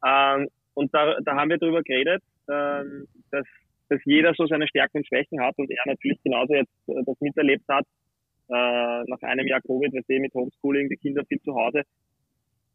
Ähm, 0.05 0.49
und 0.75 0.93
da, 0.95 1.17
da 1.23 1.37
haben 1.37 1.51
wir 1.51 1.59
drüber 1.59 1.83
geredet, 1.83 2.23
ähm, 2.51 3.07
dass, 3.31 3.47
dass 3.89 4.01
jeder 4.05 4.35
so 4.35 4.47
seine 4.47 4.67
Stärken 4.69 4.99
und 4.99 5.07
Schwächen 5.07 5.41
hat 5.41 5.57
und 5.59 5.71
er 5.71 5.83
natürlich 5.87 6.19
genauso 6.23 6.55
jetzt 6.55 6.73
äh, 6.89 7.03
das 7.05 7.21
miterlebt 7.21 7.65
hat, 7.69 7.85
äh, 8.49 9.05
nach 9.07 9.23
einem 9.23 9.47
Jahr 9.47 9.61
Covid, 9.61 9.93
weißt 9.93 10.09
du, 10.09 10.21
mit 10.21 10.35
Homeschooling, 10.35 10.89
die 10.89 10.97
Kinder 10.97 11.25
viel 11.27 11.41
zu 11.41 11.55
Hause. 11.55 11.83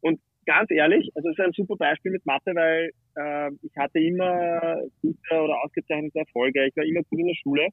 Und 0.00 0.20
ganz 0.46 0.70
ehrlich, 0.70 1.10
also 1.14 1.28
es 1.28 1.38
ist 1.38 1.44
ein 1.44 1.52
super 1.52 1.76
Beispiel 1.76 2.12
mit 2.12 2.24
Mathe, 2.26 2.54
weil 2.54 2.90
äh, 3.16 3.50
ich 3.62 3.76
hatte 3.76 3.98
immer 3.98 4.80
gute 5.02 5.34
oder 5.34 5.62
ausgezeichnete 5.64 6.20
Erfolge. 6.20 6.66
Ich 6.66 6.76
war 6.76 6.84
immer 6.84 7.02
gut 7.02 7.18
in 7.18 7.26
der 7.26 7.34
Schule 7.34 7.68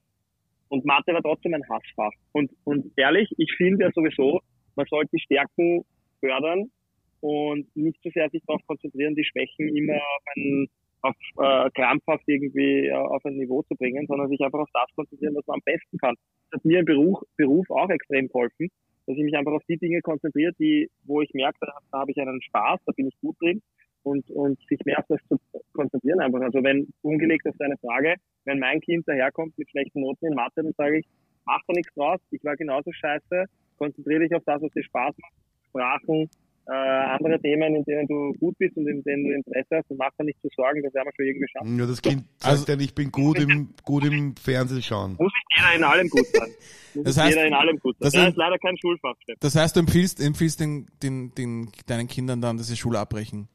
und 0.70 0.86
Mathe 0.86 1.14
war 1.14 1.22
trotzdem 1.22 1.54
ein 1.54 1.68
Hassfach. 1.70 2.12
Und, 2.34 2.52
und 2.66 2.92
ehrlich, 2.98 3.30
ich 3.38 3.54
finde 3.56 3.86
ja 3.86 3.92
sowieso, 3.94 4.42
man 4.78 4.86
sollte 4.90 5.10
die 5.14 5.20
Stärken 5.20 5.84
fördern 6.22 6.72
und 7.20 7.76
nicht 7.76 8.00
so 8.04 8.10
sehr 8.12 8.30
sich 8.30 8.44
darauf 8.46 8.62
konzentrieren, 8.68 9.16
die 9.16 9.26
Schwächen 9.26 9.76
immer 9.76 9.96
auf 9.96 10.24
ein 10.36 10.68
auf 11.02 11.16
äh, 11.38 11.70
krampfhaft 11.72 12.24
irgendwie 12.26 12.88
äh, 12.88 12.94
auf 12.94 13.24
ein 13.26 13.38
Niveau 13.38 13.62
zu 13.64 13.76
bringen, 13.76 14.08
sondern 14.08 14.30
sich 14.30 14.42
einfach 14.42 14.60
auf 14.60 14.70
das 14.74 14.90
konzentrieren, 14.96 15.36
was 15.36 15.46
man 15.46 15.56
am 15.56 15.62
besten 15.64 15.98
kann. 15.98 16.16
Das 16.50 16.60
hat 16.60 16.66
mir 16.66 16.80
im 16.80 16.86
Beruf, 16.86 17.20
Beruf 17.38 17.70
auch 17.70 17.90
extrem 17.90 18.28
geholfen, 18.28 18.70
dass 19.06 19.16
ich 19.16 19.24
mich 19.24 19.38
einfach 19.38 19.52
auf 19.52 19.64
die 19.70 19.78
Dinge 19.78 20.02
konzentriere, 20.02 20.54
die, 20.60 20.90
wo 21.04 21.22
ich 21.22 21.32
merke, 21.34 21.58
da, 21.62 21.78
da 21.92 22.00
habe 22.00 22.12
ich 22.12 22.18
einen 22.18 22.42
Spaß, 22.42 22.80
da 22.86 22.92
bin 22.94 23.08
ich 23.08 23.20
gut 23.22 23.36
drin 23.40 23.62
und, 24.04 24.30
und 24.32 24.60
sich 24.68 24.80
mehr 24.86 25.00
auf 25.00 25.06
das 25.08 25.20
zu 25.28 25.40
konzentrieren 25.74 26.20
einfach. 26.20 26.42
Also 26.42 26.64
wenn, 26.64 26.88
umgelegt 27.04 27.48
auf 27.48 27.56
deine 27.60 27.78
Frage, 27.78 28.16
wenn 28.46 28.60
mein 28.60 28.82
Kind 28.82 29.08
daherkommt 29.08 29.58
mit 29.58 29.70
schlechten 29.70 30.02
Noten 30.02 30.28
in 30.28 30.34
Mathe, 30.34 30.64
dann 30.64 30.74
sage 30.78 31.00
ich, 31.00 31.06
mach 31.46 31.62
da 31.68 31.74
nichts 31.74 31.94
draus, 31.94 32.20
ich 32.32 32.44
war 32.44 32.56
genauso 32.56 32.92
scheiße, 32.92 33.46
konzentriere 33.78 34.22
dich 34.22 34.36
auf 34.36 34.44
das, 34.46 34.62
was 34.62 34.72
dir 34.72 34.84
Spaß 34.84 35.16
macht, 35.18 35.34
Sprachen, 35.70 36.30
äh, 36.70 36.72
andere 36.74 37.40
Themen, 37.40 37.76
in 37.76 37.84
denen 37.86 38.08
du 38.08 38.34
gut 38.40 38.58
bist 38.58 38.76
und 38.76 38.88
in 38.90 39.02
denen 39.04 39.24
du 39.24 39.32
Interesse 39.36 39.78
hast 39.78 39.90
und 39.90 39.98
mach 39.98 40.10
dir 40.20 40.26
nicht 40.26 40.42
zu 40.42 40.50
sorgen, 40.56 40.84
das 40.84 40.94
werden 40.94 41.08
wir 41.08 41.14
schon 41.16 41.26
irgendwie 41.26 41.48
schaffen. 41.48 41.80
Ja, 41.80 41.86
das 41.86 42.02
Kind 42.02 42.24
sagt 42.40 42.46
Also- 42.52 42.66
dann, 42.66 42.80
ich 42.82 42.94
bin 42.94 43.10
gut 43.10 43.40
im, 43.40 43.70
gut 43.86 44.04
im 44.04 44.36
Fernsehen 44.36 44.82
schauen. 44.82 45.12
Muss 45.18 45.32
nicht 45.32 45.58
jeder 45.58 45.76
in 45.78 45.84
allem 45.86 46.10
gut 46.10 46.26
sein. 46.28 46.50
Muss 46.94 47.04
Das 47.06 47.18
heißt, 47.18 47.36
jeder 47.36 47.48
in 47.48 47.54
allem 47.54 47.80
gut 47.80 47.96
sein. 48.00 48.06
das 48.08 48.14
Das 48.14 48.28
ist- 48.30 48.36
leider 48.38 48.58
kein 48.60 48.78
Schulfach. 48.78 49.16
Das 49.40 49.56
heißt, 49.56 49.76
du 49.78 49.80
empfiehlst, 49.80 50.22
empfiehlst 50.22 50.60
den, 50.60 50.88
den, 51.02 51.34
den, 51.36 51.72
deinen 51.86 52.08
Kindern 52.10 52.42
dann, 52.42 52.58
dass 52.58 52.68
sie 52.68 52.76
Schule 52.76 53.00
abbrechen. 53.00 53.48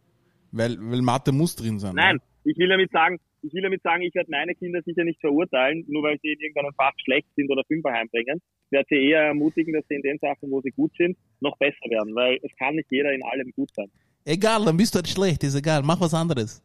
Weil, 0.50 0.76
weil 0.80 1.02
Mathe 1.02 1.32
muss 1.32 1.54
drin 1.56 1.78
sein. 1.78 1.94
Nein, 1.94 2.16
ne? 2.16 2.22
ich 2.44 2.56
will 2.58 2.68
damit 2.68 2.90
sagen, 2.92 3.18
ich 3.42 3.52
will 3.52 3.62
damit 3.62 3.82
sagen, 3.82 4.02
ich 4.02 4.14
werde 4.14 4.30
meine 4.30 4.54
Kinder 4.54 4.80
sicher 4.82 5.04
nicht 5.04 5.20
verurteilen, 5.20 5.84
nur 5.88 6.02
weil 6.02 6.18
sie 6.22 6.32
in 6.32 6.40
irgendeinem 6.40 6.72
Fach 6.74 6.92
schlecht 7.04 7.28
sind 7.36 7.50
oder 7.50 7.62
Fünfer 7.64 7.92
heimbringen. 7.92 8.40
Ich 8.66 8.72
werde 8.72 8.86
sie 8.88 9.10
eher 9.10 9.22
ermutigen, 9.22 9.74
dass 9.74 9.84
sie 9.88 9.96
in 9.96 10.02
den 10.02 10.18
Sachen, 10.18 10.50
wo 10.50 10.60
sie 10.60 10.70
gut 10.70 10.92
sind, 10.96 11.16
noch 11.40 11.56
besser 11.58 11.90
werden, 11.90 12.14
weil 12.14 12.38
es 12.42 12.50
kann 12.56 12.76
nicht 12.76 12.90
jeder 12.90 13.12
in 13.12 13.22
allem 13.24 13.50
gut 13.52 13.70
sein. 13.74 13.90
Egal, 14.24 14.64
dann 14.64 14.76
bist 14.76 14.94
du 14.94 14.98
halt 14.98 15.08
schlecht, 15.08 15.42
ist 15.42 15.56
egal, 15.56 15.82
mach 15.82 16.00
was 16.00 16.14
anderes. 16.14 16.62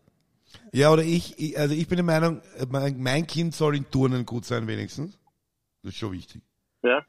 Ja, 0.71 0.93
oder 0.93 1.03
ich, 1.03 1.37
ich 1.39 1.57
also 1.57 1.73
ich 1.73 1.87
bin 1.87 1.97
der 1.97 2.05
Meinung, 2.05 2.41
mein, 2.69 2.97
mein 2.99 3.27
Kind 3.27 3.53
soll 3.53 3.75
in 3.75 3.89
Turnen 3.89 4.25
gut 4.25 4.45
sein 4.45 4.67
wenigstens. 4.67 5.17
Das 5.81 5.93
ist 5.93 5.97
schon 5.97 6.11
wichtig. 6.11 6.41
Ja? 6.83 7.03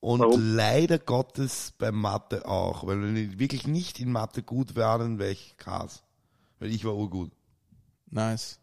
Und 0.00 0.20
Warum? 0.20 0.56
leider 0.56 0.98
Gottes 0.98 1.74
bei 1.78 1.92
Mathe 1.92 2.46
auch. 2.46 2.86
Weil 2.86 3.02
wenn 3.02 3.16
ich 3.16 3.38
wirklich 3.38 3.66
nicht 3.66 4.00
in 4.00 4.10
Mathe 4.10 4.42
gut 4.42 4.74
wäre, 4.74 4.98
dann 4.98 5.18
wäre 5.18 5.30
ich 5.30 5.56
krass. 5.56 6.04
Weil 6.58 6.70
ich 6.70 6.84
war 6.84 6.96
urgut. 6.96 7.30
Nice. 8.12 8.60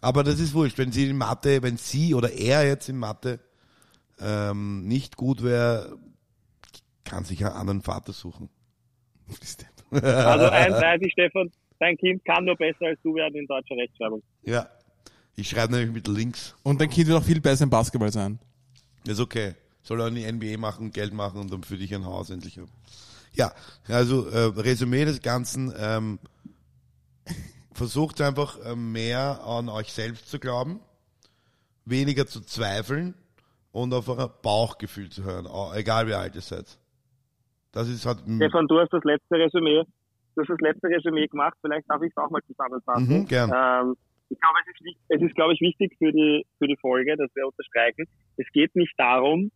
Aber 0.00 0.24
das 0.24 0.40
ist 0.40 0.52
wurscht. 0.52 0.76
Wenn 0.76 0.92
sie 0.92 1.08
in 1.08 1.16
Mathe, 1.16 1.62
wenn 1.62 1.76
sie 1.78 2.14
oder 2.14 2.30
er 2.32 2.66
jetzt 2.66 2.88
in 2.88 2.98
Mathe 2.98 3.38
ähm, 4.20 4.86
nicht 4.86 5.16
gut 5.16 5.42
wäre, 5.42 5.96
kann 7.04 7.24
sich 7.24 7.44
einen 7.44 7.54
anderen 7.54 7.82
Vater 7.82 8.12
suchen. 8.12 8.50
Also 9.94 10.46
eins 10.46 10.74
weiß 10.74 11.02
ich, 11.02 11.12
Stefan, 11.12 11.52
dein 11.78 11.98
Kind 11.98 12.24
kann 12.24 12.46
nur 12.46 12.56
besser 12.56 12.86
als 12.86 12.98
du 13.02 13.14
werden 13.14 13.34
in 13.34 13.46
deutscher 13.46 13.76
Rechtschreibung. 13.76 14.22
Ja. 14.42 14.66
Ich 15.36 15.50
schreibe 15.50 15.74
nämlich 15.74 15.92
mit 15.92 16.08
links. 16.08 16.54
Und 16.62 16.80
dein 16.80 16.88
Kind 16.88 17.08
wird 17.08 17.18
auch 17.18 17.24
viel 17.24 17.42
besser 17.42 17.64
im 17.64 17.70
Basketball 17.70 18.10
sein. 18.10 18.38
Ist 19.06 19.20
okay. 19.20 19.54
Soll 19.82 20.00
er 20.00 20.08
in 20.08 20.14
die 20.14 20.32
NBA 20.32 20.58
machen, 20.58 20.92
Geld 20.92 21.12
machen 21.12 21.40
und 21.40 21.52
dann 21.52 21.62
für 21.62 21.76
dich 21.76 21.94
ein 21.94 22.06
Haus 22.06 22.30
endlich 22.30 22.56
haben. 22.56 22.70
Ja, 23.34 23.52
also 23.86 24.28
äh, 24.28 24.44
Resümee 24.58 25.04
des 25.04 25.20
Ganzen. 25.20 25.74
Ähm, 25.76 26.18
versucht 27.74 28.20
einfach 28.20 28.58
äh, 28.64 28.76
mehr 28.76 29.40
an 29.44 29.68
euch 29.68 29.92
selbst 29.92 30.28
zu 30.28 30.38
glauben, 30.38 30.80
weniger 31.84 32.26
zu 32.26 32.40
zweifeln 32.42 33.14
und 33.72 33.92
auf 33.94 34.08
euer 34.08 34.28
Bauchgefühl 34.28 35.08
zu 35.10 35.24
hören, 35.24 35.46
egal 35.74 36.06
wie 36.06 36.14
alt 36.14 36.34
ihr 36.34 36.40
seid. 36.40 36.78
Das 37.72 37.88
ist 37.88 38.04
halt... 38.04 38.18
Stefan, 38.36 38.66
du 38.68 38.78
hast 38.78 38.92
das 38.92 39.02
letzte 39.04 39.36
Resümee, 39.36 39.82
du 40.34 40.42
hast 40.42 40.50
das 40.50 40.60
letzte 40.60 40.88
Resümee 40.88 41.26
gemacht, 41.26 41.54
vielleicht 41.60 41.88
darf 41.88 42.02
ich 42.02 42.10
es 42.10 42.16
auch 42.16 42.30
mal 42.30 42.42
zusammenfassen. 42.42 43.08
Mhm, 43.08 43.26
gern. 43.26 43.50
Ähm, 43.54 43.96
ich 44.28 44.40
glaube, 44.40 44.58
es 44.64 44.80
ist, 44.80 44.96
es 45.08 45.22
ist, 45.22 45.34
glaube 45.34 45.54
ich, 45.54 45.60
wichtig 45.60 45.94
für 45.98 46.12
die, 46.12 46.44
für 46.58 46.66
die 46.66 46.76
Folge, 46.76 47.16
dass 47.16 47.34
wir 47.34 47.46
unterstreichen. 47.46 48.06
Es 48.36 48.46
geht 48.52 48.74
nicht 48.76 48.94
darum, 48.98 49.50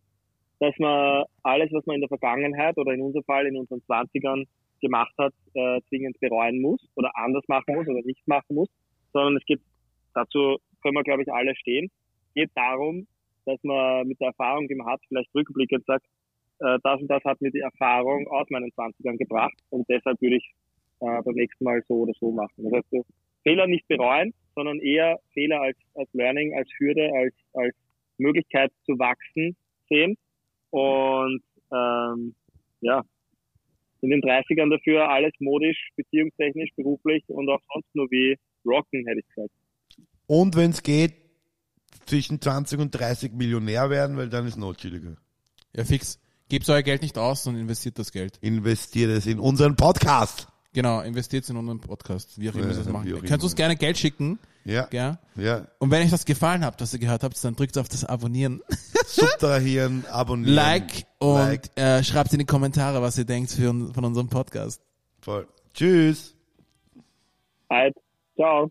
dass 0.59 0.73
man 0.79 1.23
alles, 1.43 1.69
was 1.71 1.85
man 1.85 1.95
in 1.95 2.01
der 2.01 2.09
Vergangenheit 2.09 2.77
oder 2.77 2.93
in 2.93 3.01
unserem 3.01 3.23
Fall 3.23 3.45
in 3.45 3.57
unseren 3.57 3.81
20ern 3.87 4.45
gemacht 4.79 5.13
hat, 5.17 5.33
äh, 5.53 5.81
zwingend 5.89 6.19
bereuen 6.19 6.61
muss 6.61 6.81
oder 6.95 7.11
anders 7.15 7.43
machen 7.47 7.75
muss 7.75 7.87
oder 7.87 8.01
nicht 8.03 8.27
machen 8.27 8.55
muss, 8.55 8.69
sondern 9.13 9.37
es 9.37 9.45
geht, 9.45 9.61
dazu 10.13 10.57
können 10.81 10.95
wir, 10.95 11.03
glaube 11.03 11.23
ich, 11.23 11.31
alle 11.31 11.55
stehen. 11.55 11.89
Geht 12.35 12.51
darum, 12.55 13.07
dass 13.45 13.61
man 13.63 14.07
mit 14.07 14.19
der 14.19 14.27
Erfahrung, 14.27 14.67
die 14.67 14.75
man 14.75 14.87
hat, 14.87 15.01
vielleicht 15.07 15.33
rückblickend 15.33 15.85
sagt, 15.85 16.05
äh, 16.59 16.77
das 16.83 17.01
und 17.01 17.07
das 17.07 17.23
hat 17.23 17.41
mir 17.41 17.51
die 17.51 17.59
Erfahrung 17.59 18.27
aus 18.27 18.49
meinen 18.49 18.71
20ern 18.71 19.17
gebracht 19.17 19.57
und 19.69 19.87
deshalb 19.89 20.21
würde 20.21 20.37
ich 20.37 20.53
äh, 20.99 21.21
beim 21.23 21.35
nächsten 21.35 21.63
Mal 21.63 21.81
so 21.87 22.01
oder 22.01 22.13
so 22.19 22.31
machen. 22.31 22.53
Das 22.57 22.73
heißt, 22.73 23.05
Fehler 23.43 23.67
nicht 23.67 23.87
bereuen, 23.87 24.33
sondern 24.55 24.79
eher 24.79 25.19
Fehler 25.33 25.61
als, 25.61 25.77
als 25.95 26.11
Learning, 26.13 26.53
als 26.55 26.69
Hürde, 26.77 27.11
als, 27.13 27.33
als 27.53 27.75
Möglichkeit 28.17 28.71
zu 28.85 28.97
wachsen 28.99 29.55
sehen. 29.87 30.17
Und 30.71 31.41
ähm, 31.71 32.35
ja, 32.81 33.03
in 34.01 34.09
den 34.09 34.21
30ern 34.21 34.69
dafür 34.69 35.09
alles 35.09 35.33
modisch, 35.39 35.89
beziehungstechnisch, 35.95 36.71
beruflich 36.75 37.23
und 37.27 37.49
auch 37.49 37.59
sonst 37.73 37.87
nur 37.93 38.09
wie 38.11 38.35
rocken, 38.65 39.05
hätte 39.07 39.19
ich 39.19 39.27
gesagt. 39.27 39.51
Und 40.27 40.55
wenn 40.55 40.71
es 40.71 40.83
geht, 40.83 41.13
zwischen 42.05 42.41
20 42.41 42.79
und 42.79 42.91
30 42.91 43.33
Millionär 43.33 43.89
werden, 43.89 44.17
weil 44.17 44.29
dann 44.29 44.47
ist 44.47 44.57
noch 44.57 44.75
chilliger. 44.75 45.15
Ja, 45.75 45.83
fix. 45.83 46.19
Gebt 46.49 46.69
euer 46.69 46.81
Geld 46.81 47.01
nicht 47.01 47.17
aus, 47.17 47.43
sondern 47.43 47.63
investiert 47.63 47.99
das 47.99 48.11
Geld. 48.11 48.37
Investiert 48.41 49.09
es 49.09 49.25
in 49.25 49.39
unseren 49.39 49.75
Podcast. 49.75 50.47
Genau, 50.73 51.01
investiert 51.01 51.43
es 51.43 51.49
in 51.49 51.57
unseren 51.57 51.79
Podcast, 51.79 52.39
wie 52.39 52.49
auch 52.49 52.55
immer 52.55 52.69
Ja, 52.71 52.77
das 52.77 52.87
machen. 52.89 53.07
Ihr 53.07 53.19
könnt 53.21 53.41
uns 53.43 53.55
gerne 53.55 53.75
Geld 53.75 53.97
schicken, 53.97 54.37
Ja, 54.63 54.85
gell? 54.85 55.17
ja. 55.35 55.67
Und 55.79 55.89
wenn 55.91 56.03
euch 56.03 56.11
das 56.11 56.25
gefallen 56.25 56.63
hat, 56.63 56.79
was 56.81 56.93
ihr 56.93 56.99
gehört 56.99 57.23
habt, 57.23 57.43
dann 57.43 57.55
drückt 57.55 57.77
auf 57.77 57.89
das 57.89 58.03
Abonnieren, 58.05 58.61
Subtrahieren, 59.07 60.05
abonnieren. 60.07 60.53
Like 60.53 61.05
und 61.19 61.35
Like. 61.35 61.69
Äh, 61.77 62.03
schreibt 62.03 62.33
in 62.33 62.39
die 62.39 62.45
Kommentare, 62.45 63.01
was 63.01 63.17
ihr 63.17 63.25
denkt 63.25 63.51
für, 63.51 63.73
von 63.93 64.05
unserem 64.05 64.27
Podcast. 64.29 64.81
Voll. 65.21 65.47
Tschüss. 65.73 66.35
Halt, 67.69 67.95
ciao. 68.35 68.69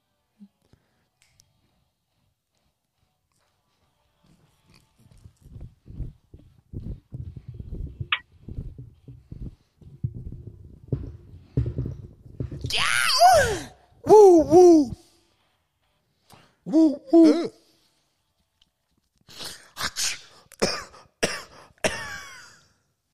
Yeah. 12.72 13.68
Woo 14.06 14.42
woo. 14.42 14.96
Woo 16.64 17.00
woo. 17.12 17.44
Uh. 17.44 17.48